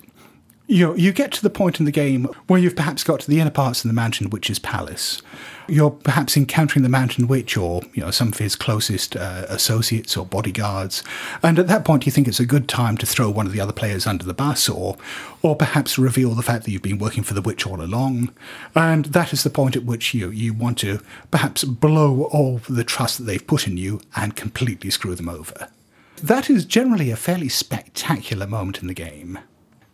you 0.66 0.86
know, 0.86 0.94
you 0.94 1.12
get 1.12 1.32
to 1.32 1.42
the 1.42 1.50
point 1.50 1.80
in 1.80 1.86
the 1.86 1.92
game 1.92 2.24
where 2.46 2.60
you've 2.60 2.76
perhaps 2.76 3.02
got 3.04 3.20
to 3.20 3.30
the 3.30 3.40
inner 3.40 3.50
parts 3.50 3.84
of 3.84 3.88
the 3.88 3.94
Mountain 3.94 4.28
Witch's 4.30 4.58
palace. 4.58 5.22
You're 5.72 5.90
perhaps 5.90 6.36
encountering 6.36 6.82
the 6.82 6.90
Mountain 6.90 7.28
Witch 7.28 7.56
or 7.56 7.80
you 7.94 8.02
know 8.02 8.10
some 8.10 8.28
of 8.28 8.36
his 8.36 8.54
closest 8.54 9.16
uh, 9.16 9.46
associates 9.48 10.18
or 10.18 10.26
bodyguards, 10.26 11.02
and 11.42 11.58
at 11.58 11.66
that 11.68 11.82
point 11.82 12.04
you 12.04 12.12
think 12.12 12.28
it's 12.28 12.38
a 12.38 12.44
good 12.44 12.68
time 12.68 12.98
to 12.98 13.06
throw 13.06 13.30
one 13.30 13.46
of 13.46 13.52
the 13.52 13.60
other 13.60 13.72
players 13.72 14.06
under 14.06 14.22
the 14.22 14.34
bus, 14.34 14.68
or 14.68 14.98
or 15.40 15.56
perhaps 15.56 15.98
reveal 15.98 16.34
the 16.34 16.42
fact 16.42 16.66
that 16.66 16.72
you've 16.72 16.82
been 16.82 16.98
working 16.98 17.22
for 17.22 17.32
the 17.32 17.40
witch 17.40 17.66
all 17.66 17.80
along, 17.80 18.34
and 18.74 19.06
that 19.06 19.32
is 19.32 19.44
the 19.44 19.48
point 19.48 19.74
at 19.74 19.86
which 19.86 20.12
you 20.12 20.28
you 20.28 20.52
want 20.52 20.76
to 20.76 21.00
perhaps 21.30 21.64
blow 21.64 22.24
all 22.24 22.58
the 22.68 22.84
trust 22.84 23.16
that 23.16 23.24
they've 23.24 23.46
put 23.46 23.66
in 23.66 23.78
you 23.78 23.98
and 24.14 24.36
completely 24.36 24.90
screw 24.90 25.14
them 25.14 25.30
over. 25.30 25.68
That 26.22 26.50
is 26.50 26.66
generally 26.66 27.10
a 27.10 27.16
fairly 27.16 27.48
spectacular 27.48 28.46
moment 28.46 28.82
in 28.82 28.88
the 28.88 28.94
game. 28.94 29.38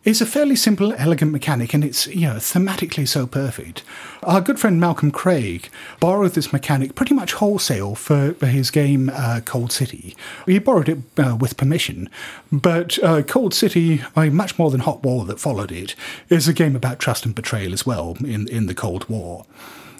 It's 0.05 0.21
a 0.21 0.25
fairly 0.25 0.55
simple, 0.55 0.93
elegant 0.93 1.33
mechanic, 1.33 1.73
and 1.73 1.83
it's 1.83 2.07
you 2.07 2.21
know 2.21 2.35
thematically 2.35 3.05
so 3.05 3.27
perfect. 3.27 3.83
Our 4.23 4.39
good 4.39 4.57
friend 4.57 4.79
Malcolm 4.79 5.11
Craig 5.11 5.69
borrowed 5.99 6.31
this 6.31 6.53
mechanic 6.53 6.95
pretty 6.95 7.13
much 7.13 7.33
wholesale 7.33 7.95
for, 7.95 8.33
his 8.39 8.71
game 8.71 9.11
uh, 9.13 9.41
Cold 9.43 9.73
City. 9.73 10.15
He 10.45 10.57
borrowed 10.57 10.87
it 10.87 10.99
uh, 11.17 11.35
with 11.35 11.57
permission, 11.57 12.09
but 12.49 12.97
uh, 13.03 13.23
Cold 13.23 13.53
City, 13.53 14.01
I 14.15 14.29
much 14.29 14.57
more 14.57 14.71
than 14.71 14.79
Hot 14.81 15.03
War 15.03 15.25
that 15.25 15.39
followed 15.39 15.71
it, 15.71 15.95
is 16.29 16.47
a 16.47 16.53
game 16.53 16.77
about 16.77 16.99
trust 16.99 17.25
and 17.25 17.35
betrayal 17.35 17.73
as 17.73 17.85
well 17.85 18.15
in 18.21 18.47
in 18.47 18.67
the 18.67 18.73
Cold 18.73 19.07
War. 19.09 19.45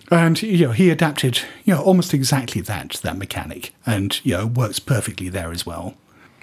And 0.10 0.42
you 0.42 0.68
know, 0.68 0.72
he 0.72 0.90
adapted 0.90 1.42
you 1.66 1.74
know 1.74 1.82
almost 1.82 2.14
exactly 2.14 2.62
that 2.62 3.02
that 3.04 3.18
mechanic, 3.18 3.74
and 3.86 4.18
you 4.26 4.38
know 4.38 4.48
works 4.48 4.80
perfectly 4.80 5.28
there 5.28 5.52
as 5.52 5.66
well. 5.66 5.96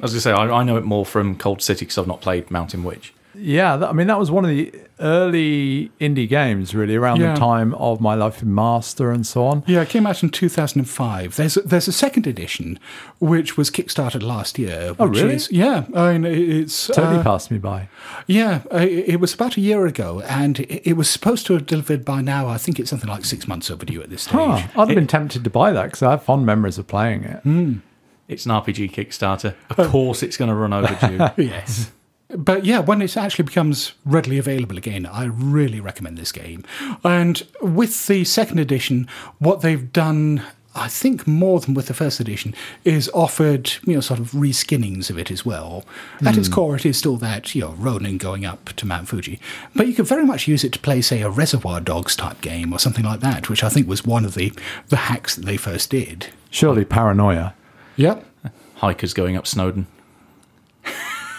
As 0.02 0.14
I 0.14 0.18
say, 0.18 0.32
I, 0.32 0.60
I 0.60 0.62
know 0.62 0.76
it 0.76 0.84
more 0.84 1.06
from 1.06 1.38
Cold 1.38 1.62
City 1.62 1.86
because 1.86 1.96
I've 1.96 2.06
not 2.06 2.20
played 2.20 2.50
Mountain 2.50 2.84
Witch. 2.84 3.14
Yeah, 3.38 3.74
I 3.86 3.92
mean 3.92 4.06
that 4.06 4.18
was 4.18 4.30
one 4.30 4.44
of 4.44 4.50
the 4.50 4.72
early 4.98 5.90
indie 6.00 6.28
games, 6.28 6.74
really, 6.74 6.94
around 6.96 7.20
Yeah. 7.20 7.34
the 7.34 7.38
time 7.40 7.74
of 7.74 8.00
My 8.00 8.14
Life 8.14 8.42
in 8.42 8.54
Master 8.54 9.10
and 9.10 9.26
so 9.26 9.44
on. 9.46 9.62
Yeah, 9.66 9.82
it 9.82 9.88
came 9.90 10.06
out 10.06 10.22
in 10.22 10.30
2005. 10.30 11.36
There's 11.36 11.56
a, 11.56 11.60
there's 11.60 11.86
a 11.86 11.92
second 11.92 12.26
edition, 12.26 12.78
which 13.18 13.56
was 13.56 13.70
kickstarted 13.70 14.22
last 14.22 14.58
year. 14.58 14.94
Oh, 14.98 15.06
really? 15.06 15.34
Is, 15.34 15.50
yeah, 15.52 15.84
I 15.94 16.16
mean 16.16 16.24
it's 16.24 16.86
Totally 16.86 17.18
uh, 17.18 17.22
passed 17.22 17.50
me 17.50 17.58
by. 17.58 17.88
yeah. 18.26 18.62
uh, 18.72 18.78
It, 18.78 19.08
it 19.10 19.20
was 19.20 19.34
about 19.34 19.56
a 19.56 19.60
year 19.60 19.86
ago, 19.86 20.20
and 20.22 20.60
it, 20.60 20.88
it 20.90 20.96
was 20.96 21.10
supposed 21.10 21.46
to 21.46 21.52
have 21.54 21.66
delivered 21.66 22.04
by 22.04 22.22
now. 22.22 22.48
I 22.48 22.56
think 22.58 22.80
it's 22.80 22.90
something 22.90 23.10
like 23.10 23.24
six 23.24 23.46
months 23.46 23.70
overdue 23.70 24.00
at 24.02 24.10
this 24.10 24.22
stage. 24.22 24.34
Huh, 24.34 24.66
I'd 24.76 24.88
have 24.88 24.88
been 24.88 25.06
tempted 25.06 25.44
to 25.44 25.50
buy 25.50 25.72
that 25.72 25.84
because 25.84 26.02
I 26.02 26.10
have 26.12 26.22
fond 26.22 26.46
memories 26.46 26.78
of 26.78 26.86
playing 26.86 27.24
it. 27.24 27.80
It's 28.28 28.44
an 28.44 28.50
RPG 28.52 28.90
Kickstarter. 28.92 29.54
Of 29.70 29.88
course, 29.90 30.22
it's 30.24 30.36
going 30.36 30.48
to 30.48 30.54
run 30.54 30.72
overdue. 30.78 31.18
Yes. 31.42 31.92
But 32.28 32.64
yeah, 32.64 32.80
when 32.80 33.02
it 33.02 33.16
actually 33.16 33.44
becomes 33.44 33.92
readily 34.04 34.38
available 34.38 34.76
again, 34.76 35.06
I 35.06 35.24
really 35.26 35.80
recommend 35.80 36.18
this 36.18 36.32
game. 36.32 36.64
And 37.04 37.46
with 37.60 38.06
the 38.08 38.24
second 38.24 38.58
edition, 38.58 39.08
what 39.38 39.60
they've 39.60 39.92
done, 39.92 40.42
I 40.74 40.88
think 40.88 41.28
more 41.28 41.60
than 41.60 41.74
with 41.74 41.86
the 41.86 41.94
first 41.94 42.18
edition, 42.18 42.52
is 42.84 43.08
offered, 43.14 43.72
you 43.84 43.94
know, 43.94 44.00
sort 44.00 44.18
of 44.18 44.32
reskinnings 44.32 45.08
of 45.08 45.18
it 45.18 45.30
as 45.30 45.46
well. 45.46 45.84
At 46.24 46.36
its 46.36 46.48
hmm. 46.48 46.54
core, 46.54 46.76
it 46.76 46.84
is 46.84 46.98
still 46.98 47.16
that, 47.18 47.54
you 47.54 47.60
know, 47.60 47.72
Ronin 47.78 48.18
going 48.18 48.44
up 48.44 48.70
to 48.70 48.86
Mount 48.86 49.08
Fuji. 49.08 49.38
But 49.76 49.86
you 49.86 49.94
could 49.94 50.06
very 50.06 50.24
much 50.26 50.48
use 50.48 50.64
it 50.64 50.72
to 50.72 50.80
play, 50.80 51.02
say, 51.02 51.22
a 51.22 51.30
Reservoir 51.30 51.80
Dogs 51.80 52.16
type 52.16 52.40
game 52.40 52.72
or 52.72 52.80
something 52.80 53.04
like 53.04 53.20
that, 53.20 53.48
which 53.48 53.62
I 53.62 53.68
think 53.68 53.86
was 53.86 54.04
one 54.04 54.24
of 54.24 54.34
the, 54.34 54.52
the 54.88 54.96
hacks 54.96 55.36
that 55.36 55.44
they 55.44 55.56
first 55.56 55.90
did. 55.90 56.28
Surely 56.50 56.84
paranoia. 56.84 57.54
Yep. 57.94 58.26
Hikers 58.76 59.14
going 59.14 59.36
up 59.36 59.46
Snowdon. 59.46 59.86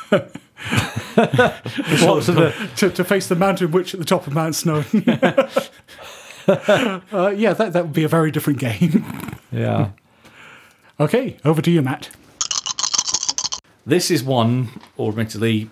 What 1.15 2.23
sort 2.23 2.37
of- 2.37 2.75
to, 2.77 2.89
to 2.89 3.03
face 3.03 3.27
the 3.27 3.35
mountain 3.35 3.71
witch 3.71 3.93
at 3.93 3.99
the 3.99 4.05
top 4.05 4.27
of 4.27 4.33
Mount 4.33 4.55
Snowdon. 4.55 5.03
uh, 6.47 7.33
yeah, 7.35 7.53
that, 7.53 7.73
that 7.73 7.83
would 7.83 7.93
be 7.93 8.03
a 8.03 8.07
very 8.07 8.31
different 8.31 8.59
game. 8.59 9.05
yeah. 9.51 9.89
okay, 10.99 11.37
over 11.43 11.61
to 11.61 11.69
you, 11.71 11.81
Matt. 11.81 12.09
This 13.85 14.09
is 14.11 14.23
one, 14.23 14.69
or 14.95 15.09
admittedly, 15.09 15.69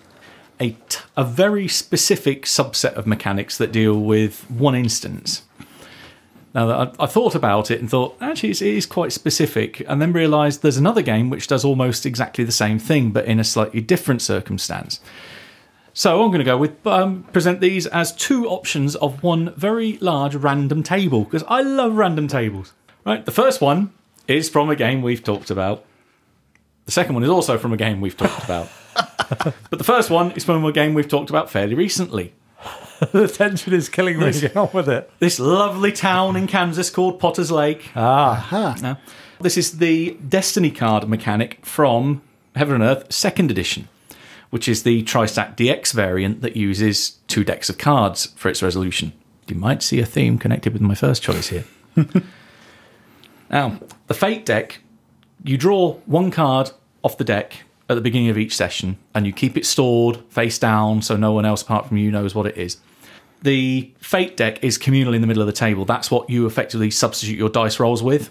a, 0.60 0.70
t- 0.70 1.00
a 1.16 1.24
very 1.24 1.68
specific 1.68 2.44
subset 2.44 2.94
of 2.94 3.06
mechanics 3.06 3.56
that 3.58 3.72
deal 3.72 3.98
with 4.00 4.44
one 4.50 4.74
instance. 4.74 5.42
Now, 6.56 6.70
I, 6.70 7.04
I 7.04 7.06
thought 7.06 7.34
about 7.34 7.70
it 7.70 7.80
and 7.80 7.90
thought, 7.90 8.16
actually, 8.18 8.48
it 8.48 8.62
is 8.62 8.86
quite 8.86 9.12
specific, 9.12 9.80
and 9.86 10.00
then 10.00 10.14
realised 10.14 10.62
there's 10.62 10.78
another 10.78 11.02
game 11.02 11.28
which 11.28 11.48
does 11.48 11.66
almost 11.66 12.06
exactly 12.06 12.44
the 12.44 12.50
same 12.50 12.78
thing, 12.78 13.10
but 13.10 13.26
in 13.26 13.38
a 13.38 13.44
slightly 13.44 13.82
different 13.82 14.22
circumstance. 14.22 14.98
So 15.92 16.22
I'm 16.22 16.30
going 16.30 16.38
to 16.38 16.44
go 16.44 16.56
with 16.56 16.86
um, 16.86 17.24
present 17.24 17.60
these 17.60 17.86
as 17.86 18.10
two 18.16 18.48
options 18.48 18.96
of 18.96 19.22
one 19.22 19.52
very 19.56 19.98
large 19.98 20.34
random 20.34 20.82
table 20.82 21.24
because 21.24 21.44
I 21.46 21.60
love 21.60 21.94
random 21.94 22.26
tables. 22.26 22.72
Right, 23.04 23.22
the 23.22 23.32
first 23.32 23.60
one 23.60 23.92
is 24.26 24.48
from 24.48 24.70
a 24.70 24.76
game 24.76 25.02
we've 25.02 25.22
talked 25.22 25.50
about. 25.50 25.84
The 26.86 26.92
second 26.92 27.12
one 27.12 27.22
is 27.22 27.28
also 27.28 27.58
from 27.58 27.74
a 27.74 27.76
game 27.76 28.00
we've 28.00 28.16
talked 28.16 28.44
about. 28.44 28.70
but 29.28 29.78
the 29.78 29.84
first 29.84 30.08
one 30.08 30.32
is 30.32 30.44
from 30.44 30.64
a 30.64 30.72
game 30.72 30.94
we've 30.94 31.06
talked 31.06 31.28
about 31.28 31.50
fairly 31.50 31.74
recently. 31.74 32.32
the 33.12 33.28
tension 33.28 33.72
is 33.74 33.88
killing 33.88 34.18
me. 34.18 34.32
Get 34.32 34.56
on 34.56 34.70
with 34.72 34.88
it. 34.88 35.10
This 35.18 35.38
lovely 35.38 35.92
town 35.92 36.36
in 36.36 36.46
Kansas 36.46 36.90
called 36.90 37.18
Potter's 37.18 37.50
Lake. 37.50 37.90
Ah, 37.94 38.76
Now, 38.80 38.98
this 39.40 39.56
is 39.56 39.78
the 39.78 40.16
Destiny 40.26 40.70
card 40.70 41.08
mechanic 41.08 41.64
from 41.64 42.22
Heaven 42.54 42.76
and 42.76 42.84
Earth 42.84 43.12
Second 43.12 43.50
Edition, 43.50 43.88
which 44.50 44.68
is 44.68 44.82
the 44.82 45.02
Tri-Stat 45.02 45.56
dX 45.56 45.92
variant 45.92 46.40
that 46.40 46.56
uses 46.56 47.18
two 47.28 47.44
decks 47.44 47.68
of 47.68 47.76
cards 47.78 48.26
for 48.36 48.48
its 48.48 48.62
resolution. 48.62 49.12
You 49.46 49.56
might 49.56 49.82
see 49.82 50.00
a 50.00 50.06
theme 50.06 50.38
connected 50.38 50.72
with 50.72 50.82
my 50.82 50.94
first 50.94 51.22
choice 51.22 51.48
here. 51.48 51.64
now, 53.50 53.78
the 54.06 54.14
Fate 54.14 54.44
deck, 54.44 54.80
you 55.44 55.56
draw 55.56 55.94
one 56.06 56.30
card 56.30 56.70
off 57.02 57.18
the 57.18 57.24
deck 57.24 57.64
at 57.88 57.94
the 57.94 58.00
beginning 58.00 58.28
of 58.28 58.38
each 58.38 58.56
session, 58.56 58.96
and 59.14 59.26
you 59.26 59.32
keep 59.32 59.56
it 59.56 59.64
stored 59.64 60.16
face 60.28 60.58
down 60.58 61.02
so 61.02 61.16
no 61.16 61.32
one 61.32 61.44
else 61.44 61.62
apart 61.62 61.86
from 61.86 61.96
you 61.96 62.10
knows 62.10 62.34
what 62.34 62.46
it 62.46 62.56
is. 62.56 62.78
The 63.46 63.92
Fate 64.00 64.36
deck 64.36 64.64
is 64.64 64.76
communal 64.76 65.14
in 65.14 65.20
the 65.20 65.28
middle 65.28 65.40
of 65.40 65.46
the 65.46 65.52
table. 65.52 65.84
That's 65.84 66.10
what 66.10 66.28
you 66.28 66.46
effectively 66.46 66.90
substitute 66.90 67.38
your 67.38 67.48
dice 67.48 67.78
rolls 67.78 68.02
with. 68.02 68.28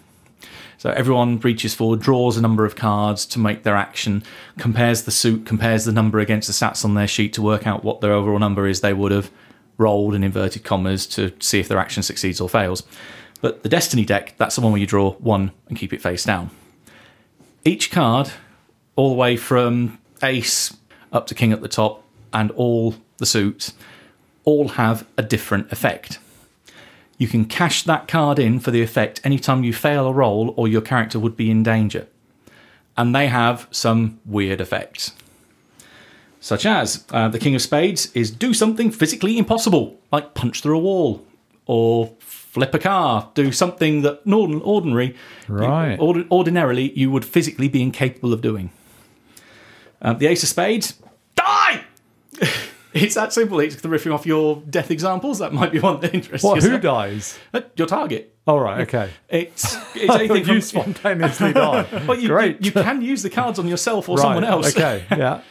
So 0.77 0.89
everyone 0.89 1.39
reaches 1.39 1.73
forward, 1.73 2.01
draws 2.01 2.35
a 2.35 2.41
number 2.41 2.65
of 2.65 2.75
cards 2.75 3.25
to 3.27 3.39
make 3.39 3.63
their 3.63 3.77
action, 3.77 4.23
compares 4.57 5.03
the 5.03 5.11
suit, 5.11 5.45
compares 5.45 5.85
the 5.85 5.93
number 5.93 6.19
against 6.19 6.49
the 6.49 6.53
stats 6.53 6.83
on 6.83 6.95
their 6.95 7.07
sheet 7.07 7.31
to 7.35 7.41
work 7.41 7.65
out 7.65 7.81
what 7.81 8.01
their 8.01 8.11
overall 8.11 8.39
number 8.39 8.67
is 8.67 8.81
they 8.81 8.91
would 8.91 9.13
have 9.13 9.31
rolled 9.77 10.15
in 10.15 10.21
inverted 10.21 10.65
commas 10.65 11.07
to 11.07 11.31
see 11.39 11.61
if 11.61 11.69
their 11.69 11.79
action 11.79 12.03
succeeds 12.03 12.41
or 12.41 12.49
fails. 12.49 12.83
But 13.39 13.63
the 13.63 13.69
Destiny 13.69 14.03
deck, 14.03 14.35
that's 14.35 14.55
the 14.55 14.61
one 14.61 14.73
where 14.73 14.81
you 14.81 14.85
draw 14.85 15.13
one 15.13 15.53
and 15.69 15.77
keep 15.77 15.93
it 15.93 16.01
face 16.01 16.25
down. 16.25 16.49
Each 17.63 17.89
card, 17.89 18.31
all 18.97 19.11
the 19.11 19.15
way 19.15 19.37
from 19.37 19.97
ace 20.21 20.75
up 21.13 21.25
to 21.27 21.35
king 21.35 21.53
at 21.53 21.61
the 21.61 21.69
top, 21.69 22.03
and 22.33 22.51
all 22.51 22.95
the 23.15 23.25
suits, 23.25 23.71
all 24.45 24.69
have 24.69 25.05
a 25.17 25.23
different 25.23 25.71
effect. 25.71 26.19
You 27.17 27.27
can 27.27 27.45
cash 27.45 27.83
that 27.83 28.07
card 28.07 28.39
in 28.39 28.59
for 28.59 28.71
the 28.71 28.81
effect 28.81 29.21
anytime 29.23 29.63
you 29.63 29.73
fail 29.73 30.07
a 30.07 30.13
roll 30.13 30.53
or 30.57 30.67
your 30.67 30.81
character 30.81 31.19
would 31.19 31.35
be 31.37 31.49
in 31.49 31.63
danger. 31.63 32.07
And 32.97 33.13
they 33.15 33.27
have 33.27 33.67
some 33.71 34.19
weird 34.25 34.61
effects. 34.61 35.11
Such 36.39 36.65
as 36.65 37.03
uh, 37.11 37.27
the 37.29 37.39
King 37.39 37.55
of 37.55 37.61
Spades 37.61 38.11
is 38.13 38.29
do 38.31 38.53
something 38.53 38.91
physically 38.91 39.37
impossible, 39.37 39.99
like 40.11 40.33
punch 40.33 40.61
through 40.61 40.77
a 40.77 40.81
wall 40.81 41.25
or 41.65 42.11
flip 42.19 42.73
a 42.73 42.79
car, 42.79 43.31
do 43.33 43.51
something 43.51 44.01
that 44.03 44.21
ordinary, 44.25 45.15
Right. 45.47 45.97
ord- 45.99 46.27
ordinarily 46.29 46.91
you 46.97 47.09
would 47.11 47.25
physically 47.25 47.67
be 47.67 47.81
incapable 47.81 48.31
of 48.31 48.41
doing. 48.41 48.69
Uh, 50.01 50.13
the 50.13 50.27
Ace 50.27 50.43
of 50.43 50.49
Spades, 50.49 50.93
die! 51.35 51.83
it's 52.95 53.15
that 53.15 53.33
simple. 53.33 53.59
It's 53.59 53.75
the 53.75 53.89
riffing 53.89 54.13
off 54.13 54.25
your 54.25 54.61
death 54.69 54.89
examples. 54.89 55.39
That 55.39 55.53
might 55.53 55.71
be 55.71 55.79
one 55.79 55.99
that 55.99 56.13
interests 56.13 56.45
what? 56.45 56.63
you. 56.63 56.69
Who 56.69 56.79
dies? 56.79 57.37
Uh, 57.53 57.61
Your 57.75 57.87
target. 57.87 58.35
All 58.47 58.59
right. 58.59 58.81
Okay. 58.81 59.09
It's 59.29 59.75
it's 59.95 60.13
anything 60.15 60.37
you 60.47 60.61
from, 60.61 60.61
spontaneously 60.61 61.53
die. 61.53 61.85
well, 62.07 62.17
you, 62.17 62.29
Great. 62.29 62.61
You, 62.61 62.71
you 62.75 62.83
can 62.83 63.01
use 63.01 63.21
the 63.21 63.29
cards 63.29 63.59
on 63.59 63.67
yourself 63.67 64.07
or 64.07 64.15
right. 64.17 64.23
someone 64.23 64.43
else. 64.43 64.75
Okay. 64.75 65.03
Yeah. 65.15 65.41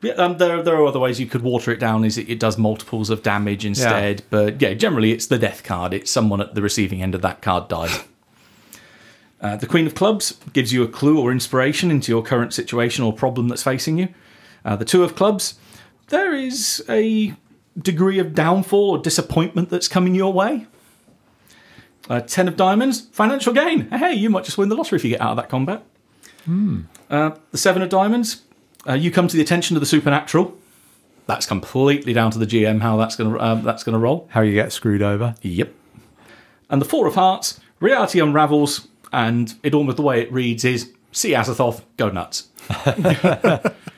Yeah, 0.00 0.14
um, 0.14 0.36
there, 0.38 0.64
there 0.64 0.74
are 0.74 0.84
other 0.84 0.98
ways 0.98 1.20
you 1.20 1.26
could 1.26 1.42
water 1.42 1.70
it 1.70 1.78
down. 1.78 2.04
Is 2.04 2.18
it, 2.18 2.28
it 2.28 2.40
does 2.40 2.58
multiples 2.58 3.08
of 3.08 3.22
damage 3.22 3.64
instead? 3.64 4.24
But 4.30 4.60
yeah, 4.60 4.74
generally 4.74 5.12
it's 5.12 5.28
the 5.28 5.38
death 5.38 5.62
card. 5.62 5.94
It's 5.94 6.10
someone 6.10 6.40
at 6.40 6.56
the 6.56 6.60
receiving 6.60 7.00
end 7.00 7.14
of 7.14 7.22
that 7.22 7.40
card 7.40 7.68
dies. 7.68 8.02
Uh, 9.40 9.54
the 9.54 9.66
Queen 9.66 9.86
of 9.86 9.94
Clubs 9.94 10.40
gives 10.52 10.72
you 10.72 10.82
a 10.82 10.88
clue 10.88 11.20
or 11.20 11.30
inspiration 11.30 11.92
into 11.92 12.10
your 12.10 12.20
current 12.20 12.52
situation 12.52 13.04
or 13.04 13.12
problem 13.12 13.46
that's 13.46 13.62
facing 13.62 13.96
you. 13.96 14.08
Uh, 14.64 14.74
the 14.74 14.84
Two 14.84 15.04
of 15.04 15.14
Clubs, 15.14 15.54
there 16.12 16.34
is 16.34 16.84
a 16.90 17.34
degree 17.76 18.18
of 18.18 18.34
downfall 18.34 18.90
or 18.90 18.98
disappointment 18.98 19.70
that's 19.70 19.88
coming 19.88 20.14
your 20.14 20.32
way. 20.32 20.66
Uh, 22.08 22.20
Ten 22.20 22.46
of 22.48 22.56
Diamonds, 22.56 23.00
financial 23.12 23.54
gain. 23.54 23.88
Hey, 23.88 24.12
you 24.12 24.28
might 24.28 24.44
just 24.44 24.58
win 24.58 24.68
the 24.68 24.74
lottery 24.74 24.96
if 24.96 25.04
you 25.04 25.10
get 25.10 25.22
out 25.22 25.30
of 25.30 25.36
that 25.38 25.48
combat. 25.48 25.82
Uh, 27.08 27.30
the 27.50 27.56
Seven 27.56 27.80
of 27.80 27.88
Diamonds, 27.88 28.42
uh, 28.86 28.92
you 28.92 29.10
come 29.10 29.26
to 29.26 29.36
the 29.36 29.42
attention 29.42 29.74
of 29.74 29.80
the 29.80 29.86
supernatural. 29.86 30.56
That's 31.26 31.46
completely 31.46 32.12
down 32.12 32.30
to 32.32 32.38
the 32.38 32.46
GM 32.46 32.82
how 32.82 32.98
that's 32.98 33.16
going 33.16 33.32
to 33.32 33.40
um, 33.42 33.62
that's 33.62 33.82
going 33.82 33.94
to 33.94 33.98
roll. 33.98 34.28
How 34.32 34.42
you 34.42 34.52
get 34.52 34.70
screwed 34.70 35.00
over? 35.00 35.34
Yep. 35.40 35.72
And 36.68 36.82
the 36.82 36.84
Four 36.84 37.06
of 37.06 37.14
Hearts, 37.14 37.58
reality 37.80 38.20
unravels, 38.20 38.86
and 39.12 39.54
it 39.62 39.72
almost 39.72 39.96
the 39.96 40.02
way 40.02 40.20
it 40.20 40.30
reads 40.30 40.64
is 40.64 40.92
see 41.10 41.30
Azathoth, 41.30 41.82
go 41.96 42.10
nuts. 42.10 42.48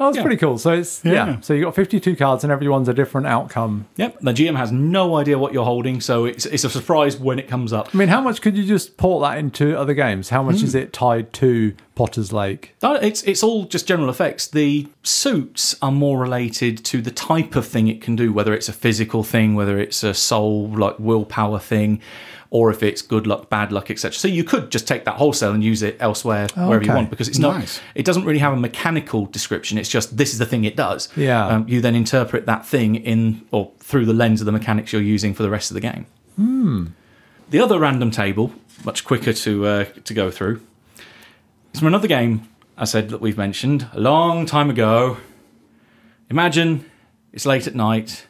Oh, 0.00 0.06
that's 0.06 0.16
Yeah. 0.16 0.22
pretty 0.22 0.36
cool. 0.36 0.58
So 0.58 0.72
it's 0.72 1.04
yeah. 1.04 1.12
Yeah. 1.12 1.40
So 1.40 1.54
you 1.54 1.64
got 1.64 1.74
fifty-two 1.74 2.16
cards, 2.16 2.44
and 2.44 2.52
everyone's 2.52 2.88
a 2.88 2.94
different 2.94 3.26
outcome. 3.26 3.86
Yep. 3.96 4.18
The 4.20 4.32
GM 4.32 4.56
has 4.56 4.70
no 4.70 5.16
idea 5.16 5.38
what 5.38 5.52
you're 5.52 5.64
holding, 5.64 6.00
so 6.00 6.24
it's 6.24 6.46
it's 6.46 6.64
a 6.64 6.70
surprise 6.70 7.18
when 7.18 7.38
it 7.38 7.48
comes 7.48 7.72
up. 7.72 7.88
I 7.92 7.98
mean, 7.98 8.08
how 8.08 8.20
much 8.20 8.40
could 8.40 8.56
you 8.56 8.64
just 8.64 8.96
port 8.96 9.22
that 9.22 9.38
into 9.38 9.76
other 9.78 9.94
games? 9.94 10.28
How 10.28 10.42
much 10.42 10.62
is 10.62 10.72
hmm. 10.72 10.78
it 10.78 10.92
tied 10.92 11.32
to 11.34 11.74
Potter's 11.94 12.32
Lake? 12.32 12.74
Uh, 12.82 12.98
it's 13.02 13.22
it's 13.24 13.42
all 13.42 13.64
just 13.64 13.88
general 13.88 14.08
effects. 14.08 14.46
The 14.46 14.88
suits 15.02 15.76
are 15.82 15.92
more 15.92 16.18
related 16.18 16.84
to 16.84 17.02
the 17.02 17.10
type 17.10 17.56
of 17.56 17.66
thing 17.66 17.88
it 17.88 18.00
can 18.00 18.14
do, 18.14 18.32
whether 18.32 18.54
it's 18.54 18.68
a 18.68 18.72
physical 18.72 19.24
thing, 19.24 19.54
whether 19.54 19.78
it's 19.78 20.04
a 20.04 20.14
soul 20.14 20.68
like 20.68 20.98
willpower 20.98 21.58
thing, 21.58 22.00
or 22.50 22.70
if 22.70 22.82
it's 22.82 23.02
good 23.02 23.26
luck, 23.26 23.50
bad 23.50 23.72
luck, 23.72 23.90
etc. 23.90 24.12
So 24.12 24.28
you 24.28 24.42
could 24.42 24.70
just 24.70 24.88
take 24.88 25.04
that 25.04 25.16
wholesale 25.16 25.52
and 25.52 25.62
use 25.62 25.82
it 25.82 25.96
elsewhere 26.00 26.48
wherever 26.54 26.84
you 26.84 26.92
want 26.92 27.10
because 27.10 27.28
it's 27.28 27.38
not. 27.38 27.58
Nice. 27.58 27.80
It 27.94 28.04
doesn't 28.04 28.24
really 28.24 28.38
have 28.38 28.52
a 28.54 28.56
mechanical 28.56 29.26
description. 29.26 29.76
It's 29.76 29.88
just 29.88 30.16
this 30.16 30.32
is 30.32 30.38
the 30.38 30.46
thing 30.46 30.64
it 30.64 30.76
does. 30.76 31.08
Yeah. 31.16 31.46
Um, 31.46 31.68
you 31.68 31.80
then 31.80 31.94
interpret 31.94 32.46
that 32.46 32.64
thing 32.66 32.96
in 32.96 33.46
or 33.50 33.70
through 33.80 34.06
the 34.06 34.14
lens 34.14 34.40
of 34.40 34.46
the 34.46 34.52
mechanics 34.52 34.92
you're 34.92 35.02
using 35.02 35.34
for 35.34 35.42
the 35.42 35.50
rest 35.50 35.70
of 35.70 35.74
the 35.74 35.80
game. 35.80 36.06
The 37.50 37.60
other 37.60 37.78
random 37.78 38.10
table, 38.10 38.52
much 38.84 39.04
quicker 39.04 39.32
to 39.32 39.66
uh, 39.66 39.84
to 40.04 40.14
go 40.14 40.30
through, 40.30 40.62
is 41.74 41.80
from 41.80 41.88
another 41.88 42.08
game 42.08 42.48
I 42.78 42.84
said 42.84 43.08
that 43.10 43.20
we've 43.20 43.36
mentioned 43.36 43.88
a 43.92 44.00
long 44.00 44.46
time 44.46 44.70
ago. 44.70 45.16
Imagine 46.30 46.88
it's 47.32 47.44
late 47.44 47.66
at 47.66 47.74
night 47.74 48.27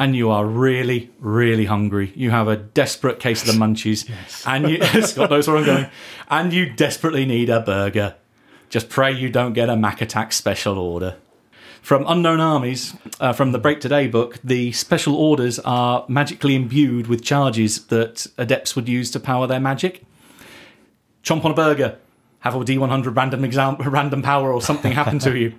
and 0.00 0.16
you 0.16 0.30
are 0.30 0.46
really, 0.46 1.10
really 1.20 1.66
hungry. 1.66 2.10
You 2.16 2.30
have 2.30 2.48
a 2.48 2.56
desperate 2.56 3.20
case 3.20 3.42
of 3.42 3.54
the 3.54 3.64
munchies, 3.64 4.10
and 4.46 4.68
you 4.68 4.82
Scott 5.02 5.30
knows 5.30 5.46
where 5.46 5.58
I'm 5.58 5.64
going, 5.66 5.86
and 6.28 6.52
you 6.54 6.72
desperately 6.72 7.26
need 7.26 7.50
a 7.50 7.60
burger. 7.60 8.16
Just 8.70 8.88
pray 8.88 9.12
you 9.12 9.28
don't 9.28 9.52
get 9.52 9.68
a 9.68 9.76
Mac 9.76 10.00
Attack 10.00 10.32
special 10.32 10.78
order. 10.78 11.16
From 11.82 12.04
Unknown 12.08 12.40
Armies, 12.40 12.94
uh, 13.20 13.34
from 13.34 13.52
the 13.52 13.58
Break 13.58 13.80
Today 13.80 14.06
book, 14.06 14.38
the 14.42 14.72
special 14.72 15.14
orders 15.14 15.58
are 15.60 16.06
magically 16.08 16.54
imbued 16.54 17.06
with 17.06 17.22
charges 17.22 17.84
that 17.86 18.26
adepts 18.38 18.74
would 18.74 18.88
use 18.88 19.10
to 19.10 19.20
power 19.20 19.46
their 19.46 19.60
magic. 19.60 20.02
Chomp 21.22 21.44
on 21.44 21.50
a 21.50 21.54
burger, 21.54 21.98
have 22.40 22.54
a 22.54 22.58
D100 22.60 23.14
random 23.14 23.44
exam- 23.44 23.76
random 23.80 24.22
power 24.22 24.50
or 24.50 24.62
something 24.62 24.92
happen 24.92 25.18
to 25.20 25.38
you. 25.38 25.54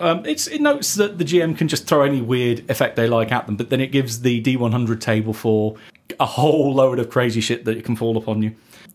Um, 0.00 0.24
it 0.24 0.60
notes 0.60 0.94
that 0.94 1.18
the 1.18 1.24
GM 1.24 1.56
can 1.56 1.68
just 1.68 1.86
throw 1.86 2.02
any 2.02 2.20
weird 2.20 2.68
effect 2.70 2.96
they 2.96 3.06
like 3.06 3.32
at 3.32 3.46
them, 3.46 3.56
but 3.56 3.70
then 3.70 3.80
it 3.80 3.88
gives 3.88 4.20
the 4.20 4.42
D100 4.42 5.00
table 5.00 5.32
for 5.32 5.76
a 6.20 6.26
whole 6.26 6.74
load 6.74 6.98
of 6.98 7.10
crazy 7.10 7.40
shit 7.40 7.64
that 7.64 7.84
can 7.84 7.96
fall 7.96 8.16
upon 8.16 8.42
you. 8.42 8.54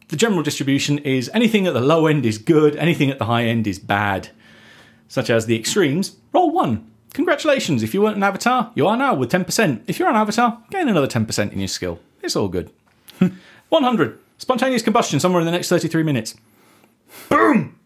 The 0.09 0.15
general 0.15 0.43
distribution 0.43 0.99
is 0.99 1.29
anything 1.33 1.67
at 1.67 1.73
the 1.73 1.81
low 1.81 2.07
end 2.07 2.25
is 2.25 2.37
good, 2.37 2.75
anything 2.75 3.09
at 3.09 3.19
the 3.19 3.25
high 3.25 3.45
end 3.45 3.67
is 3.67 3.79
bad. 3.79 4.29
Such 5.07 5.29
as 5.29 5.45
the 5.45 5.57
extremes, 5.57 6.17
roll 6.33 6.51
one. 6.51 6.89
Congratulations, 7.13 7.83
if 7.83 7.93
you 7.93 8.01
weren't 8.01 8.17
an 8.17 8.23
avatar, 8.23 8.71
you 8.73 8.87
are 8.87 8.97
now 8.97 9.13
with 9.13 9.31
10%. 9.31 9.83
If 9.87 9.99
you're 9.99 10.09
an 10.09 10.15
avatar, 10.15 10.63
gain 10.71 10.89
another 10.89 11.07
10% 11.07 11.51
in 11.51 11.59
your 11.59 11.67
skill. 11.67 11.99
It's 12.21 12.35
all 12.35 12.47
good. 12.47 12.71
100. 13.69 14.19
Spontaneous 14.39 14.81
combustion 14.81 15.19
somewhere 15.19 15.39
in 15.39 15.45
the 15.45 15.51
next 15.51 15.69
33 15.69 16.03
minutes. 16.03 16.35
Boom! 17.29 17.77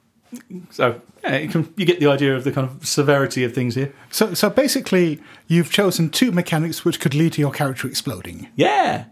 So, 0.72 1.02
yeah, 1.24 1.38
you, 1.38 1.50
can, 1.50 1.74
you 1.78 1.86
get 1.86 2.00
the 2.00 2.08
idea 2.08 2.36
of 2.36 2.44
the 2.44 2.52
kind 2.52 2.70
of 2.70 2.86
severity 2.86 3.44
of 3.44 3.54
things 3.54 3.76
here. 3.76 3.94
So, 4.12 4.34
so 4.34 4.50
basically, 4.50 5.22
you've 5.48 5.72
chosen 5.72 6.10
two 6.10 6.32
mechanics 6.32 6.84
which 6.84 7.00
could 7.00 7.16
lead 7.16 7.34
to 7.34 7.42
your 7.42 7.52
character 7.52 7.88
exploding. 7.88 8.50
Yeah. 8.56 9.06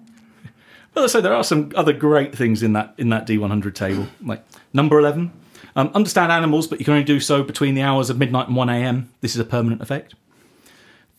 Well, 0.94 1.04
I 1.04 1.08
say 1.08 1.22
there 1.22 1.34
are 1.34 1.44
some 1.44 1.72
other 1.76 1.92
great 1.92 2.36
things 2.36 2.64
in 2.64 2.72
that 2.74 2.94
in 2.98 3.10
that 3.10 3.28
D100 3.28 3.76
table, 3.76 4.08
like 4.22 4.46
number 4.74 4.98
eleven. 4.98 5.34
Um, 5.76 5.92
understand 5.94 6.32
animals, 6.32 6.68
but 6.68 6.80
you 6.80 6.86
can 6.86 6.94
only 6.94 7.04
do 7.04 7.20
so 7.20 7.44
between 7.44 7.76
the 7.76 7.82
hours 7.82 8.10
of 8.10 8.18
midnight 8.18 8.48
and 8.48 8.56
one 8.56 8.70
a.m. 8.70 9.12
This 9.20 9.36
is 9.36 9.42
a 9.42 9.46
permanent 9.46 9.82
effect. 9.82 10.16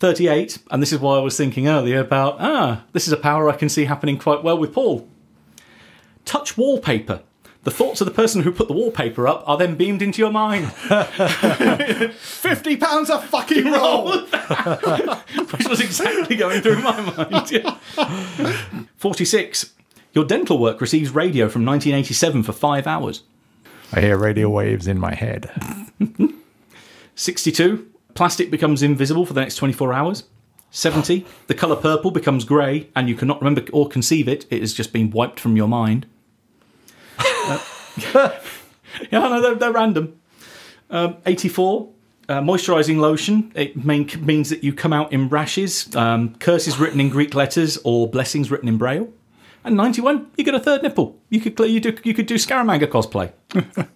Thirty-eight, 0.01 0.59
and 0.71 0.81
this 0.81 0.95
is 0.95 0.99
why 0.99 1.17
I 1.17 1.21
was 1.21 1.37
thinking 1.37 1.69
earlier 1.69 2.01
about 2.01 2.37
ah, 2.41 2.85
this 2.93 3.07
is 3.07 3.13
a 3.13 3.19
power 3.19 3.51
I 3.51 3.57
can 3.57 3.69
see 3.69 3.85
happening 3.85 4.19
quite 4.19 4.43
well 4.43 4.57
with 4.57 4.73
Paul. 4.73 5.07
Touch 6.25 6.57
wallpaper. 6.57 7.21
The 7.67 7.73
thoughts 7.73 8.01
of 8.01 8.05
the 8.05 8.13
person 8.15 8.43
who 8.43 8.53
put 8.53 8.69
the 8.69 8.75
wallpaper 8.75 9.27
up 9.27 9.43
are 9.45 9.59
then 9.59 9.75
beamed 9.75 10.01
into 10.01 10.23
your 10.23 10.31
mind. 10.31 10.71
Fifty 12.13 12.77
pounds 12.77 13.11
a 13.11 13.21
fucking 13.21 13.65
roll. 13.73 14.21
which 15.51 15.69
was 15.69 15.81
exactly 15.81 16.37
going 16.37 16.63
through 16.63 16.81
my 16.81 17.01
mind. 17.01 17.51
yeah. 17.51 17.77
46. 18.99 19.73
Your 20.13 20.25
dental 20.25 20.61
work 20.61 20.81
receives 20.81 21.11
radio 21.11 21.49
from 21.49 21.67
1987 21.67 22.45
for 22.45 22.53
five 22.53 22.87
hours. 22.87 23.25
I 23.93 24.01
hear 24.01 24.17
radio 24.17 24.49
waves 24.49 24.87
in 24.87 25.01
my 25.01 25.15
head. 25.15 25.51
62. 27.17 27.91
Plastic 28.15 28.49
becomes 28.49 28.81
invisible 28.85 29.27
for 29.27 29.33
the 29.33 29.41
next 29.41 29.57
24 29.57 29.93
hours. 29.93 30.23
70. 30.71 31.27
The 31.49 31.55
colour 31.55 31.75
purple 31.75 32.13
becomes 32.13 32.45
grey 32.45 32.91
and 32.95 33.09
you 33.09 33.17
cannot 33.17 33.41
remember 33.41 33.65
or 33.73 33.89
conceive 33.89 34.29
it. 34.29 34.47
It 34.51 34.61
has 34.61 34.73
just 34.73 34.93
been 34.93 35.11
wiped 35.11 35.41
from 35.41 35.57
your 35.57 35.67
mind. 35.67 36.07
Yeah, 39.11 39.29
no, 39.29 39.43
they're, 39.43 39.55
they're 39.57 39.73
random. 39.73 40.19
Um, 40.91 41.17
84. 41.27 41.91
Uh, 42.29 42.41
moisturising 42.41 42.97
lotion. 42.97 43.53
It 43.55 43.85
main, 43.85 44.11
means 44.25 44.51
that 44.51 44.65
you 44.65 44.73
come 44.73 44.93
out 44.93 45.13
in 45.13 45.29
rashes, 45.29 45.95
um, 45.95 46.35
curses 46.37 46.79
written 46.79 46.99
in 46.99 47.09
Greek 47.09 47.35
letters, 47.35 47.79
or 47.85 48.09
blessings 48.09 48.51
written 48.51 48.69
in 48.69 48.79
Braille. 48.79 49.13
And 49.63 49.77
91, 49.77 50.31
you 50.37 50.45
get 50.45 50.55
a 50.55 50.61
third 50.61 50.83
nipple. 50.83 51.19
You 51.29 51.41
could 51.41 51.59
you 51.69 51.79
do 51.79 51.97
you 52.03 52.15
could 52.15 52.27
do 52.27 52.35
Scaramanga 52.35 52.87
cosplay. 52.87 53.33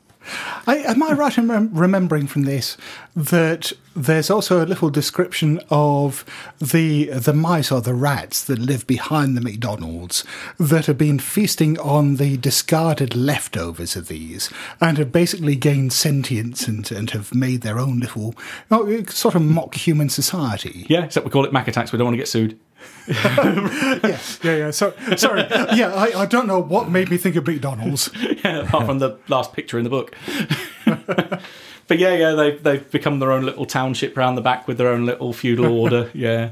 I, 0.67 0.77
am 0.79 1.03
I 1.03 1.13
right 1.13 1.37
in 1.37 1.49
rem- 1.49 1.71
remembering 1.73 2.27
from 2.27 2.43
this 2.43 2.77
that 3.17 3.73
there's 3.97 4.31
also 4.31 4.65
a 4.65 4.67
little 4.67 4.91
description 4.91 5.61
of 5.71 6.25
the 6.61 7.07
the 7.07 7.33
mice 7.33 7.73
or 7.73 7.81
the 7.81 7.95
rats 7.95 8.45
that 8.45 8.59
live 8.59 8.87
behind 8.87 9.37
the 9.37 9.41
McDonald's 9.41 10.25
that 10.59 10.87
have 10.87 10.99
been 10.99 11.19
feasting 11.19 11.79
on 11.81 12.17
the 12.17 12.37
discarded 12.37 13.17
leftovers 13.17 13.97
of 13.97 14.09
these 14.09 14.51
and 14.81 14.99
have 14.99 15.11
basically 15.11 15.57
gained 15.57 15.93
sentience 15.93 16.69
and, 16.69 16.91
and 16.93 17.11
have 17.11 17.35
made 17.35 17.63
their 17.63 17.79
own 17.79 17.99
little 17.99 18.35
oh, 18.71 19.03
sort 19.05 19.35
of 19.35 19.43
mock 19.43 19.75
human 19.75 20.09
society. 20.09 20.87
Yeah, 20.89 21.05
except 21.05 21.25
we 21.25 21.31
call 21.31 21.45
it 21.45 21.53
Mac 21.53 21.67
attacks. 21.67 21.93
We 21.93 21.99
don't 21.99 22.07
want 22.07 22.15
to 22.15 22.19
get 22.19 22.29
sued. 22.29 22.59
Yeah, 23.07 24.01
yeah, 24.43 24.57
yeah. 24.57 24.71
So 24.71 24.95
sorry. 25.17 25.47
Yeah, 25.75 25.93
I, 25.95 26.23
I 26.23 26.27
don't 26.27 26.47
know 26.47 26.61
what 26.61 26.89
made 26.89 27.11
me 27.11 27.17
think 27.17 27.37
of 27.37 27.47
McDonald's. 27.47 28.11
yeah, 28.45 28.61
apart 28.61 28.87
from 28.87 28.99
the 28.99 29.19
last 29.29 29.53
picture 29.53 29.79
in 29.79 29.85
the 29.85 29.91
book. 29.91 30.15
but 30.85 31.99
yeah, 31.99 32.15
yeah, 32.15 32.33
they've 32.33 32.63
they've 32.63 32.91
become 32.91 33.19
their 33.19 33.33
own 33.33 33.45
little 33.45 33.67
township 33.67 34.17
round 34.17 34.37
the 34.37 34.43
back 34.43 34.69
with 34.69 34.79
their 34.79 34.89
own 34.89 35.07
little 35.07 35.33
feudal 35.33 35.67
order. 35.67 36.11
Yeah, 36.15 36.51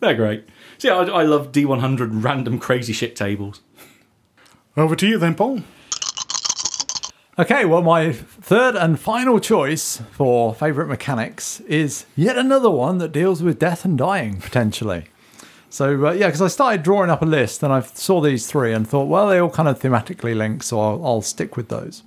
they're 0.00 0.14
great. 0.14 0.48
So 0.78 0.88
yeah, 0.88 1.12
I, 1.12 1.20
I 1.20 1.22
love 1.22 1.52
D100 1.52 2.24
random 2.24 2.58
crazy 2.58 2.92
shit 2.92 3.16
tables. 3.16 3.60
Over 4.76 4.94
to 4.96 5.06
you 5.06 5.18
then, 5.18 5.34
Paul. 5.34 5.62
Okay, 7.38 7.66
well, 7.66 7.82
my 7.82 8.12
third 8.12 8.76
and 8.76 8.98
final 8.98 9.38
choice 9.38 10.00
for 10.10 10.54
favourite 10.54 10.88
mechanics 10.88 11.60
is 11.60 12.06
yet 12.16 12.38
another 12.38 12.70
one 12.70 12.96
that 12.96 13.12
deals 13.12 13.42
with 13.42 13.58
death 13.58 13.84
and 13.84 13.98
dying, 13.98 14.40
potentially. 14.40 15.04
So, 15.76 16.06
uh, 16.06 16.12
yeah, 16.12 16.28
because 16.28 16.40
I 16.40 16.48
started 16.48 16.82
drawing 16.82 17.10
up 17.10 17.20
a 17.20 17.26
list 17.26 17.62
and 17.62 17.70
I 17.70 17.80
saw 17.82 18.22
these 18.22 18.46
three 18.46 18.72
and 18.72 18.88
thought, 18.88 19.08
well, 19.08 19.28
they 19.28 19.38
all 19.38 19.50
kind 19.50 19.68
of 19.68 19.78
thematically 19.78 20.34
link, 20.34 20.62
so 20.62 20.80
I'll, 20.80 21.04
I'll 21.04 21.20
stick 21.20 21.54
with 21.54 21.68
those. 21.68 22.02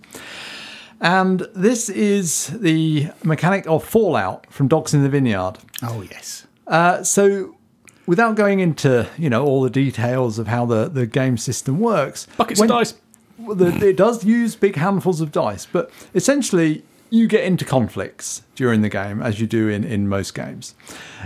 And 0.99 1.47
this 1.53 1.87
is 1.87 2.47
the 2.47 3.09
mechanic 3.23 3.67
of 3.67 3.83
Fallout 3.83 4.51
from 4.51 4.69
Dogs 4.69 4.95
in 4.95 5.03
the 5.03 5.09
Vineyard. 5.09 5.59
Oh 5.83 6.01
yes. 6.01 6.47
Uh, 6.65 7.03
so, 7.03 7.57
without 8.07 8.35
going 8.35 8.59
into 8.59 9.07
you 9.19 9.29
know 9.29 9.45
all 9.45 9.61
the 9.61 9.69
details 9.69 10.39
of 10.39 10.47
how 10.47 10.65
the, 10.65 10.89
the 10.89 11.05
game 11.05 11.37
system 11.37 11.79
works, 11.79 12.25
Buckets 12.37 12.59
when- 12.59 12.71
of 12.71 12.77
dice. 12.77 12.95
the, 13.37 13.87
it 13.87 13.97
does 13.97 14.25
use 14.25 14.55
big 14.55 14.77
handfuls 14.77 15.21
of 15.21 15.31
dice, 15.31 15.67
but 15.67 15.91
essentially 16.15 16.83
you 17.11 17.27
get 17.27 17.43
into 17.43 17.65
conflicts 17.65 18.41
during 18.55 18.81
the 18.81 18.89
game, 18.89 19.21
as 19.21 19.39
you 19.39 19.45
do 19.45 19.69
in, 19.69 19.83
in 19.83 20.09
most 20.09 20.33
games. 20.33 20.73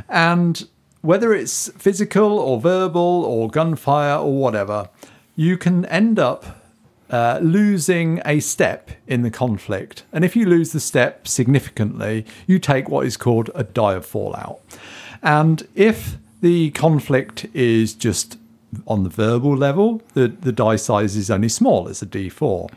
And 0.10 0.68
whether 1.04 1.34
it's 1.34 1.70
physical 1.78 2.40
or 2.40 2.60
verbal 2.60 3.02
or 3.02 3.50
gunfire 3.50 4.16
or 4.16 4.38
whatever, 4.38 4.90
you 5.36 5.58
can 5.58 5.86
end 5.88 6.18
up 6.18 6.62
uh, 7.10 7.40
losing 7.44 8.22
a 8.26 8.40
step 8.40 8.90
in 9.06 9.22
the 9.22 9.30
conflict. 9.30 10.04
And 10.14 10.24
if 10.24 10.34
you 10.34 10.46
lose 10.46 10.72
the 10.72 10.80
step 10.80 11.28
significantly, 11.28 12.26
you 12.48 12.58
take 12.58 12.88
what 12.88 13.06
is 13.06 13.18
called 13.18 13.52
a 13.54 13.66
die 13.66 13.96
of 13.96 14.06
fallout. 14.06 14.62
And 15.22 15.68
if 15.76 16.18
the 16.42 16.72
conflict 16.72 17.48
is 17.54 17.94
just 17.94 18.38
on 18.88 19.04
the 19.04 19.10
verbal 19.10 19.56
level, 19.56 20.02
the, 20.14 20.30
the 20.30 20.54
die 20.54 20.78
size 20.78 21.18
is 21.18 21.30
only 21.30 21.50
small, 21.50 21.90
it's 21.90 22.02
a 22.02 22.06
d4. 22.06 22.72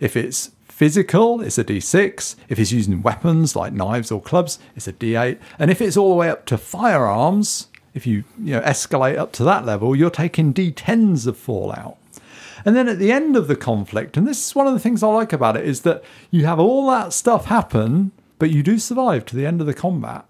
If 0.00 0.16
it's 0.16 0.50
physical, 0.66 1.40
it's 1.40 1.58
a 1.58 1.64
d6. 1.64 2.36
If 2.48 2.58
it's 2.58 2.72
using 2.72 3.02
weapons 3.02 3.56
like 3.56 3.72
knives 3.72 4.12
or 4.12 4.20
clubs, 4.20 4.58
it's 4.76 4.86
a 4.86 4.92
d8. 4.92 5.38
And 5.58 5.70
if 5.70 5.80
it's 5.80 5.96
all 5.96 6.10
the 6.10 6.16
way 6.16 6.28
up 6.28 6.44
to 6.46 6.58
firearms, 6.58 7.67
if 7.94 8.06
you, 8.06 8.24
you 8.38 8.52
know, 8.54 8.60
escalate 8.60 9.16
up 9.16 9.32
to 9.32 9.44
that 9.44 9.64
level, 9.64 9.96
you're 9.96 10.10
taking 10.10 10.52
d10s 10.52 11.26
of 11.26 11.36
fallout. 11.36 11.96
And 12.64 12.76
then 12.76 12.88
at 12.88 12.98
the 12.98 13.12
end 13.12 13.36
of 13.36 13.48
the 13.48 13.56
conflict, 13.56 14.16
and 14.16 14.26
this 14.26 14.48
is 14.48 14.54
one 14.54 14.66
of 14.66 14.74
the 14.74 14.80
things 14.80 15.02
I 15.02 15.08
like 15.08 15.32
about 15.32 15.56
it, 15.56 15.64
is 15.64 15.82
that 15.82 16.02
you 16.30 16.44
have 16.46 16.58
all 16.58 16.90
that 16.90 17.12
stuff 17.12 17.46
happen, 17.46 18.12
but 18.38 18.50
you 18.50 18.62
do 18.62 18.78
survive 18.78 19.24
to 19.26 19.36
the 19.36 19.46
end 19.46 19.60
of 19.60 19.66
the 19.66 19.74
combat. 19.74 20.24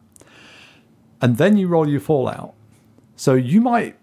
And 1.20 1.36
then 1.36 1.56
you 1.56 1.68
roll 1.68 1.88
your 1.88 2.00
fallout. 2.00 2.54
So 3.16 3.34
you 3.34 3.60
might 3.60 3.96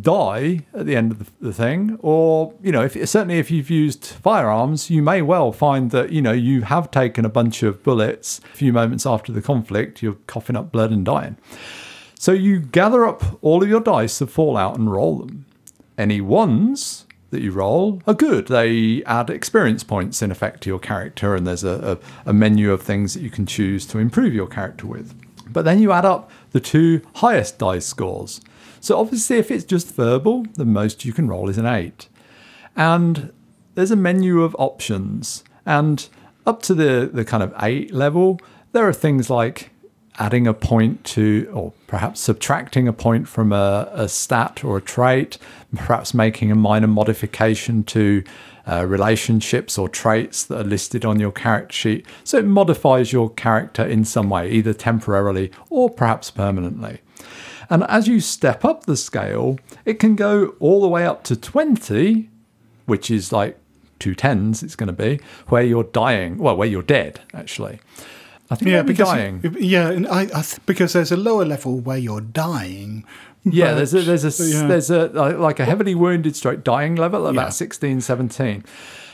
die 0.00 0.66
at 0.74 0.86
the 0.86 0.96
end 0.96 1.12
of 1.12 1.32
the, 1.40 1.52
thing, 1.52 1.98
or 2.02 2.52
you 2.62 2.72
know, 2.72 2.82
if 2.82 2.92
certainly 3.08 3.38
if 3.38 3.50
you've 3.50 3.70
used 3.70 4.04
firearms, 4.04 4.90
you 4.90 5.02
may 5.02 5.22
well 5.22 5.52
find 5.52 5.90
that 5.90 6.10
you 6.10 6.20
know 6.20 6.32
you 6.32 6.62
have 6.62 6.90
taken 6.90 7.24
a 7.24 7.28
bunch 7.28 7.62
of 7.62 7.82
bullets. 7.82 8.40
A 8.52 8.56
few 8.56 8.72
moments 8.72 9.06
after 9.06 9.32
the 9.32 9.42
conflict, 9.42 10.02
you're 10.02 10.18
coughing 10.26 10.56
up 10.56 10.72
blood 10.72 10.90
and 10.90 11.04
dying. 11.04 11.36
So 12.18 12.32
you 12.32 12.60
gather 12.60 13.06
up 13.06 13.38
all 13.42 13.62
of 13.62 13.68
your 13.68 13.80
dice 13.80 14.20
of 14.20 14.30
fallout 14.30 14.78
and 14.78 14.90
roll 14.90 15.18
them. 15.18 15.46
Any 15.98 16.20
ones 16.20 17.06
that 17.30 17.42
you 17.42 17.52
roll 17.52 18.00
are 18.06 18.14
good. 18.14 18.48
They 18.48 19.02
add 19.04 19.30
experience 19.30 19.84
points 19.84 20.22
in 20.22 20.30
effect 20.30 20.62
to 20.62 20.70
your 20.70 20.78
character, 20.78 21.34
and 21.34 21.46
there's 21.46 21.64
a, 21.64 21.98
a, 22.26 22.30
a 22.30 22.32
menu 22.32 22.72
of 22.72 22.82
things 22.82 23.14
that 23.14 23.22
you 23.22 23.30
can 23.30 23.46
choose 23.46 23.86
to 23.86 23.98
improve 23.98 24.32
your 24.34 24.46
character 24.46 24.86
with. 24.86 25.14
But 25.52 25.64
then 25.64 25.78
you 25.78 25.92
add 25.92 26.04
up 26.04 26.30
the 26.52 26.60
two 26.60 27.02
highest 27.16 27.58
dice 27.58 27.86
scores. 27.86 28.40
So 28.80 28.98
obviously, 28.98 29.36
if 29.38 29.50
it's 29.50 29.64
just 29.64 29.94
verbal, 29.94 30.46
the 30.54 30.64
most 30.64 31.04
you 31.04 31.12
can 31.12 31.28
roll 31.28 31.48
is 31.48 31.58
an 31.58 31.66
eight. 31.66 32.08
and 32.76 33.32
there's 33.74 33.90
a 33.90 33.96
menu 33.96 34.42
of 34.42 34.56
options. 34.58 35.44
And 35.64 36.08
up 36.46 36.62
to 36.62 36.74
the, 36.74 37.10
the 37.12 37.24
kind 37.24 37.42
of 37.42 37.54
eight 37.60 37.92
level, 37.92 38.40
there 38.72 38.86
are 38.88 38.92
things 38.92 39.30
like 39.30 39.70
adding 40.18 40.46
a 40.46 40.54
point 40.54 41.04
to, 41.04 41.50
or 41.52 41.72
perhaps 41.86 42.20
subtracting 42.20 42.88
a 42.88 42.92
point 42.92 43.28
from 43.28 43.52
a, 43.52 43.88
a 43.92 44.08
stat 44.08 44.64
or 44.64 44.78
a 44.78 44.82
trait, 44.82 45.38
perhaps 45.74 46.14
making 46.14 46.50
a 46.50 46.54
minor 46.54 46.86
modification 46.86 47.84
to 47.84 48.22
uh, 48.68 48.84
relationships 48.84 49.78
or 49.78 49.88
traits 49.88 50.44
that 50.44 50.60
are 50.60 50.64
listed 50.64 51.04
on 51.04 51.20
your 51.20 51.32
character 51.32 51.72
sheet. 51.72 52.06
So 52.24 52.38
it 52.38 52.46
modifies 52.46 53.12
your 53.12 53.30
character 53.30 53.84
in 53.84 54.04
some 54.04 54.28
way, 54.28 54.50
either 54.50 54.72
temporarily 54.72 55.52
or 55.70 55.88
perhaps 55.88 56.30
permanently. 56.30 57.00
And 57.68 57.84
as 57.84 58.08
you 58.08 58.20
step 58.20 58.64
up 58.64 58.86
the 58.86 58.96
scale, 58.96 59.58
it 59.84 59.98
can 59.98 60.16
go 60.16 60.54
all 60.60 60.80
the 60.80 60.88
way 60.88 61.06
up 61.06 61.24
to 61.24 61.36
20, 61.36 62.28
which 62.86 63.10
is 63.10 63.32
like 63.32 63.58
two 63.98 64.14
tens, 64.14 64.62
it's 64.62 64.76
going 64.76 64.88
to 64.88 64.92
be, 64.92 65.20
where 65.48 65.62
you're 65.62 65.84
dying, 65.84 66.38
well, 66.38 66.56
where 66.56 66.68
you're 66.68 66.82
dead, 66.82 67.20
actually. 67.34 67.80
I 68.50 68.54
think 68.54 68.70
Yeah, 68.70 68.82
because 68.82 69.08
dying. 69.08 69.56
yeah, 69.58 69.88
and 69.90 70.06
I, 70.06 70.22
I 70.22 70.42
th- 70.42 70.58
because 70.66 70.92
there's 70.92 71.10
a 71.12 71.16
lower 71.16 71.44
level 71.44 71.80
where 71.80 71.98
you're 71.98 72.20
dying. 72.20 73.04
Yeah, 73.44 73.72
but- 73.72 73.76
there's 73.76 73.94
a 73.94 74.00
there's 74.02 74.40
a 74.40 74.44
yeah. 74.44 74.66
there's 74.66 74.90
a 74.90 75.06
like 75.38 75.58
a 75.60 75.64
heavily 75.64 75.94
wounded 75.94 76.36
stroke 76.36 76.62
dying 76.64 76.94
level 76.96 77.26
at 77.28 77.34
Yeah. 77.34 77.40
about 77.42 77.54
16, 77.54 78.00
17. 78.00 78.64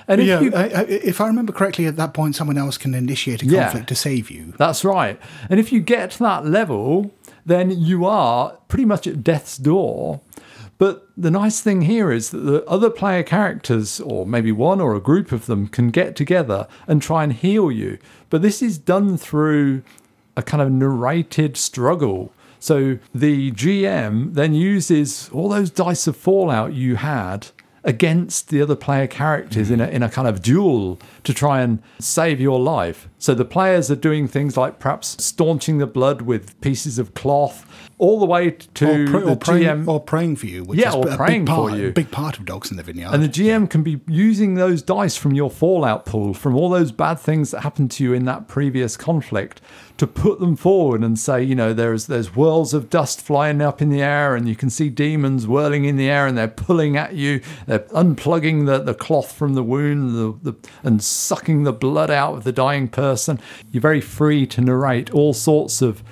And 0.08 0.20
if 0.20 0.26
yeah, 0.26 0.40
you, 0.40 0.52
I, 0.54 0.62
I, 0.64 0.82
if 0.82 1.20
I 1.20 1.26
remember 1.28 1.52
correctly, 1.52 1.86
at 1.86 1.96
that 1.96 2.12
point, 2.12 2.34
someone 2.34 2.58
else 2.58 2.76
can 2.76 2.92
initiate 2.94 3.42
a 3.42 3.46
Yeah. 3.46 3.64
conflict 3.64 3.88
to 3.88 3.94
save 3.94 4.30
you. 4.30 4.52
That's 4.58 4.84
right. 4.84 5.18
And 5.48 5.60
if 5.60 5.72
you 5.72 5.80
get 5.80 6.10
to 6.12 6.18
that 6.24 6.44
level, 6.44 7.12
then 7.46 7.70
you 7.70 8.04
are 8.04 8.58
pretty 8.68 8.84
much 8.84 9.06
at 9.06 9.22
death's 9.22 9.56
door. 9.56 10.20
But 10.78 11.06
the 11.16 11.30
nice 11.30 11.60
thing 11.60 11.82
here 11.82 12.10
is 12.10 12.30
that 12.30 12.38
the 12.38 12.64
other 12.66 12.90
player 12.90 13.22
characters, 13.22 14.00
or 14.00 14.26
maybe 14.26 14.50
one 14.50 14.80
or 14.80 14.96
a 14.96 15.00
group 15.00 15.30
of 15.30 15.46
them, 15.46 15.68
can 15.68 15.90
get 15.90 16.16
together 16.16 16.66
and 16.88 17.00
try 17.00 17.22
and 17.22 17.32
heal 17.32 17.70
you. 17.70 17.98
But 18.32 18.40
this 18.40 18.62
is 18.62 18.78
done 18.78 19.18
through 19.18 19.82
a 20.38 20.42
kind 20.42 20.62
of 20.62 20.72
narrated 20.72 21.58
struggle. 21.58 22.32
So 22.58 22.98
the 23.14 23.52
GM 23.52 24.32
then 24.32 24.54
uses 24.54 25.28
all 25.34 25.50
those 25.50 25.68
dice 25.68 26.06
of 26.06 26.16
fallout 26.16 26.72
you 26.72 26.96
had 26.96 27.48
against 27.84 28.48
the 28.48 28.62
other 28.62 28.76
player 28.76 29.06
characters 29.06 29.70
in 29.70 29.80
a, 29.80 29.88
in 29.88 30.02
a 30.02 30.08
kind 30.08 30.28
of 30.28 30.40
duel 30.40 31.00
to 31.24 31.34
try 31.34 31.60
and 31.60 31.82
save 31.98 32.40
your 32.40 32.60
life. 32.60 33.08
So 33.18 33.34
the 33.34 33.44
players 33.44 33.90
are 33.90 33.96
doing 33.96 34.28
things 34.28 34.56
like 34.56 34.78
perhaps 34.78 35.22
staunching 35.22 35.78
the 35.78 35.86
blood 35.86 36.22
with 36.22 36.60
pieces 36.60 36.98
of 36.98 37.14
cloth, 37.14 37.66
all 37.98 38.20
the 38.20 38.26
way 38.26 38.52
to 38.52 38.86
Or, 38.88 39.20
the 39.20 39.30
or, 39.32 39.36
praying, 39.36 39.62
GM. 39.64 39.88
or 39.88 40.00
praying 40.00 40.36
for 40.36 40.46
you, 40.46 40.62
which 40.64 40.78
Yeah, 40.78 40.90
is 40.90 40.94
or 40.94 41.08
a 41.08 41.16
praying 41.16 41.44
big 41.44 41.54
for 41.54 41.68
part, 41.68 41.78
you. 41.78 41.90
big 41.92 42.10
part 42.10 42.38
of 42.38 42.44
Dogs 42.44 42.70
in 42.70 42.76
the 42.76 42.82
Vineyard. 42.84 43.10
and 43.14 43.22
the 43.22 43.28
GM 43.28 43.68
can 43.68 43.82
be 43.82 44.00
using 44.06 44.54
those 44.54 44.82
dice 44.82 45.16
from 45.16 45.32
your 45.34 45.50
fallout 45.50 46.06
pool, 46.06 46.34
from 46.34 46.54
all 46.56 46.68
those 46.70 46.92
bad 46.92 47.18
things 47.18 47.50
that 47.50 47.60
happened 47.62 47.90
to 47.92 48.04
you 48.04 48.12
in 48.12 48.24
that 48.26 48.48
previous 48.48 48.96
conflict, 48.96 49.60
to 50.02 50.06
put 50.08 50.40
them 50.40 50.56
forward 50.56 51.04
and 51.04 51.16
say, 51.16 51.40
you 51.40 51.54
know, 51.54 51.72
there's 51.72 52.08
there's 52.08 52.26
whirls 52.26 52.74
of 52.74 52.90
dust 52.90 53.20
flying 53.20 53.62
up 53.62 53.80
in 53.80 53.88
the 53.88 54.02
air, 54.02 54.34
and 54.34 54.48
you 54.48 54.56
can 54.56 54.68
see 54.68 54.88
demons 54.88 55.46
whirling 55.46 55.84
in 55.84 55.94
the 55.94 56.10
air, 56.10 56.26
and 56.26 56.36
they're 56.36 56.48
pulling 56.48 56.96
at 56.96 57.14
you. 57.14 57.40
They're 57.68 57.86
unplugging 57.90 58.66
the, 58.66 58.80
the 58.80 58.94
cloth 58.94 59.30
from 59.30 59.54
the 59.54 59.62
wound, 59.62 60.16
the, 60.16 60.50
the, 60.50 60.68
and 60.82 61.00
sucking 61.00 61.62
the 61.62 61.72
blood 61.72 62.10
out 62.10 62.34
of 62.34 62.42
the 62.42 62.50
dying 62.50 62.88
person. 62.88 63.38
You're 63.70 63.80
very 63.80 64.00
free 64.00 64.44
to 64.48 64.60
narrate 64.60 65.08
all 65.12 65.34
sorts 65.34 65.80
of 65.80 66.02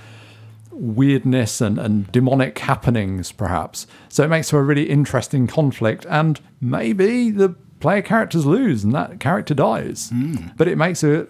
weirdness 0.70 1.60
and, 1.60 1.76
and 1.76 2.12
demonic 2.12 2.60
happenings, 2.60 3.32
perhaps. 3.32 3.88
So 4.08 4.22
it 4.22 4.28
makes 4.28 4.50
for 4.50 4.60
a 4.60 4.62
really 4.62 4.88
interesting 4.88 5.48
conflict, 5.48 6.06
and 6.08 6.40
maybe 6.60 7.32
the 7.32 7.56
player 7.80 8.02
characters 8.02 8.46
lose 8.46 8.84
and 8.84 8.94
that 8.94 9.18
character 9.18 9.52
dies. 9.52 10.10
Hmm. 10.10 10.36
But 10.56 10.68
it 10.68 10.78
makes 10.78 11.02
it 11.02 11.28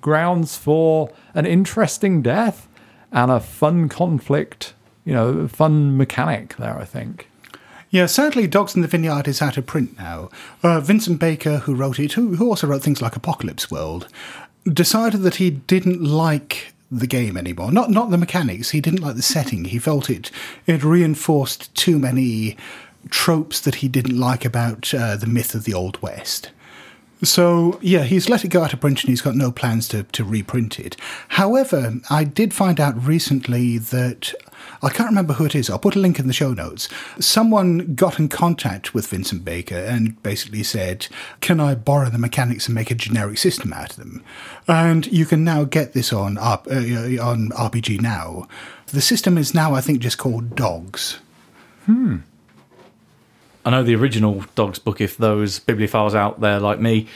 grounds 0.00 0.56
for 0.56 1.10
an 1.34 1.46
interesting 1.46 2.22
death 2.22 2.68
and 3.12 3.30
a 3.30 3.40
fun 3.40 3.88
conflict, 3.88 4.74
you 5.04 5.12
know, 5.12 5.48
fun 5.48 5.96
mechanic 5.96 6.56
there, 6.56 6.78
I 6.78 6.84
think. 6.84 7.28
Yeah, 7.90 8.06
sadly, 8.06 8.46
Dogs 8.46 8.76
in 8.76 8.82
the 8.82 8.88
Vineyard 8.88 9.26
is 9.26 9.42
out 9.42 9.56
of 9.56 9.66
print 9.66 9.98
now. 9.98 10.30
Uh, 10.62 10.78
Vincent 10.80 11.18
Baker, 11.18 11.58
who 11.58 11.74
wrote 11.74 11.98
it, 11.98 12.12
who, 12.12 12.36
who 12.36 12.48
also 12.48 12.68
wrote 12.68 12.82
things 12.82 13.02
like 13.02 13.16
Apocalypse 13.16 13.68
World, 13.68 14.06
decided 14.64 15.22
that 15.22 15.36
he 15.36 15.50
didn't 15.50 16.00
like 16.00 16.72
the 16.90 17.06
game 17.06 17.36
anymore. 17.36 17.72
Not 17.72 17.90
not 17.90 18.10
the 18.10 18.18
mechanics. 18.18 18.70
He 18.70 18.80
didn't 18.80 19.00
like 19.02 19.16
the 19.16 19.22
setting. 19.22 19.66
He 19.66 19.78
felt 19.78 20.10
it 20.10 20.30
it 20.66 20.82
reinforced 20.82 21.72
too 21.74 21.98
many 21.98 22.56
tropes 23.08 23.60
that 23.60 23.76
he 23.76 23.88
didn't 23.88 24.18
like 24.18 24.44
about 24.44 24.92
uh, 24.92 25.16
the 25.16 25.26
myth 25.26 25.54
of 25.54 25.64
the 25.64 25.74
Old 25.74 26.00
West. 26.02 26.50
So 27.22 27.78
yeah, 27.82 28.04
he's 28.04 28.28
let 28.28 28.44
it 28.44 28.48
go 28.48 28.62
out 28.62 28.72
of 28.72 28.80
print 28.80 29.02
and 29.02 29.10
he's 29.10 29.20
got 29.20 29.34
no 29.34 29.52
plans 29.52 29.88
to, 29.88 30.04
to 30.04 30.24
reprint 30.24 30.78
it. 30.78 30.96
However, 31.28 31.94
I 32.08 32.24
did 32.24 32.54
find 32.54 32.80
out 32.80 33.02
recently 33.04 33.78
that 33.78 34.32
I 34.82 34.88
can't 34.88 35.10
remember 35.10 35.34
who 35.34 35.44
it 35.44 35.54
is. 35.54 35.68
I'll 35.68 35.78
put 35.78 35.96
a 35.96 36.00
link 36.00 36.18
in 36.18 36.26
the 36.26 36.32
show 36.32 36.52
notes. 36.52 36.88
Someone 37.18 37.94
got 37.94 38.18
in 38.18 38.28
contact 38.28 38.94
with 38.94 39.06
Vincent 39.06 39.44
Baker 39.44 39.76
and 39.76 40.22
basically 40.22 40.62
said, 40.62 41.06
"Can 41.40 41.60
I 41.60 41.74
borrow 41.74 42.08
the 42.08 42.18
mechanics 42.18 42.66
and 42.66 42.74
make 42.74 42.90
a 42.90 42.94
generic 42.94 43.38
system 43.38 43.72
out 43.72 43.90
of 43.90 43.96
them?" 43.96 44.22
And 44.66 45.06
you 45.06 45.26
can 45.26 45.44
now 45.44 45.64
get 45.64 45.92
this 45.92 46.12
on 46.12 46.38
uh, 46.38 46.58
on 46.66 47.50
RPG 47.50 48.00
Now. 48.00 48.48
The 48.86 49.00
system 49.00 49.38
is 49.38 49.54
now, 49.54 49.74
I 49.74 49.80
think, 49.80 50.00
just 50.00 50.18
called 50.18 50.56
Dogs. 50.56 51.18
I 53.64 53.70
know 53.70 53.82
the 53.82 53.94
original 53.94 54.44
Dogs 54.54 54.78
book, 54.78 55.00
if 55.00 55.16
those 55.16 55.60
bibliophiles 55.60 56.14
out 56.14 56.40
there 56.40 56.58
like 56.60 56.80
me 56.80 57.06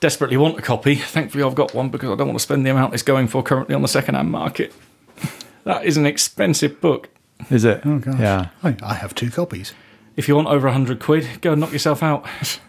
desperately 0.00 0.36
want 0.36 0.58
a 0.58 0.62
copy, 0.62 0.96
thankfully 0.96 1.44
I've 1.44 1.54
got 1.54 1.74
one 1.74 1.88
because 1.90 2.10
I 2.10 2.16
don't 2.16 2.26
want 2.28 2.38
to 2.38 2.42
spend 2.42 2.66
the 2.66 2.70
amount 2.70 2.94
it's 2.94 3.02
going 3.02 3.28
for 3.28 3.42
currently 3.42 3.74
on 3.74 3.82
the 3.82 3.88
second 3.88 4.14
hand 4.14 4.30
market. 4.30 4.72
that 5.64 5.84
is 5.84 5.96
an 5.96 6.06
expensive 6.06 6.80
book. 6.80 7.08
Is 7.50 7.64
it? 7.64 7.82
Oh 7.84 7.98
gosh, 7.98 8.18
Yeah. 8.18 8.48
I, 8.62 8.76
I 8.82 8.94
have 8.94 9.14
two 9.14 9.30
copies. 9.30 9.74
If 10.16 10.28
you 10.28 10.34
want 10.36 10.48
over 10.48 10.66
a 10.66 10.72
hundred 10.72 10.98
quid, 11.00 11.40
go 11.42 11.52
and 11.52 11.60
knock 11.60 11.72
yourself 11.72 12.02
out. 12.02 12.26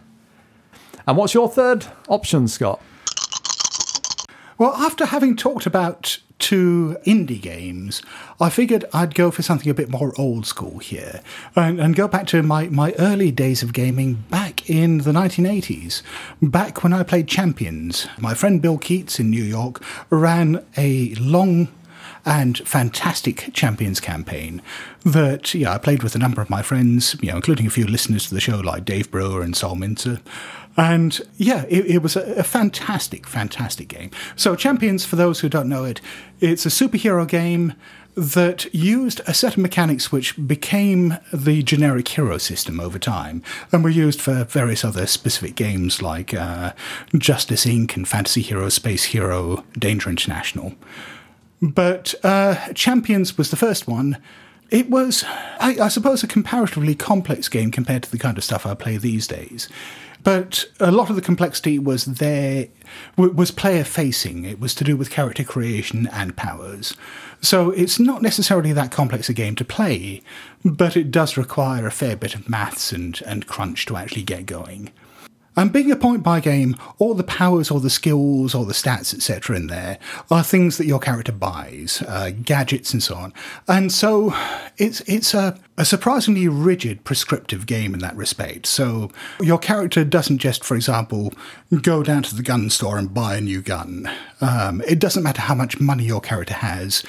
And 1.07 1.15
what's 1.15 1.33
your 1.33 1.47
third 1.47 1.85
option, 2.09 2.49
Scott? 2.49 2.81
Well, 4.57 4.73
after 4.73 5.05
having 5.05 5.35
talked 5.35 5.67
about 5.67 6.17
two 6.39 6.97
indie 7.05 7.41
games, 7.41 8.01
I 8.39 8.49
figured 8.49 8.85
I'd 8.91 9.13
go 9.13 9.29
for 9.29 9.43
something 9.43 9.69
a 9.69 9.73
bit 9.73 9.89
more 9.89 10.13
old 10.17 10.47
school 10.47 10.79
here 10.79 11.21
and, 11.55 11.79
and 11.79 11.95
go 11.95 12.07
back 12.07 12.25
to 12.27 12.41
my, 12.41 12.67
my 12.69 12.93
early 12.97 13.31
days 13.31 13.61
of 13.61 13.71
gaming 13.71 14.15
back 14.31 14.67
in 14.67 14.99
the 14.99 15.11
1980s, 15.11 16.01
back 16.41 16.83
when 16.83 16.91
I 16.91 17.03
played 17.03 17.27
Champions. 17.27 18.07
My 18.19 18.33
friend 18.33 18.59
Bill 18.59 18.79
Keats 18.79 19.19
in 19.19 19.29
New 19.29 19.43
York 19.43 19.83
ran 20.09 20.65
a 20.75 21.13
long 21.15 21.67
and 22.25 22.57
fantastic 22.67 23.51
Champions 23.53 23.99
campaign 23.99 24.61
that 25.05 25.53
yeah, 25.53 25.73
I 25.73 25.77
played 25.77 26.03
with 26.03 26.13
a 26.13 26.19
number 26.19 26.41
of 26.41 26.49
my 26.49 26.61
friends, 26.61 27.15
you 27.21 27.29
know, 27.29 27.37
including 27.37 27.67
a 27.67 27.69
few 27.69 27.85
listeners 27.85 28.27
to 28.27 28.33
the 28.33 28.41
show 28.41 28.57
like 28.57 28.85
Dave 28.85 29.09
Brewer 29.09 29.41
and 29.41 29.55
Sol 29.55 29.75
Minter. 29.75 30.19
And 30.77 31.19
yeah, 31.37 31.65
it, 31.67 31.85
it 31.87 32.03
was 32.03 32.15
a, 32.15 32.21
a 32.35 32.43
fantastic, 32.43 33.27
fantastic 33.27 33.87
game. 33.87 34.11
So, 34.35 34.55
Champions, 34.55 35.05
for 35.05 35.15
those 35.15 35.39
who 35.39 35.49
don't 35.49 35.67
know 35.67 35.83
it, 35.83 35.99
it's 36.39 36.65
a 36.65 36.69
superhero 36.69 37.27
game 37.27 37.73
that 38.17 38.73
used 38.73 39.21
a 39.27 39.33
set 39.33 39.53
of 39.53 39.59
mechanics 39.59 40.11
which 40.11 40.35
became 40.47 41.17
the 41.31 41.61
generic 41.61 42.07
hero 42.07 42.39
system 42.39 42.79
over 42.79 42.97
time 42.97 43.43
and 43.71 43.83
were 43.83 43.91
used 43.91 44.19
for 44.19 44.43
various 44.43 44.83
other 44.83 45.05
specific 45.05 45.55
games 45.55 46.01
like 46.01 46.33
uh, 46.33 46.73
Justice 47.15 47.65
Inc. 47.65 47.95
and 47.95 48.07
Fantasy 48.07 48.41
Hero, 48.41 48.69
Space 48.69 49.05
Hero, 49.05 49.63
Danger 49.77 50.09
International. 50.09 50.73
But 51.61 52.15
uh, 52.23 52.73
Champions 52.73 53.37
was 53.37 53.51
the 53.51 53.55
first 53.55 53.87
one. 53.87 54.17
It 54.71 54.89
was, 54.89 55.23
I, 55.59 55.77
I 55.79 55.87
suppose, 55.87 56.23
a 56.23 56.27
comparatively 56.27 56.95
complex 56.95 57.47
game 57.47 57.69
compared 57.69 58.01
to 58.03 58.11
the 58.11 58.17
kind 58.17 58.37
of 58.37 58.43
stuff 58.43 58.65
I 58.65 58.73
play 58.73 58.97
these 58.97 59.27
days. 59.27 59.69
But 60.27 60.65
a 60.81 60.91
lot 60.91 61.09
of 61.09 61.15
the 61.15 61.21
complexity 61.21 61.79
was 61.79 62.03
there, 62.03 62.67
was 63.15 63.49
player 63.49 63.85
facing. 63.85 64.43
It 64.43 64.59
was 64.59 64.75
to 64.75 64.83
do 64.83 64.97
with 64.97 65.09
character 65.09 65.45
creation 65.45 66.05
and 66.11 66.35
powers. 66.35 66.97
So 67.39 67.71
it's 67.71 67.97
not 67.97 68.21
necessarily 68.21 68.73
that 68.73 68.91
complex 68.91 69.29
a 69.29 69.33
game 69.33 69.55
to 69.55 69.63
play, 69.63 70.21
but 70.65 70.97
it 70.97 71.11
does 71.11 71.37
require 71.37 71.87
a 71.87 71.91
fair 71.91 72.17
bit 72.17 72.35
of 72.35 72.49
maths 72.49 72.91
and, 72.91 73.21
and 73.25 73.47
crunch 73.47 73.85
to 73.85 73.95
actually 73.95 74.23
get 74.23 74.45
going. 74.45 74.91
And 75.57 75.73
being 75.73 75.91
a 75.91 75.95
point 75.95 76.21
buy 76.21 76.39
game, 76.39 76.77
all 76.99 77.15
the 77.15 77.23
powers 77.23 77.71
or 77.71 77.79
the 77.79 77.89
skills 77.89 78.53
or 78.53 78.63
the 78.63 78.73
stats, 78.73 79.13
etc., 79.13 79.55
in 79.55 79.67
there 79.67 79.97
are 80.29 80.43
things 80.43 80.77
that 80.77 80.85
your 80.85 80.99
character 80.99 81.31
buys, 81.31 82.03
uh, 82.07 82.29
gadgets 82.43 82.93
and 82.93 83.01
so 83.01 83.15
on. 83.15 83.33
And 83.67 83.91
so 83.91 84.33
it's 84.77 85.01
it's 85.01 85.33
a 85.33 85.59
a 85.77 85.85
surprisingly 85.85 86.47
rigid 86.47 87.03
prescriptive 87.03 87.67
game 87.67 87.93
in 87.93 87.99
that 87.99 88.15
respect. 88.15 88.65
So 88.65 89.11
your 89.39 89.59
character 89.59 90.03
doesn't 90.03 90.39
just, 90.39 90.63
for 90.63 90.75
example, 90.75 91.33
go 91.83 92.01
down 92.01 92.23
to 92.23 92.35
the 92.35 92.41
gun 92.41 92.71
store 92.71 92.97
and 92.97 93.13
buy 93.13 93.35
a 93.35 93.41
new 93.41 93.61
gun. 93.61 94.09
Um, 94.41 94.81
it 94.87 94.97
doesn't 94.97 95.21
matter 95.21 95.41
how 95.41 95.53
much 95.53 95.79
money 95.79 96.03
your 96.03 96.21
character 96.21 96.55
has. 96.55 97.03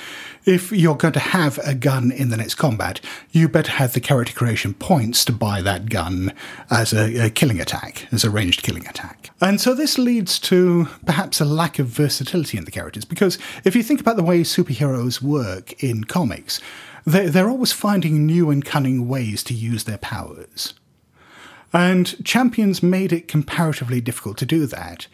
If 0.49 0.73
you're 0.73 0.97
going 0.97 1.13
to 1.13 1.21
have 1.21 1.59
a 1.59 1.75
gun 1.75 2.11
in 2.11 2.31
the 2.31 2.37
next 2.39 2.55
combat, 2.55 3.03
you 3.33 3.51
better 3.51 3.73
have 3.73 3.93
the 3.93 4.01
character 4.01 4.33
creation 4.33 4.73
points 4.73 5.23
to 5.27 5.33
buy 5.33 5.61
that 5.61 5.91
gun 5.91 6.33
as 6.71 6.95
a, 6.95 7.27
a 7.27 7.29
killing 7.29 7.61
attack, 7.61 8.07
as 8.13 8.25
a 8.25 8.31
ranged 8.31 8.63
killing 8.63 8.87
attack. 8.87 9.29
And 9.43 9.61
so 9.61 9.75
this 9.75 9.99
leads 9.99 10.39
to 10.39 10.89
perhaps 11.05 11.43
a 11.43 11.45
lack 11.45 11.79
of 11.79 11.89
versatility 11.89 12.57
in 12.57 12.65
the 12.65 12.71
characters, 12.71 13.05
because 13.05 13.39
if 13.65 13.77
you 13.77 13.83
think 13.83 14.01
about 14.01 14.17
the 14.17 14.23
way 14.23 14.41
superheroes 14.41 15.21
work 15.21 15.83
in 15.83 16.05
comics, 16.05 16.63
they're, 17.05 17.29
they're 17.29 17.51
always 17.51 17.73
finding 17.73 18.25
new 18.25 18.49
and 18.49 18.65
cunning 18.65 19.07
ways 19.07 19.45
to 19.45 19.53
use 19.53 19.85
their 19.85 19.99
powers. 19.99 20.73
And 21.75 22.25
Champions 22.25 22.83
made 22.83 23.13
it 23.13 23.29
comparatively 23.29 24.01
difficult 24.01 24.39
to 24.39 24.47
do 24.47 24.65
that. 24.65 25.09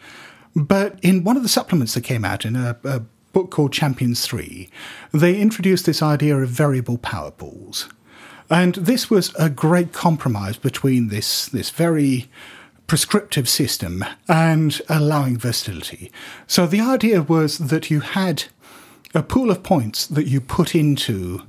But 0.55 0.97
in 1.01 1.25
one 1.25 1.35
of 1.35 1.43
the 1.43 1.49
supplements 1.49 1.93
that 1.95 2.05
came 2.05 2.23
out 2.23 2.45
in 2.45 2.55
a, 2.55 2.77
a 2.85 3.01
book 3.35 3.51
called 3.51 3.73
Champions 3.73 4.25
3, 4.25 4.69
they 5.11 5.37
introduced 5.41 5.85
this 5.85 6.01
idea 6.01 6.37
of 6.37 6.47
variable 6.47 6.97
power 6.97 7.31
pools. 7.31 7.89
And 8.49 8.75
this 8.75 9.09
was 9.09 9.35
a 9.37 9.49
great 9.49 9.91
compromise 9.91 10.55
between 10.55 11.09
this, 11.09 11.47
this 11.47 11.69
very 11.69 12.29
prescriptive 12.87 13.49
system 13.49 14.05
and 14.29 14.81
allowing 14.87 15.37
versatility. 15.37 16.13
So 16.47 16.65
the 16.65 16.79
idea 16.79 17.21
was 17.23 17.57
that 17.57 17.91
you 17.91 17.99
had 17.99 18.45
a 19.13 19.21
pool 19.21 19.51
of 19.51 19.63
points 19.63 20.07
that 20.07 20.27
you 20.27 20.39
put 20.39 20.73
into 20.73 21.41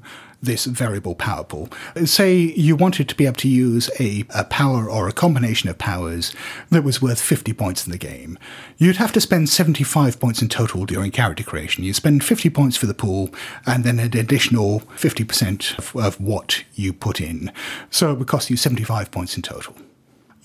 this 0.47 0.64
variable 0.64 1.14
power 1.14 1.44
pool. 1.44 1.68
Say 2.05 2.34
you 2.34 2.74
wanted 2.74 3.09
to 3.09 3.14
be 3.14 3.26
able 3.26 3.36
to 3.36 3.49
use 3.49 3.90
a, 4.01 4.24
a 4.34 4.44
power 4.44 4.88
or 4.90 5.09
a 5.09 5.12
combination 5.12 5.68
of 5.68 5.78
powers 5.78 6.34
that 6.70 6.82
was 6.84 7.03
worth 7.03 7.20
50 7.20 7.53
points 7.53 7.86
in 7.86 7.92
the 7.92 7.99
game. 7.99 8.38
You'd 8.78 8.97
have 8.97 9.12
to 9.12 9.20
spend 9.20 9.49
75 9.49 10.18
points 10.18 10.42
in 10.42 10.49
total 10.49 10.86
during 10.86 11.11
character 11.11 11.44
creation. 11.44 11.84
You 11.84 11.92
spend 11.92 12.24
50 12.24 12.51
points 12.51 12.76
for 12.76 12.86
the 12.86 12.94
pool 12.94 13.30
and 13.66 13.84
then 13.84 13.99
an 13.99 14.16
additional 14.16 14.80
50% 14.97 15.78
of, 15.78 15.97
of 15.97 16.20
what 16.20 16.64
you 16.74 16.92
put 16.92 17.20
in. 17.20 17.53
So 17.90 18.12
it 18.12 18.18
would 18.18 18.28
cost 18.28 18.51
you 18.51 18.57
75 18.57 19.11
points 19.11 19.36
in 19.36 19.42
total. 19.42 19.76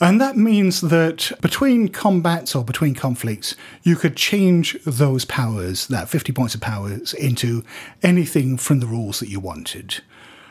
And 0.01 0.19
that 0.19 0.35
means 0.35 0.81
that 0.81 1.31
between 1.41 1.87
combats 1.87 2.55
or 2.55 2.65
between 2.65 2.95
conflicts, 2.95 3.55
you 3.83 3.95
could 3.95 4.15
change 4.17 4.75
those 4.83 5.25
powers, 5.25 5.85
that 5.87 6.09
50 6.09 6.33
points 6.33 6.55
of 6.55 6.61
powers, 6.61 7.13
into 7.13 7.63
anything 8.01 8.57
from 8.57 8.79
the 8.79 8.87
rules 8.87 9.19
that 9.19 9.29
you 9.29 9.39
wanted. 9.39 10.01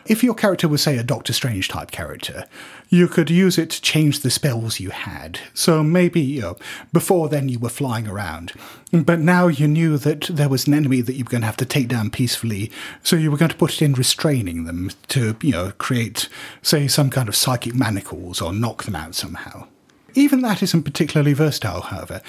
If 0.07 0.25
your 0.25 0.35
character 0.35 0.69
was, 0.69 0.83
say, 0.83 0.97
a 0.97 1.03
Doctor 1.03 1.33
Strange 1.33 1.69
type 1.69 1.91
character, 1.91 2.47
you 2.89 3.07
could 3.07 3.31
use 3.31 3.59
it 3.59 3.71
to 3.71 3.83
change 3.83 4.21
the 4.21 4.31
spells 4.31 4.81
you 4.81 4.91
had. 4.91 5.41
So 5.55 5.83
maybe, 5.83 6.21
you 6.21 6.41
know, 6.41 6.57
before 6.93 7.29
then 7.29 7.49
you 7.49 7.59
were 7.59 7.69
flying 7.69 8.09
around, 8.09 8.53
but 8.93 9.21
now 9.21 9.47
you 9.47 9.69
knew 9.69 9.99
that 9.99 10.23
there 10.23 10.49
was 10.49 10.67
an 10.67 10.75
enemy 10.75 11.01
that 11.03 11.15
you 11.15 11.25
were 11.25 11.31
going 11.31 11.43
to 11.43 11.47
have 11.47 11.57
to 11.59 11.65
take 11.65 11.89
down 11.89 12.11
peacefully, 12.11 12.71
so 13.03 13.17
you 13.17 13.31
were 13.31 13.37
going 13.37 13.51
to 13.51 13.57
put 13.57 13.75
it 13.75 13.83
in 13.83 13.93
restraining 13.93 14.65
them 14.65 14.91
to, 15.09 15.37
you 15.43 15.53
know, 15.53 15.73
create, 15.79 16.29
say, 16.63 16.89
some 16.89 17.11
kind 17.11 17.29
of 17.29 17.37
psychic 17.37 17.75
manacles 17.75 18.41
or 18.41 18.53
knock 18.53 18.85
them 18.85 18.97
out 18.97 19.15
somehow. 19.15 19.67
Even 20.15 20.41
that 20.43 20.63
isn't 20.63 20.83
particularly 20.83 21.33
versatile, 21.33 21.83
however. 21.83 22.21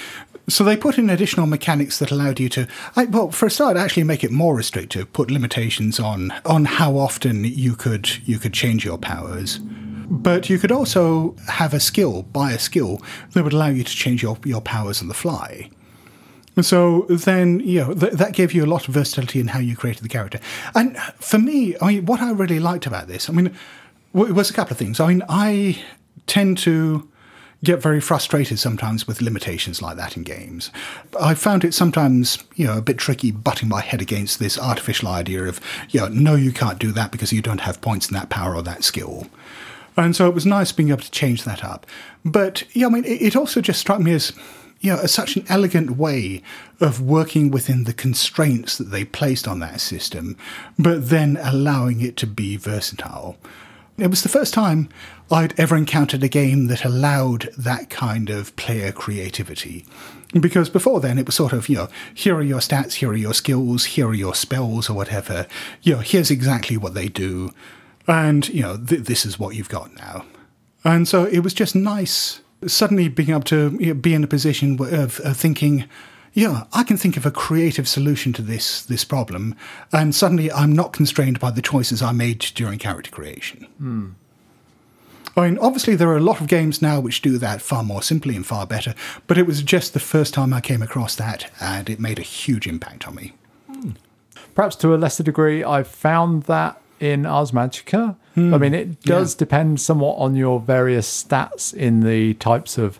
So 0.47 0.63
they 0.63 0.75
put 0.75 0.97
in 0.97 1.09
additional 1.09 1.45
mechanics 1.47 1.99
that 1.99 2.11
allowed 2.11 2.39
you 2.39 2.49
to, 2.49 2.67
well, 3.09 3.31
for 3.31 3.45
a 3.45 3.51
start, 3.51 3.77
actually 3.77 4.03
make 4.03 4.23
it 4.23 4.31
more 4.31 4.55
restrictive. 4.55 5.11
Put 5.13 5.31
limitations 5.31 5.99
on 5.99 6.33
on 6.45 6.65
how 6.65 6.97
often 6.97 7.43
you 7.45 7.75
could 7.75 8.09
you 8.27 8.39
could 8.39 8.53
change 8.53 8.83
your 8.83 8.97
powers. 8.97 9.59
But 10.09 10.49
you 10.49 10.59
could 10.59 10.73
also 10.73 11.35
have 11.47 11.73
a 11.73 11.79
skill, 11.79 12.23
buy 12.23 12.51
a 12.51 12.59
skill 12.59 13.01
that 13.33 13.43
would 13.43 13.53
allow 13.53 13.69
you 13.69 13.85
to 13.85 13.95
change 13.95 14.21
your, 14.21 14.37
your 14.43 14.59
powers 14.59 15.01
on 15.01 15.07
the 15.07 15.13
fly. 15.13 15.69
So 16.59 17.03
then, 17.07 17.61
you 17.61 17.79
know, 17.79 17.93
th- 17.93 18.13
that 18.13 18.33
gave 18.33 18.51
you 18.51 18.65
a 18.65 18.67
lot 18.67 18.89
of 18.89 18.93
versatility 18.93 19.39
in 19.39 19.47
how 19.47 19.59
you 19.59 19.77
created 19.77 20.03
the 20.03 20.09
character. 20.09 20.41
And 20.75 20.97
for 21.19 21.39
me, 21.39 21.77
I 21.81 21.87
mean, 21.87 22.05
what 22.07 22.19
I 22.19 22.31
really 22.31 22.59
liked 22.59 22.85
about 22.85 23.07
this, 23.07 23.29
I 23.29 23.31
mean, 23.31 23.55
w- 24.13 24.33
was 24.33 24.49
a 24.49 24.53
couple 24.53 24.73
of 24.73 24.77
things. 24.77 24.99
I 24.99 25.07
mean, 25.07 25.23
I 25.29 25.81
tend 26.27 26.57
to 26.59 27.09
get 27.63 27.81
very 27.81 28.01
frustrated 28.01 28.57
sometimes 28.57 29.07
with 29.07 29.21
limitations 29.21 29.81
like 29.81 29.97
that 29.97 30.17
in 30.17 30.23
games. 30.23 30.71
I 31.19 31.35
found 31.35 31.63
it 31.63 31.73
sometimes, 31.73 32.43
you 32.55 32.65
know, 32.65 32.77
a 32.77 32.81
bit 32.81 32.97
tricky 32.97 33.31
butting 33.31 33.69
my 33.69 33.81
head 33.81 34.01
against 34.01 34.39
this 34.39 34.57
artificial 34.57 35.09
idea 35.09 35.43
of, 35.43 35.59
you 35.89 35.99
know, 35.99 36.07
no, 36.07 36.35
you 36.35 36.51
can't 36.51 36.79
do 36.79 36.91
that 36.93 37.11
because 37.11 37.31
you 37.31 37.41
don't 37.41 37.61
have 37.61 37.81
points 37.81 38.07
in 38.09 38.15
that 38.15 38.29
power 38.29 38.55
or 38.55 38.63
that 38.63 38.83
skill. 38.83 39.27
And 39.95 40.15
so 40.15 40.27
it 40.27 40.33
was 40.33 40.45
nice 40.45 40.71
being 40.71 40.89
able 40.89 41.01
to 41.01 41.11
change 41.11 41.43
that 41.43 41.63
up. 41.63 41.85
But, 42.25 42.63
yeah, 42.75 42.87
I 42.87 42.89
mean, 42.89 43.03
it, 43.05 43.35
also 43.35 43.61
just 43.61 43.79
struck 43.79 43.99
me 43.99 44.13
as, 44.13 44.33
you 44.79 44.91
know, 44.93 44.99
as 44.99 45.13
such 45.13 45.35
an 45.35 45.45
elegant 45.49 45.91
way 45.97 46.41
of 46.79 47.01
working 47.01 47.51
within 47.51 47.83
the 47.83 47.93
constraints 47.93 48.77
that 48.77 48.85
they 48.85 49.05
placed 49.05 49.47
on 49.47 49.59
that 49.59 49.81
system, 49.81 50.37
but 50.79 51.09
then 51.09 51.37
allowing 51.41 52.01
it 52.01 52.17
to 52.17 52.27
be 52.27 52.57
versatile. 52.57 53.37
It 53.97 54.07
was 54.09 54.23
the 54.23 54.29
first 54.29 54.53
time 54.53 54.89
I'd 55.29 55.57
ever 55.59 55.75
encountered 55.75 56.23
a 56.23 56.27
game 56.27 56.67
that 56.67 56.83
allowed 56.85 57.49
that 57.57 57.89
kind 57.89 58.29
of 58.29 58.55
player 58.55 58.91
creativity. 58.91 59.85
Because 60.39 60.69
before 60.69 60.99
then, 61.01 61.17
it 61.17 61.25
was 61.25 61.35
sort 61.35 61.53
of, 61.53 61.67
you 61.67 61.75
know, 61.75 61.87
here 62.13 62.35
are 62.35 62.41
your 62.41 62.59
stats, 62.59 62.93
here 62.93 63.09
are 63.09 63.15
your 63.15 63.33
skills, 63.33 63.85
here 63.85 64.07
are 64.07 64.13
your 64.13 64.33
spells, 64.33 64.89
or 64.89 64.93
whatever. 64.93 65.45
You 65.81 65.95
know, 65.95 65.99
here's 65.99 66.31
exactly 66.31 66.77
what 66.77 66.93
they 66.93 67.09
do. 67.09 67.53
And, 68.07 68.47
you 68.49 68.61
know, 68.61 68.77
th- 68.77 69.03
this 69.03 69.25
is 69.25 69.37
what 69.37 69.55
you've 69.55 69.69
got 69.69 69.93
now. 69.95 70.25
And 70.83 71.07
so 71.07 71.25
it 71.25 71.39
was 71.39 71.53
just 71.53 71.75
nice 71.75 72.41
suddenly 72.65 73.07
being 73.09 73.29
able 73.29 73.41
to 73.41 73.77
you 73.79 73.87
know, 73.87 73.93
be 73.93 74.13
in 74.13 74.23
a 74.23 74.27
position 74.27 74.81
of, 74.81 75.19
of 75.19 75.37
thinking, 75.37 75.85
yeah, 76.33 76.63
I 76.73 76.83
can 76.83 76.97
think 76.97 77.17
of 77.17 77.25
a 77.25 77.31
creative 77.31 77.87
solution 77.87 78.33
to 78.33 78.41
this 78.41 78.81
this 78.83 79.03
problem, 79.03 79.55
and 79.91 80.13
suddenly 80.15 80.51
I'm 80.51 80.73
not 80.73 80.93
constrained 80.93 81.39
by 81.39 81.51
the 81.51 81.61
choices 81.61 82.01
I 82.01 82.11
made 82.11 82.39
during 82.39 82.79
character 82.79 83.11
creation. 83.11 83.65
Hmm. 83.77 84.09
I 85.37 85.41
mean, 85.49 85.57
obviously 85.59 85.95
there 85.95 86.09
are 86.09 86.17
a 86.17 86.21
lot 86.21 86.41
of 86.41 86.47
games 86.47 86.81
now 86.81 86.99
which 86.99 87.21
do 87.21 87.37
that 87.37 87.61
far 87.61 87.83
more 87.83 88.01
simply 88.01 88.35
and 88.35 88.45
far 88.45 88.67
better, 88.67 88.93
but 89.27 89.37
it 89.37 89.47
was 89.47 89.61
just 89.61 89.93
the 89.93 89.99
first 89.99 90.33
time 90.33 90.53
I 90.53 90.59
came 90.61 90.81
across 90.81 91.15
that, 91.15 91.49
and 91.61 91.89
it 91.89 91.99
made 91.99 92.19
a 92.19 92.23
huge 92.23 92.67
impact 92.67 93.07
on 93.07 93.15
me. 93.15 93.33
Hmm. 93.67 93.91
Perhaps 94.55 94.75
to 94.77 94.93
a 94.93 94.97
lesser 94.97 95.23
degree, 95.23 95.63
I've 95.63 95.87
found 95.87 96.43
that 96.43 96.79
in 96.99 97.25
Ars 97.25 97.51
Magica. 97.51 98.15
Hmm. 98.35 98.53
I 98.53 98.57
mean, 98.57 98.73
it 98.73 99.01
does 99.03 99.33
Yeah. 99.33 99.39
depend 99.39 99.79
somewhat 99.81 100.15
on 100.17 100.35
your 100.35 100.59
various 100.59 101.07
stats 101.23 101.73
in 101.73 102.01
the 102.01 102.33
types 102.35 102.77
of 102.77 102.99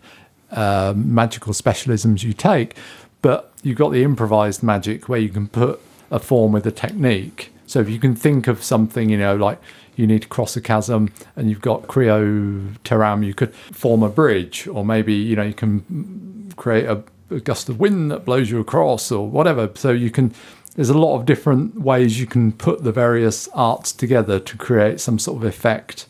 uh, 0.52 0.94
magical 0.96 1.54
specialisms 1.54 2.24
you 2.24 2.34
take, 2.34 2.76
but 3.22 3.52
you've 3.64 3.78
got 3.78 3.90
the 3.90 4.04
improvised 4.04 4.64
magic 4.64 5.08
where 5.08 5.20
you 5.20 5.30
can 5.30 5.48
put 5.48 5.80
a 6.10 6.20
form 6.20 6.52
with 6.52 6.66
a 6.66 6.72
technique. 6.72 7.54
So 7.68 7.80
if 7.80 7.90
you 7.90 8.00
can 8.00 8.16
think 8.16 8.48
of 8.48 8.64
something, 8.64 9.10
you 9.10 9.18
know, 9.18 9.36
like 9.36 9.60
you 9.96 10.08
need 10.08 10.24
to 10.24 10.28
cross 10.28 10.56
a 10.56 10.62
chasm 10.62 11.14
and 11.36 11.50
you've 11.50 11.62
got 11.62 11.84
Creo 11.84 12.78
Terram, 12.84 13.26
you 13.26 13.34
could 13.34 13.54
form 13.56 14.04
a 14.04 14.10
bridge, 14.10 14.68
or 14.68 14.84
maybe, 14.84 15.14
you 15.14 15.36
know, 15.36 15.44
you 15.44 15.54
can 15.54 16.52
create 16.58 16.86
a, 16.86 17.04
a 17.30 17.40
gust 17.40 17.70
of 17.70 17.80
wind 17.80 18.12
that 18.12 18.26
blows 18.26 18.50
you 18.50 18.60
across 18.60 19.12
or 19.12 19.30
whatever. 19.30 19.70
So 19.76 19.92
you 19.92 20.12
can, 20.12 20.34
there's 20.76 20.90
a 20.90 20.98
lot 20.98 21.18
of 21.18 21.26
different 21.26 21.80
ways 21.80 22.20
you 22.20 22.28
can 22.28 22.52
put 22.52 22.84
the 22.84 22.92
various 22.92 23.48
arts 23.54 23.92
together 23.92 24.40
to 24.40 24.58
create 24.58 25.00
some 25.00 25.20
sort 25.20 25.38
of 25.38 25.44
effect 25.44 26.08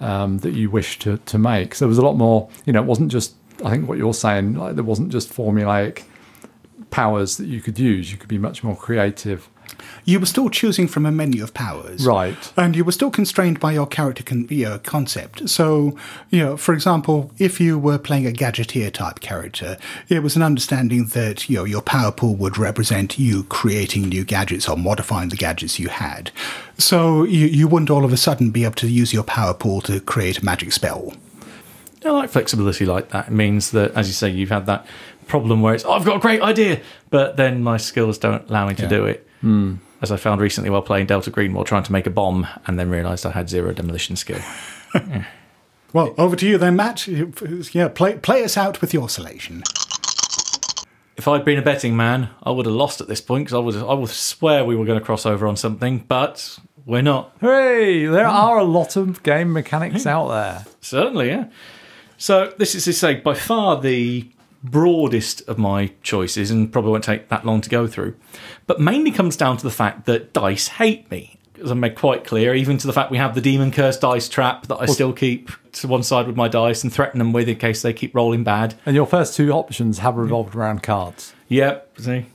um, 0.00 0.38
that 0.38 0.52
you 0.52 0.70
wish 0.70 0.98
to, 1.00 1.18
to 1.18 1.38
make. 1.38 1.74
So 1.74 1.84
there 1.84 1.88
was 1.88 1.98
a 1.98 2.04
lot 2.04 2.16
more, 2.16 2.48
you 2.66 2.72
know, 2.72 2.82
it 2.82 2.86
wasn't 2.86 3.10
just, 3.10 3.34
I 3.64 3.70
think 3.70 3.88
what 3.88 3.98
you're 3.98 4.14
saying, 4.14 4.54
like 4.54 4.74
there 4.74 4.84
wasn't 4.84 5.10
just 5.10 5.32
formulaic 5.32 6.04
powers 6.90 7.36
that 7.36 7.46
you 7.46 7.60
could 7.60 7.78
use. 7.78 8.10
You 8.10 8.18
could 8.18 8.28
be 8.28 8.38
much 8.38 8.64
more 8.64 8.76
creative. 8.76 9.48
You 10.04 10.18
were 10.18 10.26
still 10.26 10.48
choosing 10.48 10.88
from 10.88 11.04
a 11.06 11.12
menu 11.12 11.42
of 11.42 11.52
powers. 11.52 12.06
Right. 12.06 12.52
And 12.56 12.74
you 12.74 12.84
were 12.84 12.92
still 12.92 13.10
constrained 13.10 13.60
by 13.60 13.72
your 13.72 13.86
character 13.86 14.22
con- 14.22 14.46
you 14.48 14.64
know, 14.64 14.78
concept. 14.78 15.48
So, 15.48 15.96
you 16.30 16.40
know, 16.40 16.56
for 16.56 16.72
example, 16.72 17.30
if 17.38 17.60
you 17.60 17.78
were 17.78 17.98
playing 17.98 18.26
a 18.26 18.30
gadgeteer 18.30 18.92
type 18.92 19.20
character, 19.20 19.76
it 20.08 20.22
was 20.22 20.36
an 20.36 20.42
understanding 20.42 21.06
that, 21.08 21.48
you 21.48 21.56
know, 21.56 21.64
your 21.64 21.82
power 21.82 22.10
pool 22.10 22.34
would 22.36 22.56
represent 22.56 23.18
you 23.18 23.44
creating 23.44 24.08
new 24.08 24.24
gadgets 24.24 24.68
or 24.68 24.76
modifying 24.76 25.28
the 25.28 25.36
gadgets 25.36 25.78
you 25.78 25.88
had. 25.88 26.30
So 26.78 27.24
you, 27.24 27.46
you 27.46 27.68
wouldn't 27.68 27.90
all 27.90 28.04
of 28.04 28.12
a 28.12 28.16
sudden 28.16 28.50
be 28.50 28.64
able 28.64 28.76
to 28.76 28.88
use 28.88 29.12
your 29.12 29.24
power 29.24 29.54
pool 29.54 29.80
to 29.82 30.00
create 30.00 30.38
a 30.38 30.44
magic 30.44 30.72
spell. 30.72 31.12
I 32.04 32.10
like 32.10 32.30
flexibility 32.30 32.86
like 32.86 33.10
that. 33.10 33.28
It 33.28 33.32
means 33.32 33.72
that, 33.72 33.90
as 33.92 34.06
you 34.06 34.14
say, 34.14 34.30
you've 34.30 34.50
had 34.50 34.66
that 34.66 34.86
problem 35.28 35.62
where 35.62 35.74
it's, 35.74 35.84
oh, 35.84 35.92
I've 35.92 36.04
got 36.04 36.16
a 36.16 36.20
great 36.20 36.42
idea, 36.42 36.80
but 37.10 37.36
then 37.36 37.62
my 37.62 37.76
skills 37.76 38.18
don't 38.18 38.48
allow 38.50 38.66
me 38.66 38.74
to 38.74 38.82
Yeah. 38.82 38.88
do 38.88 39.06
it. 39.06 39.28
Hmm. 39.40 39.74
As 40.00 40.10
I 40.12 40.16
found 40.16 40.40
recently 40.40 40.70
while 40.70 40.82
playing 40.82 41.06
Delta 41.06 41.30
Green 41.30 41.52
while 41.54 41.64
trying 41.64 41.82
to 41.82 41.92
make 41.92 42.06
a 42.06 42.10
bomb 42.10 42.46
and 42.66 42.78
then 42.78 42.88
realised 42.88 43.26
I 43.26 43.30
had 43.32 43.48
zero 43.48 43.72
demolition 43.72 44.16
skill. 44.16 44.40
Well, 45.92 46.14
over 46.18 46.36
to 46.36 46.46
you 46.46 46.58
then, 46.58 46.76
Matt. 46.76 47.06
Yeah, 47.08 47.88
play, 47.88 48.18
play 48.18 48.44
us 48.44 48.58
out 48.58 48.80
with 48.82 48.92
your 48.92 49.08
selection. 49.08 49.62
If 51.16 51.26
I'd 51.26 51.44
been 51.44 51.58
a 51.58 51.62
betting 51.62 51.96
man, 51.96 52.28
I 52.42 52.50
would 52.50 52.66
have 52.66 52.74
lost 52.74 53.00
at 53.00 53.08
this 53.08 53.20
point 53.20 53.46
because 53.46 53.54
I 53.54 53.58
would 53.58 53.74
I 53.76 53.94
would 53.94 54.10
swear 54.10 54.64
we 54.64 54.76
were 54.76 54.84
going 54.84 54.98
to 54.98 55.04
cross 55.04 55.26
over 55.26 55.46
on 55.46 55.56
something, 55.56 56.04
but 56.06 56.58
We're 56.84 57.02
not. 57.02 57.34
Hey, 57.40 58.04
There 58.06 58.28
hmm. 58.28 58.36
are 58.36 58.58
a 58.58 58.64
lot 58.64 58.96
of 58.96 59.22
game 59.22 59.52
mechanics 59.52 60.02
hmm. 60.02 60.10
out 60.10 60.28
there. 60.28 60.66
Certainly, 60.80 61.28
yeah. 61.28 61.46
So 62.18 62.52
this 62.58 62.74
is 62.74 62.84
to 62.84 62.92
say 62.92 63.14
by 63.16 63.34
far 63.34 63.80
the 63.80 64.28
broadest 64.62 65.46
of 65.48 65.58
my 65.58 65.92
choices, 66.02 66.50
and 66.50 66.72
probably 66.72 66.90
won't 66.90 67.04
take 67.04 67.28
that 67.28 67.44
long 67.44 67.60
to 67.60 67.70
go 67.70 67.86
through. 67.86 68.14
But 68.66 68.80
mainly 68.80 69.10
comes 69.10 69.36
down 69.36 69.56
to 69.56 69.62
the 69.62 69.70
fact 69.70 70.06
that 70.06 70.32
dice 70.32 70.68
hate 70.68 71.10
me, 71.10 71.38
as 71.62 71.70
I 71.70 71.74
made 71.74 71.94
quite 71.94 72.24
clear. 72.24 72.54
Even 72.54 72.78
to 72.78 72.86
the 72.86 72.92
fact 72.92 73.10
we 73.10 73.18
have 73.18 73.34
the 73.34 73.40
demon 73.40 73.70
curse 73.70 73.98
dice 73.98 74.28
trap 74.28 74.66
that 74.66 74.76
I 74.80 74.86
still 74.86 75.12
keep 75.12 75.50
to 75.72 75.88
one 75.88 76.02
side 76.02 76.26
with 76.26 76.36
my 76.36 76.48
dice 76.48 76.82
and 76.82 76.92
threaten 76.92 77.18
them 77.18 77.32
with 77.32 77.48
in 77.48 77.56
case 77.56 77.82
they 77.82 77.92
keep 77.92 78.14
rolling 78.14 78.44
bad. 78.44 78.74
And 78.84 78.94
your 78.96 79.06
first 79.06 79.34
two 79.34 79.52
options 79.52 79.98
have 79.98 80.16
revolved 80.16 80.54
around 80.54 80.82
cards. 80.82 81.34
Yep. 81.48 82.00
See. 82.00 82.26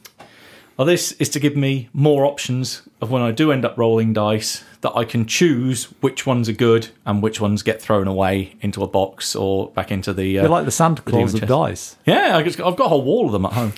Well, 0.78 0.88
this 0.88 1.12
is 1.14 1.30
to 1.30 1.40
give 1.40 1.56
me 1.56 1.90
more 1.94 2.26
options 2.26 2.82
of 3.00 3.12
when 3.12 3.22
I 3.22 3.32
do 3.32 3.52
end 3.52 3.64
up 3.64 3.78
rolling 3.78 4.12
dice 4.12 4.64
that 4.84 4.96
I 4.96 5.04
can 5.04 5.26
choose 5.26 5.86
which 6.02 6.26
ones 6.26 6.48
are 6.48 6.54
good 6.54 6.90
and 7.06 7.22
which 7.24 7.42
ones 7.42 7.64
get 7.64 7.82
thrown 7.82 8.08
away 8.08 8.56
into 8.62 8.84
a 8.84 8.88
box 8.88 9.36
or 9.36 9.70
back 9.72 9.92
into 9.92 10.14
the. 10.14 10.38
Uh, 10.38 10.42
They're 10.44 10.50
like 10.52 10.66
the 10.66 10.72
Santa 10.72 11.02
Claus 11.02 11.34
of 11.34 11.42
dice. 11.48 11.98
yeah, 12.06 12.38
I 12.38 12.44
just, 12.44 12.60
I've 12.62 12.76
got 12.76 12.86
a 12.86 12.90
whole 12.90 13.02
wall 13.04 13.26
of 13.26 13.32
them 13.32 13.46
at 13.46 13.54
home. 13.54 13.74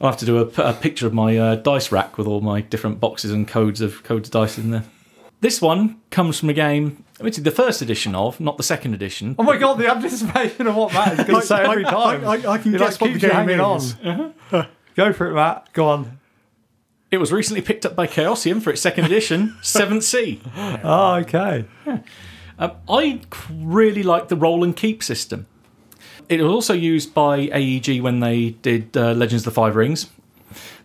I'll 0.00 0.10
have 0.10 0.18
to 0.20 0.26
do 0.26 0.38
a, 0.38 0.62
a 0.62 0.72
picture 0.72 1.06
of 1.06 1.14
my 1.14 1.36
uh, 1.36 1.54
dice 1.56 1.92
rack 1.92 2.18
with 2.18 2.26
all 2.26 2.40
my 2.40 2.60
different 2.62 2.98
boxes 3.00 3.30
and 3.30 3.46
codes 3.46 3.80
of 3.80 4.02
codes 4.02 4.28
of 4.28 4.32
dice 4.32 4.58
in 4.58 4.70
there. 4.70 4.84
This 5.40 5.60
one 5.60 6.00
comes 6.10 6.40
from 6.40 6.48
a 6.48 6.52
game, 6.54 7.04
which 7.20 7.36
is 7.36 7.44
the 7.44 7.50
first 7.50 7.82
edition 7.82 8.14
of, 8.14 8.40
not 8.40 8.56
the 8.56 8.62
second 8.62 8.94
edition. 8.94 9.34
Oh 9.38 9.42
my 9.42 9.56
god, 9.58 9.74
the 9.78 9.90
anticipation 9.90 10.66
of 10.66 10.74
what 10.74 10.92
Matt 10.94 11.18
is 11.20 11.26
going 11.26 11.40
to 11.42 11.46
say 11.46 11.62
every 11.62 11.84
I- 11.84 11.88
I- 11.88 11.92
time. 12.16 12.24
I- 12.26 12.50
I 12.52 12.58
can 12.58 12.74
It, 12.74 12.78
guess 12.78 12.98
what 13.00 13.08
the 13.08 13.12
keeps 13.14 13.22
you 13.24 13.28
game 13.30 13.48
hanging 13.48 13.60
is. 13.76 13.96
on. 14.52 14.68
Go 14.96 15.12
for 15.12 15.28
it, 15.30 15.34
Matt. 15.34 15.68
Go 15.74 15.86
on. 15.88 16.18
It 17.14 17.20
was 17.20 17.30
recently 17.30 17.62
picked 17.62 17.86
up 17.86 17.94
by 17.94 18.08
Chaosium 18.08 18.60
for 18.60 18.70
its 18.70 18.82
second 18.82 19.04
edition, 19.04 19.56
Seventh 19.62 20.02
Sea. 20.02 20.40
Oh, 20.82 21.14
okay. 21.20 21.64
Um, 22.58 22.72
I 22.88 23.20
really 23.52 24.02
like 24.02 24.26
the 24.26 24.34
roll 24.34 24.64
and 24.64 24.74
keep 24.74 25.00
system. 25.00 25.46
It 26.28 26.42
was 26.42 26.50
also 26.50 26.74
used 26.74 27.14
by 27.14 27.48
AEG 27.52 28.02
when 28.02 28.18
they 28.18 28.50
did 28.50 28.96
uh, 28.96 29.12
Legends 29.12 29.46
of 29.46 29.54
the 29.54 29.54
Five 29.54 29.76
Rings. 29.76 30.08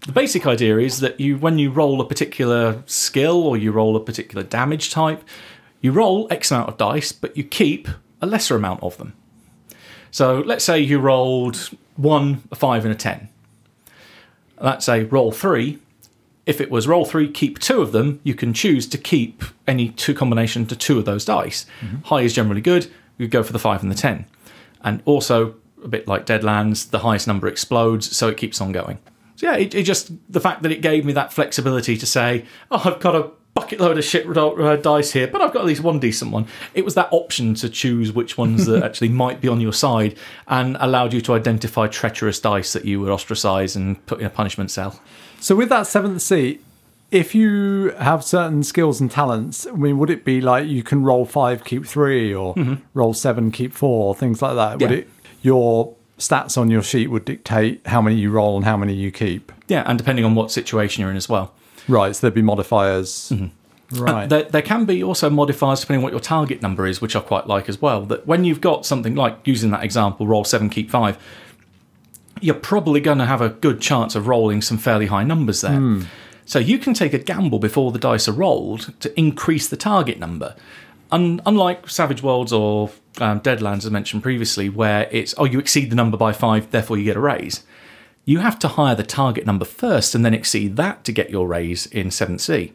The 0.06 0.12
basic 0.12 0.46
idea 0.46 0.78
is 0.78 1.00
that 1.00 1.20
you, 1.20 1.36
when 1.36 1.58
you 1.58 1.72
roll 1.72 2.00
a 2.00 2.08
particular 2.08 2.84
skill 2.86 3.42
or 3.42 3.58
you 3.58 3.72
roll 3.72 3.96
a 3.96 4.00
particular 4.00 4.44
damage 4.44 4.92
type, 4.92 5.24
you 5.82 5.92
roll 5.92 6.28
X 6.30 6.52
amount 6.52 6.70
of 6.70 6.78
dice, 6.78 7.12
but 7.12 7.36
you 7.38 7.44
keep 7.44 7.88
a 8.22 8.28
lesser 8.28 8.56
amount 8.56 8.84
of 8.84 8.98
them. 8.98 9.14
So 10.12 10.42
let's 10.42 10.64
say 10.64 10.80
you 10.80 11.00
rolled 11.00 11.72
one, 11.96 12.44
a 12.52 12.56
five, 12.56 12.86
and 12.86 12.94
a 12.94 12.98
ten. 12.98 13.30
That's 14.62 14.88
a 14.88 15.06
roll 15.06 15.32
three. 15.32 15.80
If 16.50 16.60
it 16.60 16.72
was 16.72 16.88
roll 16.88 17.06
three, 17.06 17.30
keep 17.30 17.60
two 17.60 17.80
of 17.80 17.92
them, 17.92 18.20
you 18.24 18.34
can 18.34 18.56
choose 18.56 18.88
to 18.88 18.98
keep 18.98 19.44
any 19.68 19.90
two 19.90 20.16
combination 20.16 20.66
to 20.66 20.76
two 20.76 20.98
of 20.98 21.06
those 21.06 21.24
dice. 21.24 21.68
High 22.06 22.22
is 22.22 22.34
generally 22.34 22.60
good. 22.60 22.92
You 23.20 23.28
go 23.28 23.44
for 23.44 23.54
the 23.54 23.60
five 23.60 23.84
and 23.84 23.92
the 23.92 23.96
ten. 23.96 24.26
And 24.82 25.04
also, 25.06 25.54
a 25.84 25.88
bit 25.88 26.08
like 26.08 26.26
Deadlands, 26.26 26.90
the 26.90 27.00
highest 27.00 27.28
number 27.28 27.48
explodes, 27.48 28.18
so 28.18 28.30
it 28.30 28.38
keeps 28.38 28.62
on 28.62 28.72
going. 28.72 28.98
So 29.36 29.46
yeah, 29.46 29.58
it, 29.58 29.76
it 29.76 29.84
just 29.84 30.12
the 30.28 30.40
fact 30.40 30.64
that 30.64 30.72
it 30.72 30.82
gave 30.82 31.06
me 31.06 31.14
that 31.14 31.32
flexibility 31.32 31.96
to 31.98 32.08
say, 32.08 32.46
oh, 32.72 32.82
I've 32.84 33.00
got 33.00 33.16
a 33.16 33.30
bucket 33.54 33.80
load 33.80 34.00
of 34.00 34.04
shit 34.04 34.26
uh, 34.36 34.76
dice 34.78 35.12
here, 35.12 35.28
but 35.28 35.42
I've 35.42 35.54
got 35.54 35.60
at 35.60 35.66
least 35.68 35.84
one 35.84 36.00
decent 36.00 36.32
one. 36.32 36.48
It 36.74 36.84
was 36.84 36.96
that 36.96 37.10
option 37.12 37.54
to 37.56 37.70
choose 37.70 38.12
which 38.12 38.40
ones 38.40 38.66
that 38.66 38.82
actually 38.88 39.10
might 39.10 39.40
be 39.40 39.48
on 39.48 39.62
your 39.62 39.74
side, 39.74 40.18
and 40.48 40.78
allowed 40.80 41.14
you 41.14 41.22
to 41.22 41.34
identify 41.34 41.88
treacherous 41.88 42.40
dice 42.40 42.74
that 42.74 42.86
you 42.86 43.00
would 43.02 43.12
ostracize 43.12 43.76
and 43.76 44.04
put 44.08 44.20
in 44.20 44.26
a 44.26 44.32
punishment 44.32 44.72
cell. 44.72 45.00
So 45.40 45.56
with 45.56 45.70
that 45.70 45.88
Seventh 45.88 46.22
Sea, 46.22 46.60
if 47.12 47.34
you 47.34 47.92
have 48.00 48.24
certain 48.24 48.64
skills 48.64 49.02
and 49.02 49.10
talents, 49.10 49.66
I 49.66 49.72
mean, 49.72 49.98
would 49.98 50.10
it 50.10 50.24
be 50.24 50.42
like 50.42 50.68
you 50.68 50.84
can 50.84 51.04
roll 51.04 51.26
five, 51.26 51.64
keep 51.64 51.86
three, 51.86 52.34
or 52.34 52.54
mm-hmm. 52.56 52.76
roll 52.94 53.14
seven, 53.14 53.52
keep 53.52 53.74
four, 53.74 54.14
things 54.14 54.42
like 54.42 54.56
that? 54.56 54.80
Would 54.80 54.92
Yeah. 54.92 54.98
it 54.98 55.10
your 55.42 55.96
stats 56.18 56.58
on 56.58 56.70
your 56.70 56.84
sheet 56.84 57.10
would 57.10 57.24
dictate 57.26 57.82
how 57.88 58.02
many 58.02 58.18
you 58.18 58.30
roll 58.30 58.58
and 58.58 58.66
how 58.66 58.78
many 58.78 58.94
you 58.94 59.12
keep? 59.12 59.52
Yeah, 59.68 59.84
and 59.86 59.98
depending 59.98 60.26
on 60.26 60.36
what 60.36 60.52
situation 60.52 61.02
you're 61.02 61.12
in 61.12 61.18
as 61.18 61.30
well. 61.30 61.54
Right. 61.88 62.16
So 62.16 62.22
there'd 62.22 62.34
be 62.34 62.42
modifiers. 62.42 63.32
Mm-hmm. 63.34 63.46
Uh, 63.98 64.04
right. 64.04 64.30
There, 64.30 64.44
there 64.44 64.62
can 64.62 64.86
be 64.86 65.04
also 65.04 65.30
modifiers 65.30 65.80
depending 65.80 66.00
on 66.00 66.04
what 66.04 66.14
your 66.14 66.20
target 66.20 66.62
number 66.62 66.86
is, 66.86 67.02
which 67.02 67.16
I 67.16 67.22
quite 67.22 67.48
like 67.48 67.70
as 67.70 67.82
well. 67.82 68.06
That 68.06 68.28
when 68.28 68.44
you've 68.44 68.62
got 68.62 68.86
something 68.86 69.16
like 69.16 69.40
using 69.46 69.72
that 69.72 69.84
example, 69.84 70.28
roll 70.28 70.44
seven, 70.44 70.70
keep 70.70 70.92
five, 70.92 71.18
you're 72.42 72.56
probably 72.56 73.00
going 73.00 73.18
to 73.20 73.26
have 73.26 73.42
a 73.42 73.50
good 73.50 73.82
chance 73.82 74.16
of 74.16 74.28
rolling 74.28 74.62
some 74.62 74.78
fairly 74.78 75.08
high 75.08 75.24
numbers 75.24 75.62
there. 75.62 76.02
So 76.46 76.58
you 76.60 76.80
can 76.80 76.94
take 76.94 77.14
a 77.14 77.20
gamble 77.20 77.60
before 77.60 77.92
the 77.92 78.00
dice 78.00 78.28
are 78.28 78.32
rolled 78.34 78.94
to 79.02 79.20
increase 79.20 79.68
the 79.68 79.78
target 79.78 80.18
number. 80.20 80.56
Un- 81.12 81.42
unlike 81.46 81.90
Savage 81.90 82.22
Worlds 82.24 82.52
or 82.54 82.90
um, 83.20 83.40
Deadlands, 83.42 83.86
as 83.86 83.92
mentioned 83.92 84.24
previously, 84.24 84.70
where 84.70 85.08
it's 85.12 85.34
oh 85.38 85.46
you 85.46 85.60
exceed 85.60 85.90
the 85.92 85.96
number 85.96 86.18
by 86.18 86.32
five, 86.34 86.70
therefore 86.72 86.98
you 86.98 87.04
get 87.04 87.18
a 87.18 87.20
raise. 87.20 87.64
You 88.26 88.40
have 88.40 88.60
to 88.60 88.68
hire 88.68 88.96
the 88.96 89.04
target 89.04 89.46
number 89.46 89.66
first 89.66 90.14
and 90.16 90.24
then 90.24 90.34
exceed 90.34 90.76
that 90.78 91.04
to 91.06 91.12
get 91.12 91.30
your 91.32 91.48
raise 91.48 91.86
in 91.88 92.08
7th 92.10 92.42
Sea. 92.42 92.74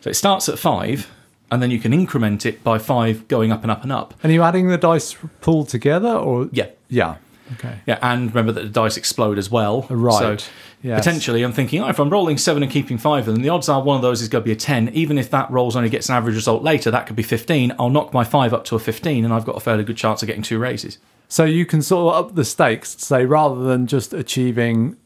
So 0.00 0.10
it 0.10 0.14
starts 0.14 0.48
at 0.48 0.58
five, 0.58 1.08
and 1.52 1.62
then 1.62 1.70
you 1.70 1.78
can 1.78 1.92
increment 1.92 2.44
it 2.46 2.62
by 2.64 2.78
five, 2.78 3.26
going 3.28 3.50
up 3.52 3.62
and 3.62 3.70
up 3.70 3.82
and 3.82 3.92
up. 3.92 4.14
and 4.22 4.30
are 4.30 4.34
you 4.34 4.42
adding 4.42 4.68
the 4.68 4.76
dice 4.78 5.16
pool 5.40 5.64
together, 5.64 6.08
or 6.10 6.48
Yeah. 6.52 6.66
yeah? 6.88 7.16
Okay. 7.54 7.78
Yeah, 7.86 7.98
and 8.02 8.28
remember 8.28 8.52
that 8.52 8.62
the 8.62 8.68
dice 8.68 8.96
explode 8.96 9.38
as 9.38 9.50
well. 9.50 9.86
Right. 9.90 10.40
So 10.40 10.46
Yes. 10.80 11.00
potentially, 11.04 11.42
I'm 11.42 11.52
thinking, 11.52 11.82
oh, 11.82 11.88
if 11.88 11.98
I'm 11.98 12.08
rolling 12.08 12.38
seven 12.38 12.62
and 12.62 12.70
keeping 12.70 12.98
five, 12.98 13.26
then 13.26 13.42
the 13.42 13.48
odds 13.48 13.68
are 13.68 13.82
one 13.82 13.96
of 13.96 14.02
those 14.02 14.22
is 14.22 14.28
going 14.28 14.42
to 14.42 14.44
be 14.44 14.52
a 14.52 14.56
10. 14.56 14.90
Even 14.90 15.18
if 15.18 15.28
that 15.30 15.50
rolls 15.50 15.74
only 15.74 15.88
gets 15.88 16.08
an 16.08 16.14
average 16.14 16.36
result 16.36 16.62
later, 16.62 16.90
that 16.92 17.06
could 17.06 17.16
be 17.16 17.24
15. 17.24 17.74
I'll 17.80 17.90
knock 17.90 18.12
my 18.14 18.22
five 18.22 18.54
up 18.54 18.64
to 18.66 18.76
a 18.76 18.78
15, 18.78 19.24
and 19.24 19.34
I've 19.34 19.44
got 19.44 19.56
a 19.56 19.60
fairly 19.60 19.82
good 19.82 19.96
chance 19.96 20.22
of 20.22 20.28
getting 20.28 20.42
two 20.42 20.58
raises. 20.58 20.98
So 21.28 21.44
you 21.44 21.66
can 21.66 21.82
sort 21.82 22.14
of 22.14 22.26
up 22.26 22.34
the 22.36 22.44
stakes. 22.44 22.90
Say 22.98 23.26
rather 23.26 23.60
than 23.64 23.88
just 23.88 24.14
achieving 24.14 24.96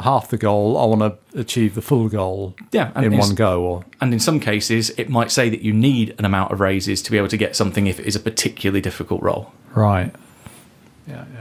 half 0.00 0.28
the 0.28 0.36
goal, 0.38 0.76
I 0.76 0.84
want 0.86 1.00
to 1.32 1.38
achieve 1.40 1.74
the 1.76 1.82
full 1.82 2.08
goal. 2.08 2.56
Yeah, 2.72 2.90
and 2.96 3.06
in 3.06 3.16
one 3.16 3.34
go. 3.36 3.62
Or 3.62 3.84
And 4.00 4.12
in 4.12 4.18
some 4.18 4.40
cases, 4.40 4.90
it 4.98 5.08
might 5.08 5.30
say 5.30 5.48
that 5.48 5.60
you 5.60 5.72
need 5.72 6.14
an 6.18 6.24
amount 6.24 6.50
of 6.50 6.58
raises 6.60 7.02
to 7.02 7.10
be 7.10 7.18
able 7.18 7.28
to 7.28 7.36
get 7.36 7.54
something 7.54 7.86
if 7.86 8.00
it 8.00 8.06
is 8.06 8.16
a 8.16 8.20
particularly 8.20 8.80
difficult 8.80 9.22
roll. 9.22 9.52
right. 9.74 10.12
Yeah. 11.06 11.24
Yeah. 11.34 11.39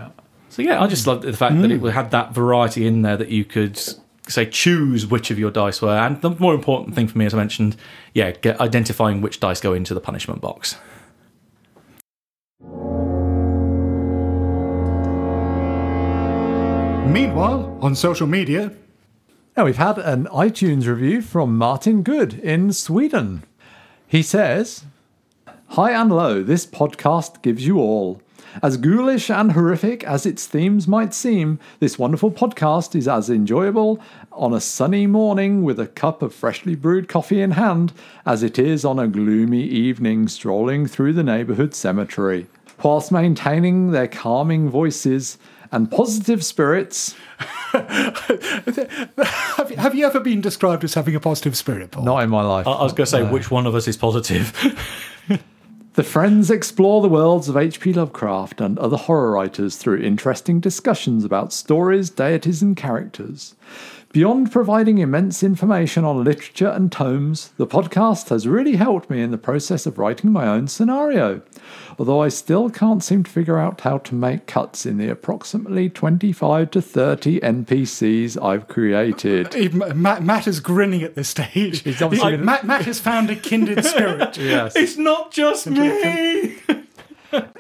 So 0.50 0.64
yeah, 0.64 0.82
I 0.82 0.88
just 0.88 1.06
loved 1.06 1.24
the 1.24 1.34
fact 1.34 1.62
that 1.62 1.72
it 1.72 1.80
mm. 1.80 1.92
had 1.92 2.12
that 2.12 2.34
variety 2.34 2.88
in 2.88 3.04
there 3.04 3.16
that 3.18 3.30
you 3.30 3.46
could 3.46 3.80
say 4.28 4.46
choose 4.46 5.06
which 5.06 5.32
of 5.32 5.40
your 5.40 5.52
dice 5.52 5.82
were, 5.82 5.96
and 5.96 6.22
the 6.22 6.32
more 6.32 6.54
important 6.56 6.96
thing 6.96 7.08
for 7.08 7.18
me, 7.18 7.26
as 7.26 7.34
I 7.34 7.38
mentioned, 7.38 7.76
yeah, 8.14 8.32
get, 8.32 8.60
identifying 8.60 9.22
which 9.22 9.40
dice 9.40 9.62
go 9.62 9.74
into 9.74 9.94
the 9.94 10.02
punishment 10.02 10.42
box. 10.42 10.76
Meanwhile, 17.08 17.78
on 17.82 17.96
social 17.96 18.28
media, 18.28 18.72
Now, 19.58 19.66
we've 19.66 19.78
had 19.78 19.98
an 19.98 20.26
iTunes 20.28 20.88
review 20.88 21.22
from 21.22 21.58
Martin 21.58 22.02
Good 22.02 22.36
in 22.36 22.72
Sweden. 22.72 23.44
He 24.08 24.22
says, 24.24 24.86
Hi 25.70 25.92
and 25.92 26.12
low, 26.12 26.44
this 26.44 26.66
podcast 26.66 27.42
gives 27.42 27.68
you 27.68 27.78
all. 27.78 28.22
As 28.62 28.78
ghoulish 28.78 29.30
and 29.30 29.52
horrific 29.52 30.04
as 30.04 30.26
its 30.26 30.46
themes 30.46 30.88
might 30.88 31.14
seem, 31.14 31.60
this 31.80 32.00
wonderful 32.00 32.32
podcast 32.32 32.96
is 32.96 33.08
as 33.08 33.30
enjoyable 33.30 34.02
on 34.32 34.54
a 34.54 34.62
sunny 34.62 35.08
morning 35.08 35.64
with 35.64 35.80
a 35.80 35.88
cup 35.88 36.22
of 36.22 36.34
freshly 36.34 36.76
brewed 36.76 37.08
coffee 37.08 37.42
in 37.42 37.52
hand 37.52 37.94
as 38.26 38.44
it 38.44 38.58
is 38.60 38.84
on 38.84 39.00
a 39.00 39.08
gloomy 39.08 39.64
evening 39.64 40.28
strolling 40.28 40.86
through 40.88 41.14
the 41.14 41.24
neighbourhood 41.24 41.74
cemetery. 41.74 42.48
Whilst 42.84 43.12
maintaining 43.12 43.92
their 43.92 44.08
calming 44.08 44.70
voices 44.70 45.38
and 45.72 45.92
positive 45.92 46.44
spirits, 46.44 47.16
have, 47.72 49.70
have 49.78 49.96
you 49.96 50.06
ever 50.06 50.20
been 50.20 50.42
described 50.42 50.84
as 50.84 50.94
having 50.96 51.16
a 51.16 51.20
positive 51.20 51.56
spirit, 51.56 51.92
Paul? 51.92 52.04
not 52.04 52.24
in 52.24 52.30
my 52.30 52.42
life. 52.42 52.66
I, 52.68 52.72
I 52.72 52.84
was 52.84 52.94
going 52.94 53.06
to 53.06 53.12
say 53.12 53.24
which 53.24 53.52
one 53.52 53.68
of 53.68 53.76
us 53.76 53.88
is 53.88 53.98
positive. 53.98 54.54
The 55.94 56.04
friends 56.04 56.52
explore 56.52 57.02
the 57.02 57.10
worlds 57.10 57.50
of 57.50 57.58
H.P. 57.58 57.94
Lovecraft 57.94 58.62
and 58.62 58.78
other 58.78 58.96
horror 58.96 59.32
writers 59.32 59.76
through 59.76 60.02
interesting 60.02 60.60
discussions 60.60 61.26
about 61.26 61.52
stories, 61.52 62.12
deities, 62.12 62.62
and 62.62 62.78
characters. 62.78 63.56
Beyond 64.12 64.52
providing 64.52 64.98
immense 64.98 65.44
information 65.44 66.04
on 66.04 66.24
literature 66.24 66.70
and 66.70 66.92
tomes, 66.92 67.50
the 67.58 67.68
podcast 67.68 68.30
has 68.30 68.48
really 68.48 68.76
helped 68.76 69.08
me 69.08 69.22
in 69.22 69.30
the 69.30 69.38
process 69.38 69.86
of 69.86 70.00
writing 70.00 70.32
my 70.32 70.48
own 70.48 70.68
scenario. 70.68 71.44
Although 72.00 72.24
I 72.24 72.30
still 72.30 72.72
can't 72.72 73.04
seem 73.04 73.24
to 73.24 73.30
figure 73.30 73.60
out 73.60 73.82
how 73.82 74.00
to 74.00 74.16
make 74.16 74.48
cuts 74.48 74.88
in 74.88 74.98
the 74.98 75.10
approximately 75.10 75.92
25 75.92 76.72
to 76.72 76.82
30 76.82 77.40
NPCs 77.42 78.44
I've 78.44 78.68
created. 78.68 79.54
Even 79.56 79.84
uh, 79.84 79.94
Matt, 79.94 80.24
Matt 80.24 80.48
is 80.48 80.60
grinning 80.60 81.04
at 81.04 81.14
this 81.14 81.30
stage. 81.30 81.84
He's 81.84 82.02
obviously 82.02 82.32
gonna- 82.32 82.44
Matt, 82.44 82.66
Matt 82.66 82.86
has 82.86 83.00
found 83.00 83.30
a 83.30 83.36
kindred 83.36 83.86
spirit. 83.86 84.38
yes. 84.40 84.76
it's 84.76 84.98
not 84.98 85.32
just 85.32 85.68
me. 85.68 86.58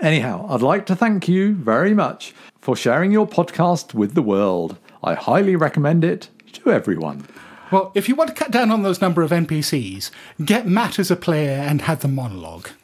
Anyhow, 0.01 0.47
I'd 0.49 0.63
like 0.63 0.87
to 0.87 0.95
thank 0.95 1.27
you 1.27 1.53
very 1.53 1.93
much 1.93 2.33
for 2.59 2.75
sharing 2.75 3.11
your 3.11 3.27
podcast 3.27 3.93
with 3.93 4.15
the 4.15 4.23
world. 4.23 4.79
I 5.03 5.13
highly 5.13 5.55
recommend 5.55 6.03
it 6.03 6.29
to 6.53 6.71
everyone. 6.71 7.25
Well, 7.71 7.91
if 7.93 8.09
you 8.09 8.15
want 8.15 8.29
to 8.29 8.35
cut 8.35 8.49
down 8.49 8.71
on 8.71 8.81
those 8.81 8.99
number 8.99 9.21
of 9.21 9.29
NPCs, 9.29 10.09
get 10.43 10.67
Matt 10.67 10.97
as 10.97 11.11
a 11.11 11.15
player 11.15 11.51
and 11.51 11.83
have 11.83 12.01
the 12.01 12.07
monologue. 12.07 12.69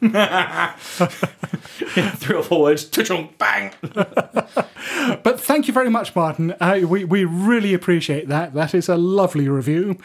Three 2.16 2.36
or 2.36 2.42
four 2.44 2.62
words, 2.62 2.84
touch-on, 2.84 3.30
bang. 3.38 3.72
But 5.22 5.40
thank 5.40 5.66
you 5.68 5.74
very 5.74 5.90
much, 5.90 6.14
Martin. 6.14 6.54
Uh, 6.60 6.80
we, 6.88 7.04
we 7.04 7.24
really 7.24 7.74
appreciate 7.74 8.28
that. 8.28 8.54
That 8.54 8.74
is 8.74 8.88
a 8.88 8.96
lovely 8.96 9.48
review. 9.48 9.98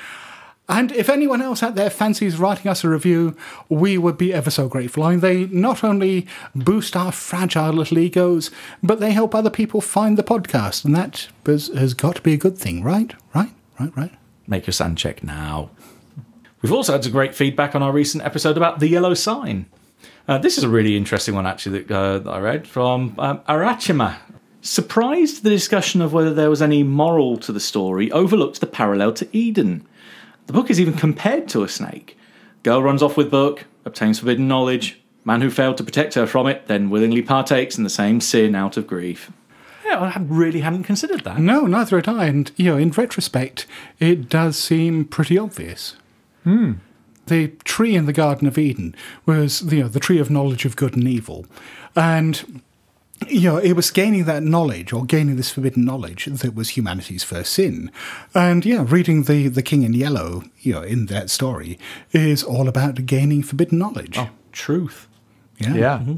And 0.72 0.93
if 0.93 1.09
anyone 1.09 1.41
else 1.41 1.61
out 1.61 1.76
there 1.76 1.89
fancies 1.89 2.38
writing 2.38 2.72
us 2.72 2.86
a 2.86 2.89
review, 2.89 3.36
we 3.67 3.97
would 3.97 4.17
be 4.17 4.34
ever 4.34 4.49
so 4.49 4.69
grateful. 4.69 5.03
I 5.03 5.11
mean, 5.11 5.19
they 5.19 5.45
not 5.47 5.84
only 5.84 6.26
boost 6.55 6.95
our 6.95 7.11
fragile 7.11 7.74
little 7.74 7.99
egos, 7.99 8.51
but 8.82 9.01
they 9.01 9.11
help 9.11 9.36
other 9.36 9.49
people 9.49 9.82
find 9.82 10.17
the 10.17 10.24
podcast. 10.24 10.86
And 10.86 10.95
that 10.95 11.28
has, 11.45 11.67
has 11.76 11.93
got 11.93 12.15
to 12.15 12.22
be 12.22 12.32
a 12.32 12.38
good 12.38 12.57
thing, 12.57 12.84
right? 12.84 13.13
Right? 13.36 13.51
Right? 13.82 13.91
Right? 13.97 14.13
Make 14.47 14.65
your 14.65 14.72
sound 14.72 14.97
check 14.97 15.26
now. 15.26 15.72
We've 16.61 16.72
also 16.72 16.93
had 16.93 17.03
some 17.03 17.11
great 17.11 17.36
feedback 17.36 17.76
on 17.76 17.84
our 17.84 17.91
recent 17.91 18.24
episode 18.24 18.55
about 18.55 18.80
the 18.80 18.88
yellow 18.88 19.13
sign. 19.13 19.65
Uh, 20.26 20.38
this 20.38 20.57
is 20.57 20.63
a 20.63 20.69
really 20.69 20.95
interesting 20.95 21.36
one, 21.36 21.45
actually, 21.45 21.80
that, 21.84 21.93
uh, 21.93 22.19
that 22.19 22.32
I 22.32 22.39
read 22.39 22.65
from 22.65 23.15
um, 23.19 23.39
Arachima. 23.39 24.19
Surprised 24.61 25.43
the 25.43 25.49
discussion 25.49 26.01
of 26.01 26.13
whether 26.13 26.34
there 26.34 26.49
was 26.49 26.61
any 26.61 26.82
moral 26.82 27.36
to 27.39 27.51
the 27.51 27.59
story 27.59 28.09
overlooked 28.11 28.61
the 28.61 28.67
parallel 28.67 29.11
to 29.13 29.28
Eden. 29.36 29.86
The 30.51 30.57
book 30.57 30.69
is 30.69 30.81
even 30.81 30.95
compared 30.95 31.47
to 31.47 31.63
a 31.63 31.69
snake. 31.69 32.17
Girl 32.63 32.83
runs 32.83 33.01
off 33.01 33.15
with 33.15 33.31
book, 33.31 33.63
obtains 33.85 34.19
forbidden 34.19 34.49
knowledge. 34.49 34.99
Man 35.23 35.39
who 35.39 35.49
failed 35.49 35.77
to 35.77 35.83
protect 35.85 36.15
her 36.15 36.27
from 36.27 36.45
it 36.45 36.67
then 36.67 36.89
willingly 36.89 37.21
partakes 37.21 37.77
in 37.77 37.85
the 37.85 37.89
same 37.89 38.19
sin 38.19 38.53
out 38.53 38.75
of 38.75 38.85
grief. 38.85 39.31
Yeah, 39.85 40.11
I 40.13 40.19
really 40.19 40.59
hadn't 40.59 40.83
considered 40.83 41.21
that. 41.21 41.39
No, 41.39 41.61
neither 41.65 41.95
had 41.95 42.09
I. 42.09 42.25
And, 42.25 42.51
you 42.57 42.65
know, 42.65 42.75
in 42.75 42.91
retrospect, 42.91 43.65
it 44.01 44.27
does 44.27 44.59
seem 44.59 45.05
pretty 45.05 45.37
obvious. 45.37 45.95
Hmm. 46.43 46.73
The 47.27 47.47
tree 47.63 47.95
in 47.95 48.05
the 48.05 48.11
Garden 48.11 48.45
of 48.45 48.57
Eden 48.57 48.93
was, 49.25 49.61
you 49.71 49.83
know, 49.83 49.87
the 49.87 50.01
tree 50.01 50.19
of 50.19 50.29
knowledge 50.29 50.65
of 50.65 50.75
good 50.75 50.97
and 50.97 51.07
evil. 51.07 51.45
And, 51.95 52.61
you 53.28 53.49
know, 53.49 53.57
it 53.57 53.74
was 53.74 53.91
gaining 53.91 54.26
that 54.26 54.43
knowledge 54.43 54.93
or 54.93 55.05
gaining 55.05 55.36
this 55.36 55.51
forbidden 55.51 55.86
knowledge 55.86 56.26
that 56.26 56.55
was 56.55 56.69
humanity's 56.69 57.24
first 57.24 57.53
sin. 57.53 57.91
And, 58.34 58.65
yeah, 58.65 58.86
reading 58.88 59.24
the, 59.24 59.47
the 59.47 59.61
King 59.61 59.84
in 59.84 59.93
Yellow, 59.93 60.43
you 60.59 60.74
know, 60.74 60.82
in 60.82 61.07
that 61.07 61.30
story 61.30 61.78
is 62.11 62.43
all 62.43 62.67
about 62.67 63.05
gaining 63.05 63.43
forbidden 63.43 63.78
knowledge. 63.78 64.17
Oh, 64.17 64.30
truth. 64.51 65.07
yeah. 65.57 65.74
Yeah. 65.74 65.99
Mm-hmm. 65.99 66.15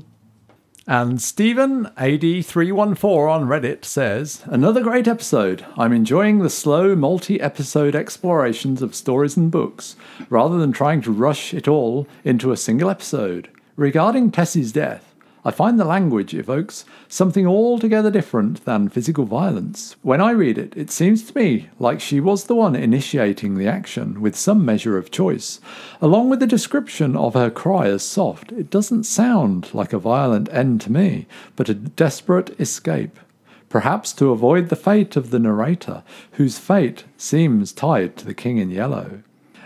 And 0.85 1.21
Stephen 1.21 1.85
AD314 1.97 3.29
on 3.31 3.45
Reddit 3.45 3.85
says, 3.85 4.43
Another 4.45 4.81
great 4.83 5.07
episode. 5.07 5.65
I'm 5.77 5.93
enjoying 5.93 6.39
the 6.39 6.49
slow, 6.49 6.93
multi 6.93 7.39
episode 7.39 7.95
explorations 7.95 8.81
of 8.81 8.93
stories 8.93 9.37
and 9.37 9.49
books, 9.49 9.95
rather 10.29 10.57
than 10.57 10.73
trying 10.73 11.01
to 11.03 11.11
rush 11.13 11.53
it 11.53 11.69
all 11.69 12.05
into 12.25 12.51
a 12.51 12.57
single 12.57 12.89
episode. 12.89 13.49
Regarding 13.77 14.29
Tessie's 14.29 14.73
death, 14.73 15.12
I 15.45 15.51
find 15.51 15.77
the 15.77 15.85
language 15.85 16.33
evokes 16.33 16.85
something 17.09 17.45
altogether 17.45 18.09
different 18.09 18.63
than 18.63 18.87
physical 18.87 19.25
violence. 19.25 19.97
When 20.01 20.21
I 20.21 20.31
read 20.31 20.57
it, 20.57 20.73
it 20.77 20.89
seems 20.89 21.23
to 21.23 21.37
me 21.37 21.69
like 21.79 21.99
she 21.99 22.21
was 22.21 22.45
the 22.45 22.55
one 22.55 22.75
initiating 22.75 23.55
the 23.55 23.67
action 23.67 24.21
with 24.21 24.37
some 24.37 24.63
measure 24.63 24.97
of 24.97 25.11
choice. 25.11 25.59
Along 26.01 26.29
with 26.29 26.39
the 26.39 26.47
description 26.47 27.17
of 27.17 27.33
her 27.33 27.49
cry 27.49 27.87
as 27.87 28.03
soft, 28.03 28.53
it 28.53 28.69
doesn't 28.69 29.03
sound 29.03 29.73
like 29.73 29.91
a 29.91 29.99
violent 29.99 30.47
end 30.53 30.79
to 30.81 30.91
me, 30.91 31.27
but 31.57 31.67
a 31.67 31.73
desperate 31.73 32.57
escape. 32.57 33.19
Perhaps 33.67 34.13
to 34.13 34.29
avoid 34.29 34.69
the 34.69 34.75
fate 34.77 35.17
of 35.17 35.29
the 35.29 35.39
narrator, 35.39 36.03
whose 36.33 36.57
fate 36.57 37.03
seems 37.17 37.73
tied 37.73 38.15
to 38.15 38.25
the 38.25 38.33
King 38.33 38.59
in 38.59 38.69
Yellow. 38.69 39.23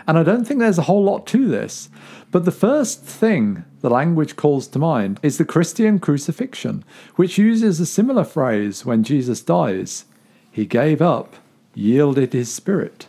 And 0.08 0.16
I 0.16 0.22
don't 0.22 0.46
think 0.46 0.58
there's 0.58 0.78
a 0.78 0.82
whole 0.82 1.04
lot 1.04 1.26
to 1.28 1.46
this. 1.46 1.90
But 2.30 2.46
the 2.46 2.50
first 2.50 3.02
thing 3.02 3.64
the 3.82 3.90
language 3.90 4.36
calls 4.36 4.66
to 4.68 4.78
mind 4.78 5.20
is 5.22 5.36
the 5.36 5.44
Christian 5.44 5.98
crucifixion, 5.98 6.82
which 7.16 7.36
uses 7.36 7.78
a 7.78 7.86
similar 7.86 8.24
phrase 8.24 8.86
when 8.86 9.04
Jesus 9.04 9.42
dies. 9.42 10.06
He 10.50 10.64
gave 10.64 11.02
up, 11.02 11.36
yielded 11.74 12.32
his 12.32 12.52
spirit. 12.52 13.06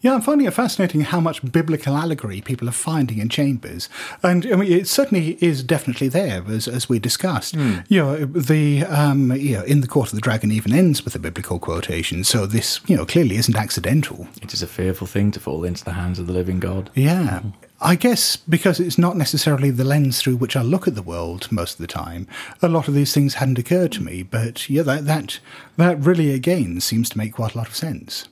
Yeah, 0.00 0.14
I'm 0.14 0.20
finding 0.20 0.46
it 0.46 0.54
fascinating 0.54 1.00
how 1.00 1.18
much 1.18 1.50
biblical 1.50 1.96
allegory 1.96 2.40
people 2.40 2.68
are 2.68 2.72
finding 2.72 3.18
in 3.18 3.28
Chambers, 3.28 3.88
and 4.22 4.46
I 4.46 4.56
mean, 4.56 4.72
it 4.72 4.86
certainly 4.86 5.36
is 5.42 5.62
definitely 5.62 6.08
there, 6.08 6.44
as 6.48 6.68
as 6.68 6.88
we 6.88 6.98
discussed. 6.98 7.54
You 7.88 8.02
know, 8.02 8.24
the 8.24 8.84
um, 8.84 9.32
you 9.32 9.58
know, 9.58 9.64
in 9.64 9.80
the 9.80 9.88
court 9.88 10.10
of 10.10 10.14
the 10.14 10.20
dragon 10.20 10.52
even 10.52 10.72
ends 10.72 11.04
with 11.04 11.14
a 11.14 11.18
biblical 11.18 11.58
quotation, 11.58 12.22
so 12.22 12.46
this 12.46 12.80
you 12.86 12.96
know 12.96 13.04
clearly 13.04 13.36
isn't 13.36 13.56
accidental. 13.56 14.28
It 14.40 14.54
is 14.54 14.62
a 14.62 14.66
fearful 14.66 15.06
thing 15.06 15.32
to 15.32 15.40
fall 15.40 15.64
into 15.64 15.84
the 15.84 15.92
hands 15.92 16.18
of 16.18 16.26
the 16.26 16.32
living 16.32 16.60
God. 16.60 16.90
Yeah. 16.94 17.42
I 17.80 17.94
guess 17.94 18.34
because 18.36 18.80
it's 18.80 18.98
not 18.98 19.16
necessarily 19.16 19.70
the 19.70 19.84
lens 19.84 20.20
through 20.20 20.36
which 20.36 20.56
I 20.56 20.62
look 20.62 20.88
at 20.88 20.96
the 20.96 21.02
world 21.02 21.50
most 21.52 21.74
of 21.74 21.78
the 21.78 21.86
time, 21.86 22.26
a 22.60 22.68
lot 22.68 22.88
of 22.88 22.94
these 22.94 23.14
things 23.14 23.34
hadn't 23.34 23.58
occurred 23.58 23.92
to 23.92 24.02
me. 24.02 24.24
But 24.24 24.68
yeah, 24.68 24.82
that 24.82 25.06
that 25.06 25.38
that 25.76 25.98
really 26.00 26.32
again 26.32 26.80
seems 26.80 27.08
to 27.10 27.18
make 27.18 27.34
quite 27.34 27.54
a 27.54 27.58
lot 27.58 27.68
of 27.68 27.76
sense. 27.76 28.28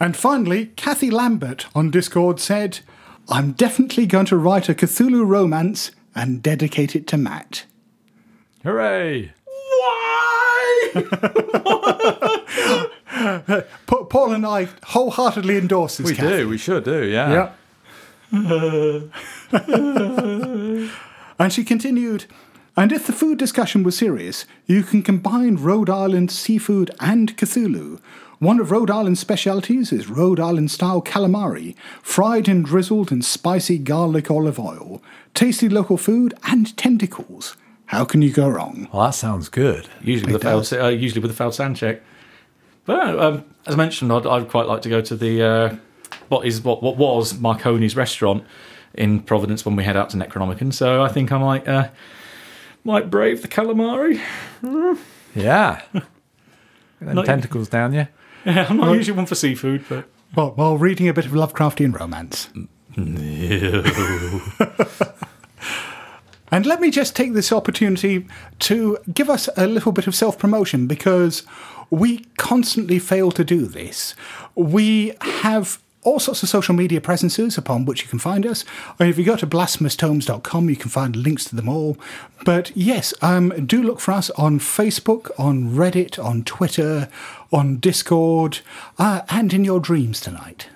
And 0.00 0.16
finally, 0.16 0.66
Kathy 0.76 1.10
Lambert 1.10 1.66
on 1.74 1.90
Discord 1.90 2.40
said, 2.40 2.80
"I'm 3.28 3.52
definitely 3.52 4.06
going 4.06 4.26
to 4.26 4.36
write 4.38 4.68
a 4.68 4.74
Cthulhu 4.74 5.26
romance 5.26 5.90
and 6.14 6.42
dedicate 6.42 6.96
it 6.96 7.06
to 7.08 7.16
Matt." 7.18 7.66
Hooray! 8.64 9.32
Pa- 13.86 14.04
Paul 14.08 14.32
and 14.32 14.46
I 14.46 14.68
wholeheartedly 14.84 15.56
endorse 15.58 15.98
this. 15.98 16.06
We 16.06 16.14
Kathy. 16.16 16.36
do, 16.38 16.48
we 16.48 16.58
should 16.58 16.84
do, 16.84 17.04
yeah. 17.04 17.52
Yeah. 18.32 18.50
and 21.38 21.52
she 21.52 21.64
continued, 21.64 22.26
and 22.76 22.92
if 22.92 23.06
the 23.06 23.12
food 23.12 23.38
discussion 23.38 23.82
was 23.82 23.96
serious, 23.96 24.46
you 24.66 24.82
can 24.82 25.02
combine 25.02 25.56
Rhode 25.56 25.90
Island 25.90 26.30
seafood 26.30 26.90
and 27.00 27.36
Cthulhu. 27.36 28.00
One 28.40 28.58
of 28.58 28.70
Rhode 28.70 28.90
Island's 28.90 29.20
specialties 29.20 29.92
is 29.92 30.08
Rhode 30.08 30.40
Island 30.40 30.70
style 30.70 31.02
calamari, 31.02 31.74
fried 32.00 32.48
and 32.48 32.64
drizzled 32.64 33.12
in 33.12 33.20
spicy 33.20 33.76
garlic 33.76 34.30
olive 34.30 34.58
oil. 34.58 35.02
Tasty 35.34 35.68
local 35.68 35.98
food 35.98 36.32
and 36.44 36.74
tentacles. 36.78 37.54
How 37.84 38.06
can 38.06 38.22
you 38.22 38.32
go 38.32 38.48
wrong? 38.48 38.88
Well, 38.94 39.02
that 39.04 39.10
sounds 39.14 39.50
good. 39.50 39.88
Usually 40.00 40.32
with 40.32 40.42
a 40.42 40.44
failed, 40.46 40.72
uh, 40.72 40.86
usually 40.88 41.20
with 41.20 41.30
a 41.30 41.34
failed 41.34 41.54
sound 41.54 41.76
check. 41.76 42.00
But 42.86 43.20
um, 43.20 43.44
as 43.66 43.76
mentioned, 43.76 44.10
I'd, 44.10 44.26
I'd 44.26 44.48
quite 44.48 44.66
like 44.66 44.80
to 44.82 44.88
go 44.88 45.02
to 45.02 45.14
the 45.14 45.42
uh, 45.42 45.76
what 46.30 46.46
is 46.46 46.62
what 46.62 46.82
what 46.82 46.96
was 46.96 47.34
Marconi's 47.34 47.94
restaurant 47.94 48.42
in 48.94 49.20
Providence 49.20 49.66
when 49.66 49.76
we 49.76 49.84
head 49.84 49.98
out 49.98 50.08
to 50.10 50.16
Necronomicon. 50.16 50.72
So 50.72 51.02
I 51.02 51.08
think 51.08 51.30
I 51.30 51.36
might 51.36 51.68
uh, 51.68 51.88
might 52.84 53.10
brave 53.10 53.42
the 53.42 53.48
calamari. 53.48 54.18
Yeah. 55.34 55.82
Get 55.92 56.02
them 57.00 57.14
Not- 57.16 57.26
tentacles 57.26 57.68
down 57.68 57.92
you. 57.92 58.06
Yeah, 58.44 58.66
I'm 58.68 58.78
not 58.78 58.92
usually 58.94 59.16
one 59.16 59.26
for 59.26 59.34
seafood, 59.34 59.84
but 59.88 60.06
Well, 60.34 60.52
while 60.52 60.78
reading 60.78 61.08
a 61.08 61.12
bit 61.14 61.26
of 61.26 61.32
Lovecraftian 61.32 61.98
romance. 61.98 62.48
No. 62.96 63.82
And 66.52 66.66
let 66.66 66.80
me 66.80 66.90
just 66.90 67.14
take 67.14 67.32
this 67.32 67.52
opportunity 67.52 68.26
to 68.60 68.98
give 69.12 69.30
us 69.30 69.48
a 69.56 69.66
little 69.66 69.92
bit 69.92 70.06
of 70.06 70.14
self 70.14 70.38
promotion 70.38 70.86
because 70.86 71.44
we 71.90 72.24
constantly 72.38 72.98
fail 72.98 73.30
to 73.32 73.44
do 73.44 73.66
this. 73.66 74.14
We 74.56 75.14
have 75.20 75.80
all 76.02 76.18
sorts 76.18 76.42
of 76.42 76.48
social 76.48 76.74
media 76.74 77.00
presences 77.00 77.58
upon 77.58 77.84
which 77.84 78.02
you 78.02 78.08
can 78.08 78.18
find 78.18 78.46
us. 78.46 78.64
And 78.98 79.08
if 79.08 79.18
you 79.18 79.24
go 79.24 79.36
to 79.36 79.46
blasphemoustomes.com, 79.46 80.70
you 80.70 80.76
can 80.76 80.90
find 80.90 81.14
links 81.16 81.44
to 81.46 81.56
them 81.56 81.68
all. 81.68 81.98
But 82.44 82.74
yes, 82.74 83.12
um, 83.22 83.66
do 83.66 83.82
look 83.82 84.00
for 84.00 84.12
us 84.12 84.30
on 84.30 84.58
Facebook, 84.58 85.30
on 85.38 85.70
Reddit, 85.70 86.22
on 86.22 86.42
Twitter, 86.44 87.08
on 87.52 87.76
Discord, 87.76 88.60
uh, 88.98 89.22
and 89.28 89.52
in 89.52 89.64
your 89.64 89.80
dreams 89.80 90.20
tonight. 90.20 90.68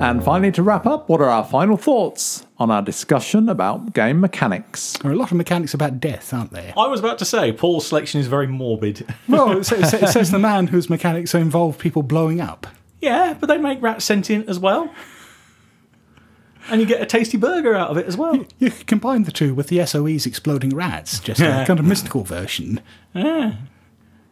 And 0.00 0.22
finally, 0.22 0.52
to 0.52 0.62
wrap 0.62 0.86
up, 0.86 1.08
what 1.08 1.20
are 1.20 1.28
our 1.28 1.44
final 1.44 1.76
thoughts 1.76 2.46
on 2.58 2.70
our 2.70 2.80
discussion 2.80 3.48
about 3.48 3.94
game 3.94 4.20
mechanics? 4.20 4.96
There 5.02 5.10
are 5.10 5.14
a 5.14 5.16
lot 5.18 5.32
of 5.32 5.36
mechanics 5.36 5.74
about 5.74 5.98
death, 5.98 6.32
aren't 6.32 6.52
there? 6.52 6.72
I 6.76 6.86
was 6.86 7.00
about 7.00 7.18
to 7.18 7.24
say 7.24 7.52
Paul's 7.52 7.86
selection 7.88 8.20
is 8.20 8.28
very 8.28 8.46
morbid. 8.46 9.04
Well, 9.28 9.58
it 9.58 9.64
says, 9.66 9.92
it 9.92 10.08
says 10.08 10.30
the 10.30 10.38
man 10.38 10.68
whose 10.68 10.88
mechanics 10.88 11.34
involve 11.34 11.78
people 11.78 12.02
blowing 12.04 12.40
up. 12.40 12.66
yeah, 13.00 13.34
but 13.38 13.48
they 13.48 13.58
make 13.58 13.82
rats 13.82 14.04
sentient 14.04 14.48
as 14.48 14.58
well, 14.60 14.88
and 16.70 16.80
you 16.80 16.86
get 16.86 17.02
a 17.02 17.06
tasty 17.06 17.36
burger 17.36 17.74
out 17.74 17.90
of 17.90 17.98
it 17.98 18.06
as 18.06 18.16
well. 18.16 18.46
You 18.58 18.70
could 18.70 18.86
combine 18.86 19.24
the 19.24 19.32
two 19.32 19.52
with 19.52 19.66
the 19.66 19.84
SOE's 19.84 20.26
exploding 20.26 20.70
rats, 20.70 21.18
just 21.20 21.40
a 21.40 21.64
kind 21.66 21.78
of 21.80 21.84
mystical 21.84 22.22
version. 22.24 22.80
Yeah. 23.14 23.56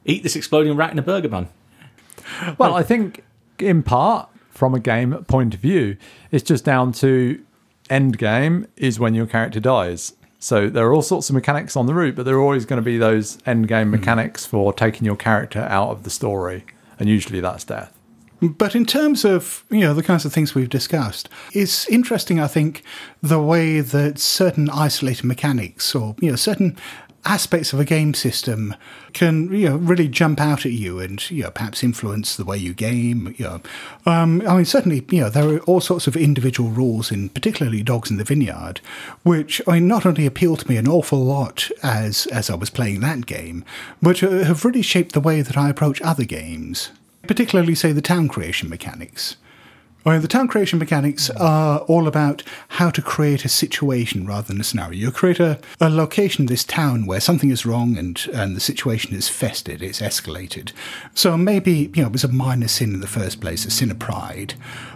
Eat 0.05 0.23
this 0.23 0.37
exploding 0.37 0.77
rat 0.77 0.93
in 0.93 0.99
a 0.99 1.03
burger 1.03 1.29
bun. 1.29 1.49
Well, 2.57 2.73
I 2.75 2.83
think 2.85 3.25
in 3.59 3.83
part, 3.83 4.29
from 4.57 4.75
a 4.75 4.81
game 4.81 5.13
point 5.25 5.55
of 5.55 5.61
view, 5.61 5.97
it's 6.31 6.43
just 6.43 6.65
down 6.65 6.93
to 6.93 7.43
end 7.91 8.19
game 8.19 8.67
is 8.77 8.99
when 8.99 9.15
your 9.15 9.27
character 9.27 9.61
dies. 9.61 10.15
So 10.39 10.69
there 10.69 10.87
are 10.87 10.93
all 10.93 11.03
sorts 11.03 11.29
of 11.29 11.35
mechanics 11.35 11.77
on 11.77 11.87
the 11.87 11.95
route, 11.95 12.15
but 12.15 12.25
there 12.25 12.37
are 12.37 12.41
always 12.41 12.65
going 12.65 12.81
to 12.81 12.85
be 12.85 12.99
those 12.99 13.39
end 13.47 13.69
game 13.69 13.89
hmm. 13.89 13.93
mechanics 13.93 14.47
for 14.47 14.73
taking 14.73 15.05
your 15.05 15.17
character 15.17 15.61
out 15.61 15.91
of 15.91 16.03
the 16.03 16.11
story, 16.11 16.65
and 16.99 17.09
usually 17.09 17.41
that's 17.41 17.65
death. 17.65 17.93
But 18.43 18.75
in 18.75 18.85
terms 18.85 19.25
of 19.25 19.65
you 19.71 19.81
know 19.81 19.95
the 19.95 20.03
kinds 20.03 20.27
of 20.27 20.33
things 20.33 20.55
we've 20.55 20.69
discussed, 20.69 21.29
it's 21.53 21.89
interesting. 21.89 22.39
I 22.39 22.49
think 22.49 22.83
the 23.23 23.41
way 23.41 23.81
that 23.81 24.19
certain 24.19 24.69
isolated 24.69 25.25
mechanics 25.25 25.95
or 25.95 26.15
you 26.21 26.31
know 26.31 26.37
certain 26.37 26.77
aspects 27.27 27.72
of 27.72 27.81
a 27.81 27.85
game 27.85 28.14
system 28.14 28.74
can 29.12 29.53
you 29.53 29.68
know 29.68 29.77
really 29.77 30.09
jump 30.09 30.41
out 30.41 30.64
at 30.64 30.72
you 30.72 31.01
and 31.01 31.31
you 31.31 31.43
know 31.43 31.51
perhaps 31.51 31.83
influence 31.83 32.37
the 32.37 32.45
way 32.45 32.57
you 32.57 32.72
game. 32.72 33.35
You 33.37 33.45
know, 33.45 33.61
um, 34.07 34.43
I 34.47 34.57
mean 34.57 34.64
certainly 34.64 35.05
you 35.11 35.20
know 35.20 35.31
there 35.31 35.49
are 35.49 35.59
all 35.61 35.81
sorts 35.81 36.07
of 36.07 36.16
individual 36.16 36.70
rules 36.70 37.11
in 37.11 37.29
particularly 37.29 37.83
Dogs 37.83 38.11
in 38.11 38.16
the 38.16 38.24
Vineyard, 38.24 38.81
which 39.22 39.61
I 39.66 39.74
mean 39.74 39.89
not 39.89 40.07
only 40.07 40.27
appeal 40.27 40.57
to 40.57 40.68
me 40.68 40.77
an 40.77 40.89
awful 40.89 41.24
lot 41.24 41.70
as 41.83 42.27
as 42.29 42.49
I 42.49 42.55
was 42.55 42.70
playing 42.70 43.01
that 43.01 43.27
game, 43.27 43.64
but 44.01 44.22
uh, 44.22 44.45
have 44.45 44.64
really 44.64 44.83
shaped 44.83 45.12
the 45.12 45.20
way 45.20 45.43
that 45.43 45.57
I 45.57 45.68
approach 45.68 46.01
other 46.03 46.24
games 46.24 46.91
particularly 47.27 47.74
say 47.74 47.93
the 47.93 48.03
town 48.03 48.29
creation 48.29 48.68
mechanics. 48.68 49.37
Well, 50.07 50.21
the 50.21 50.29
town 50.29 50.47
creation 50.47 50.79
mechanics 50.79 51.31
are 51.31 51.81
all 51.81 52.07
about 52.07 52.45
how 52.69 52.91
to 52.91 53.03
create 53.03 53.45
a 53.45 53.49
situation 53.49 54.25
rather 54.25 54.47
than 54.47 54.61
a 54.61 54.65
scenario. 54.65 55.01
You 55.01 55.11
create 55.11 55.41
a, 55.41 55.59
a 55.81 55.91
location, 55.91 56.47
this 56.47 56.63
town, 56.63 57.07
where 57.07 57.19
something 57.19 57.51
is 57.51 57.67
wrong 57.67 57.99
and, 57.99 58.25
and 58.33 58.55
the 58.55 58.61
situation 58.61 59.17
is 59.17 59.29
festered, 59.29 59.83
it's 59.83 60.01
escalated. 60.01 60.71
So 61.15 61.37
maybe, 61.37 61.91
you 61.93 62.03
know, 62.03 62.07
it 62.07 62.13
was 62.13 62.23
a 62.23 62.29
minor 62.29 62.69
sin 62.69 62.95
in 62.95 63.01
the 63.01 63.09
first 63.09 63.41
place, 63.41 63.65
a 63.65 63.71
sin 63.73 63.91
of 63.91 63.99
pride. 63.99 64.55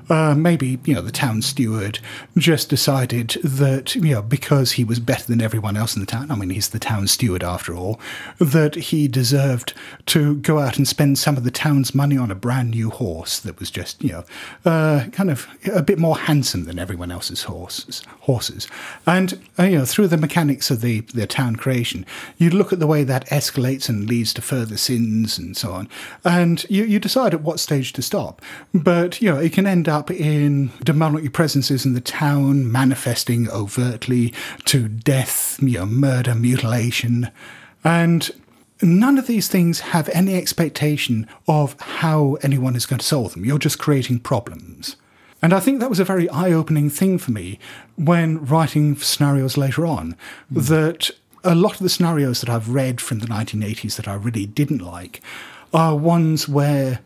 Uh, 0.08 0.34
maybe, 0.36 0.78
you 0.84 0.94
know, 0.94 1.02
the 1.02 1.12
town 1.12 1.42
steward 1.42 1.98
just 2.36 2.68
decided 2.68 3.30
that, 3.42 3.94
you 3.96 4.14
know, 4.14 4.22
because 4.22 4.72
he 4.72 4.84
was 4.84 4.98
better 5.00 5.24
than 5.24 5.40
everyone 5.40 5.76
else 5.76 5.94
in 5.94 6.00
the 6.00 6.06
town, 6.06 6.30
I 6.30 6.36
mean, 6.36 6.50
he's 6.50 6.70
the 6.70 6.80
town 6.80 7.06
steward 7.08 7.42
after 7.42 7.74
all, 7.74 8.00
that 8.38 8.74
he 8.76 9.06
deserved 9.08 9.72
to 10.06 10.36
go 10.36 10.58
out 10.60 10.78
and 10.78 10.86
spend 10.86 11.18
some 11.18 11.36
of 11.36 11.44
the 11.44 11.50
town's 11.50 11.94
money 11.94 12.16
on 12.16 12.30
a 12.30 12.34
brand 12.34 12.70
new 12.70 12.90
horse 12.90 13.38
that 13.40 13.58
was 13.60 13.70
just, 13.70 14.02
you 14.02 14.10
know, 14.12 14.24
uh, 14.64 14.99
kind 15.08 15.30
of 15.30 15.46
a 15.72 15.82
bit 15.82 15.98
more 15.98 16.16
handsome 16.16 16.64
than 16.64 16.78
everyone 16.78 17.10
else's 17.10 17.44
horses. 17.44 18.02
Horses, 18.20 18.68
and 19.06 19.40
uh, 19.58 19.64
you 19.64 19.78
know, 19.78 19.84
through 19.84 20.08
the 20.08 20.16
mechanics 20.16 20.70
of 20.70 20.80
the 20.80 21.00
the 21.00 21.26
town 21.26 21.56
creation, 21.56 22.06
you 22.38 22.50
look 22.50 22.72
at 22.72 22.78
the 22.78 22.86
way 22.86 23.04
that 23.04 23.26
escalates 23.26 23.88
and 23.88 24.08
leads 24.08 24.32
to 24.34 24.42
further 24.42 24.76
sins 24.76 25.38
and 25.38 25.56
so 25.56 25.72
on, 25.72 25.88
and 26.24 26.64
you 26.68 26.84
you 26.84 26.98
decide 26.98 27.34
at 27.34 27.42
what 27.42 27.60
stage 27.60 27.92
to 27.94 28.02
stop. 28.02 28.42
But 28.74 29.20
you 29.20 29.30
know, 29.30 29.38
it 29.38 29.52
can 29.52 29.66
end 29.66 29.88
up 29.88 30.10
in 30.10 30.70
demonic 30.84 31.32
presences 31.32 31.84
in 31.86 31.94
the 31.94 32.00
town 32.00 32.70
manifesting 32.70 33.48
overtly 33.50 34.32
to 34.66 34.88
death, 34.88 35.58
you 35.62 35.78
know, 35.78 35.86
murder, 35.86 36.34
mutilation, 36.34 37.30
and 37.84 38.30
none 38.82 39.18
of 39.18 39.26
these 39.26 39.48
things 39.48 39.80
have 39.80 40.08
any 40.10 40.36
expectation 40.36 41.26
of 41.46 41.78
how 41.80 42.36
anyone 42.42 42.76
is 42.76 42.86
going 42.86 43.00
to 43.00 43.04
solve 43.06 43.32
them. 43.32 43.44
You're 43.44 43.58
just 43.58 43.78
creating 43.78 44.20
problems. 44.20 44.96
And 45.42 45.52
I 45.52 45.60
think 45.60 45.80
that 45.80 45.90
was 45.90 46.00
a 46.00 46.04
very 46.04 46.28
eye 46.28 46.52
opening 46.52 46.90
thing 46.90 47.18
for 47.18 47.30
me 47.30 47.58
when 47.96 48.44
writing 48.44 48.96
scenarios 48.96 49.56
later 49.56 49.86
on. 49.86 50.16
Hmm. 50.52 50.60
That 50.60 51.10
a 51.42 51.54
lot 51.54 51.72
of 51.72 51.78
the 51.78 51.88
scenarios 51.88 52.40
that 52.40 52.50
I've 52.50 52.68
read 52.68 53.00
from 53.00 53.20
the 53.20 53.26
1980s 53.26 53.96
that 53.96 54.06
I 54.06 54.14
really 54.14 54.46
didn't 54.46 54.82
like 54.82 55.22
are 55.72 55.96
ones 55.96 56.48
where 56.48 57.00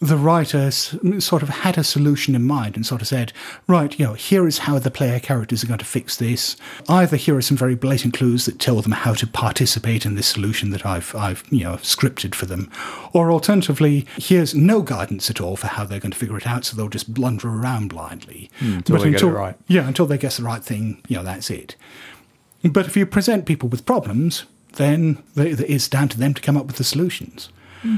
the 0.00 0.16
writers 0.16 0.90
mm, 1.02 1.20
sort 1.20 1.42
of 1.42 1.48
had 1.48 1.76
a 1.76 1.82
solution 1.82 2.36
in 2.36 2.44
mind 2.44 2.76
and 2.76 2.86
sort 2.86 3.02
of 3.02 3.08
said, 3.08 3.32
right, 3.66 3.98
you 3.98 4.04
know, 4.04 4.12
here 4.14 4.46
is 4.46 4.58
how 4.58 4.78
the 4.78 4.92
player 4.92 5.18
characters 5.18 5.64
are 5.64 5.66
going 5.66 5.78
to 5.80 5.84
fix 5.84 6.16
this. 6.16 6.56
Either 6.88 7.16
here 7.16 7.36
are 7.36 7.42
some 7.42 7.56
very 7.56 7.74
blatant 7.74 8.14
clues 8.14 8.44
that 8.46 8.60
tell 8.60 8.80
them 8.80 8.92
how 8.92 9.12
to 9.14 9.26
participate 9.26 10.06
in 10.06 10.14
this 10.14 10.28
solution 10.28 10.70
that 10.70 10.86
I've, 10.86 11.12
I've, 11.16 11.42
you 11.50 11.64
know, 11.64 11.74
scripted 11.78 12.34
for 12.36 12.46
them, 12.46 12.70
or 13.12 13.32
alternatively, 13.32 14.06
here's 14.16 14.54
no 14.54 14.82
guidance 14.82 15.30
at 15.30 15.40
all 15.40 15.56
for 15.56 15.66
how 15.66 15.84
they're 15.84 15.98
going 16.00 16.12
to 16.12 16.18
figure 16.18 16.38
it 16.38 16.46
out, 16.46 16.64
so 16.64 16.76
they'll 16.76 16.88
just 16.88 17.12
blunder 17.12 17.48
around 17.48 17.88
blindly. 17.88 18.50
Hmm, 18.60 18.74
until 18.74 18.94
they 18.98 19.10
get 19.10 19.20
it 19.30 19.32
right. 19.32 19.56
Yeah, 19.66 19.88
until 19.88 20.06
they 20.06 20.18
guess 20.18 20.36
the 20.36 20.44
right 20.44 20.62
thing, 20.62 21.02
you 21.08 21.16
know, 21.16 21.24
that's 21.24 21.50
it. 21.50 21.74
But 22.62 22.86
if 22.86 22.96
you 22.96 23.04
present 23.04 23.46
people 23.46 23.68
with 23.68 23.84
problems, 23.84 24.44
then 24.74 25.20
they- 25.34 25.50
it's 25.50 25.88
down 25.88 26.08
to 26.10 26.18
them 26.18 26.34
to 26.34 26.40
come 26.42 26.56
up 26.56 26.66
with 26.66 26.76
the 26.76 26.84
solutions. 26.84 27.48
Hmm. 27.82 27.96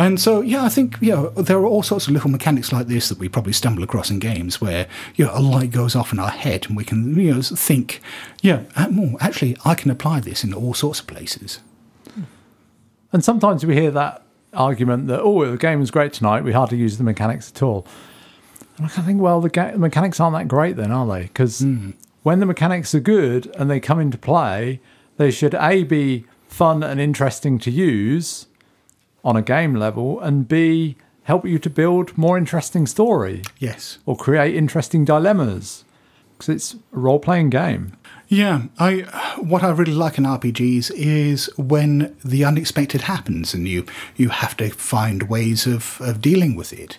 And 0.00 0.18
so, 0.18 0.40
yeah, 0.40 0.64
I 0.64 0.70
think 0.70 0.96
you 1.02 1.10
know 1.10 1.28
there 1.28 1.58
are 1.58 1.66
all 1.66 1.82
sorts 1.82 2.06
of 2.06 2.14
little 2.14 2.30
mechanics 2.30 2.72
like 2.72 2.86
this 2.86 3.10
that 3.10 3.18
we 3.18 3.28
probably 3.28 3.52
stumble 3.52 3.82
across 3.82 4.10
in 4.10 4.18
games 4.18 4.58
where 4.58 4.88
you 5.14 5.26
know 5.26 5.32
a 5.34 5.40
light 5.40 5.72
goes 5.72 5.94
off 5.94 6.10
in 6.10 6.18
our 6.18 6.30
head 6.30 6.66
and 6.66 6.76
we 6.76 6.84
can 6.84 7.14
you 7.20 7.34
know 7.34 7.42
think, 7.42 8.00
yeah, 8.40 8.62
actually 9.20 9.58
I 9.62 9.74
can 9.74 9.90
apply 9.90 10.20
this 10.20 10.42
in 10.42 10.54
all 10.54 10.72
sorts 10.72 11.00
of 11.00 11.06
places. 11.06 11.60
And 13.12 13.22
sometimes 13.22 13.66
we 13.66 13.74
hear 13.74 13.90
that 13.90 14.22
argument 14.54 15.08
that, 15.08 15.20
oh, 15.20 15.44
the 15.44 15.58
game 15.58 15.80
was 15.80 15.90
great 15.90 16.14
tonight, 16.14 16.44
we 16.44 16.52
hardly 16.52 16.78
use 16.78 16.96
the 16.96 17.04
mechanics 17.04 17.50
at 17.54 17.62
all. 17.62 17.86
And 18.78 18.86
I 18.86 18.88
kind 18.88 19.00
of 19.00 19.04
think, 19.04 19.20
well, 19.20 19.42
the, 19.42 19.50
ga- 19.50 19.72
the 19.72 19.78
mechanics 19.78 20.18
aren't 20.18 20.36
that 20.36 20.48
great 20.48 20.76
then, 20.76 20.92
are 20.92 21.06
they? 21.06 21.24
Because 21.24 21.58
hmm. 21.58 21.90
when 22.22 22.40
the 22.40 22.46
mechanics 22.46 22.94
are 22.94 23.00
good 23.00 23.54
and 23.58 23.68
they 23.68 23.80
come 23.80 24.00
into 24.00 24.16
play, 24.16 24.80
they 25.18 25.30
should 25.30 25.54
A, 25.56 25.82
be 25.82 26.24
fun 26.48 26.82
and 26.82 27.00
interesting 27.00 27.58
to 27.58 27.70
use 27.70 28.46
on 29.24 29.36
a 29.36 29.42
game 29.42 29.74
level, 29.74 30.20
and 30.20 30.48
B, 30.48 30.96
help 31.24 31.44
you 31.46 31.58
to 31.58 31.70
build 31.70 32.16
more 32.16 32.38
interesting 32.38 32.86
story 32.86 33.42
Yes. 33.58 33.98
or 34.06 34.16
create 34.16 34.54
interesting 34.54 35.04
dilemmas. 35.04 35.84
Because 36.38 36.54
it's 36.54 36.74
a 36.74 36.98
role 36.98 37.18
playing 37.18 37.50
game. 37.50 37.92
Yeah, 38.28 38.62
I 38.78 39.00
what 39.40 39.62
I 39.62 39.70
really 39.70 39.92
like 39.92 40.16
in 40.16 40.24
RPGs 40.24 40.90
is 40.94 41.50
when 41.58 42.16
the 42.24 42.44
unexpected 42.44 43.02
happens 43.02 43.52
and 43.52 43.68
you 43.68 43.84
you 44.16 44.30
have 44.30 44.56
to 44.56 44.70
find 44.70 45.24
ways 45.28 45.66
of, 45.66 46.00
of 46.00 46.22
dealing 46.22 46.56
with 46.56 46.72
it. 46.72 46.98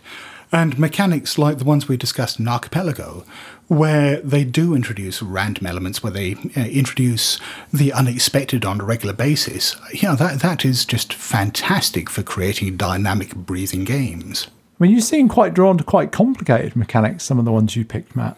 And 0.51 0.77
mechanics 0.77 1.37
like 1.37 1.57
the 1.57 1.63
ones 1.65 1.87
we 1.87 1.97
discussed 1.97 2.39
in 2.39 2.47
Archipelago, 2.47 3.23
where 3.71 4.19
they 4.19 4.43
do 4.43 4.75
introduce 4.75 5.21
random 5.21 5.65
elements, 5.65 6.03
where 6.03 6.11
they 6.11 6.35
uh, 6.57 6.65
introduce 6.65 7.39
the 7.71 7.93
unexpected 7.93 8.65
on 8.65 8.81
a 8.81 8.83
regular 8.83 9.13
basis, 9.13 9.77
yeah, 9.93 10.13
that 10.13 10.41
that 10.41 10.65
is 10.65 10.83
just 10.83 11.13
fantastic 11.13 12.09
for 12.09 12.21
creating 12.21 12.75
dynamic, 12.75 13.33
breathing 13.33 13.85
games. 13.85 14.47
I 14.77 14.83
mean, 14.83 14.91
you 14.91 14.99
seem 14.99 15.29
quite 15.29 15.53
drawn 15.53 15.77
to 15.77 15.85
quite 15.85 16.11
complicated 16.11 16.75
mechanics, 16.75 17.23
some 17.23 17.39
of 17.39 17.45
the 17.45 17.51
ones 17.53 17.77
you 17.77 17.85
picked, 17.85 18.13
Matt. 18.13 18.35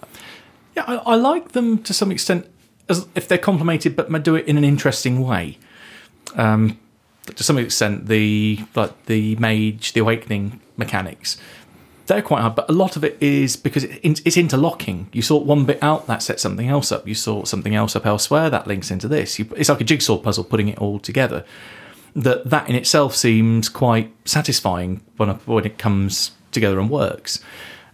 Yeah, 0.77 0.83
I, 0.85 0.95
I 0.97 1.15
like 1.15 1.53
them 1.53 1.81
to 1.81 1.95
some 1.95 2.11
extent 2.11 2.45
as 2.87 3.07
if 3.15 3.27
they're 3.27 3.39
complemented, 3.39 3.95
but 3.95 4.11
do 4.21 4.35
it 4.35 4.45
in 4.45 4.55
an 4.55 4.63
interesting 4.63 5.19
way. 5.19 5.57
Um, 6.35 6.77
to 7.25 7.43
some 7.43 7.57
extent, 7.57 8.05
the 8.05 8.59
like 8.75 9.07
the 9.07 9.35
mage, 9.37 9.93
the 9.93 10.01
awakening 10.01 10.61
mechanics, 10.77 11.37
they're 12.07 12.21
quite 12.21 12.41
hard. 12.41 12.55
But 12.55 12.69
a 12.69 12.73
lot 12.73 12.95
of 12.95 13.03
it 13.03 13.17
is 13.21 13.55
because 13.55 13.83
it's 13.85 14.37
interlocking. 14.37 15.07
You 15.11 15.21
sort 15.21 15.45
one 15.45 15.65
bit 15.65 15.81
out, 15.81 16.07
that 16.07 16.23
sets 16.23 16.41
something 16.41 16.67
else 16.67 16.91
up. 16.91 17.07
You 17.07 17.15
sort 17.15 17.47
something 17.47 17.75
else 17.75 17.95
up 17.95 18.05
elsewhere, 18.05 18.49
that 18.49 18.67
links 18.67 18.91
into 18.91 19.07
this. 19.07 19.39
You, 19.39 19.47
it's 19.55 19.69
like 19.69 19.81
a 19.81 19.85
jigsaw 19.85 20.17
puzzle, 20.17 20.43
putting 20.43 20.67
it 20.67 20.77
all 20.79 20.99
together. 20.99 21.45
That 22.15 22.49
that 22.49 22.69
in 22.69 22.75
itself 22.75 23.15
seems 23.15 23.69
quite 23.69 24.13
satisfying 24.25 25.01
when 25.17 25.29
when 25.29 25.65
it 25.65 25.77
comes 25.77 26.31
together 26.51 26.79
and 26.79 26.89
works 26.89 27.43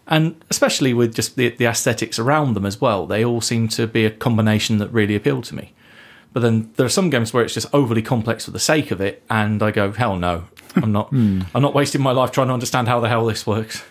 and 0.09 0.43
especially 0.49 0.93
with 0.93 1.13
just 1.13 1.35
the, 1.35 1.49
the 1.49 1.65
aesthetics 1.65 2.19
around 2.19 2.55
them 2.55 2.65
as 2.65 2.81
well 2.81 3.05
they 3.05 3.23
all 3.23 3.39
seem 3.39 3.67
to 3.69 3.87
be 3.87 4.05
a 4.05 4.09
combination 4.09 4.79
that 4.79 4.89
really 4.89 5.15
appeal 5.15 5.41
to 5.41 5.55
me 5.55 5.71
but 6.33 6.41
then 6.41 6.71
there 6.75 6.85
are 6.85 6.89
some 6.89 7.09
games 7.09 7.33
where 7.33 7.43
it's 7.43 7.53
just 7.53 7.73
overly 7.73 8.01
complex 8.01 8.45
for 8.45 8.51
the 8.51 8.59
sake 8.59 8.91
of 8.91 8.99
it 8.99 9.23
and 9.29 9.63
i 9.63 9.71
go 9.71 9.91
hell 9.91 10.17
no 10.17 10.45
i'm 10.75 10.91
not 10.91 11.07
hmm. 11.09 11.41
i'm 11.55 11.61
not 11.61 11.73
wasting 11.73 12.01
my 12.01 12.11
life 12.11 12.31
trying 12.31 12.47
to 12.47 12.53
understand 12.53 12.87
how 12.87 12.99
the 12.99 13.07
hell 13.07 13.25
this 13.25 13.47
works 13.47 13.83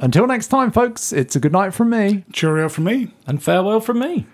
Until 0.00 0.26
next 0.26 0.48
time, 0.48 0.70
folks, 0.70 1.12
it's 1.12 1.34
a 1.34 1.40
good 1.40 1.52
night 1.52 1.74
from 1.74 1.90
me. 1.90 2.24
Cheerio 2.32 2.68
from 2.68 2.84
me. 2.84 3.14
and 3.26 3.42
farewell 3.42 3.80
from 3.80 3.98
me 3.98 4.26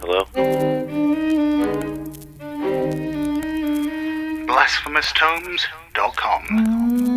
Hello? 0.00 0.24
BlasphemousTomes.com. 4.46 7.09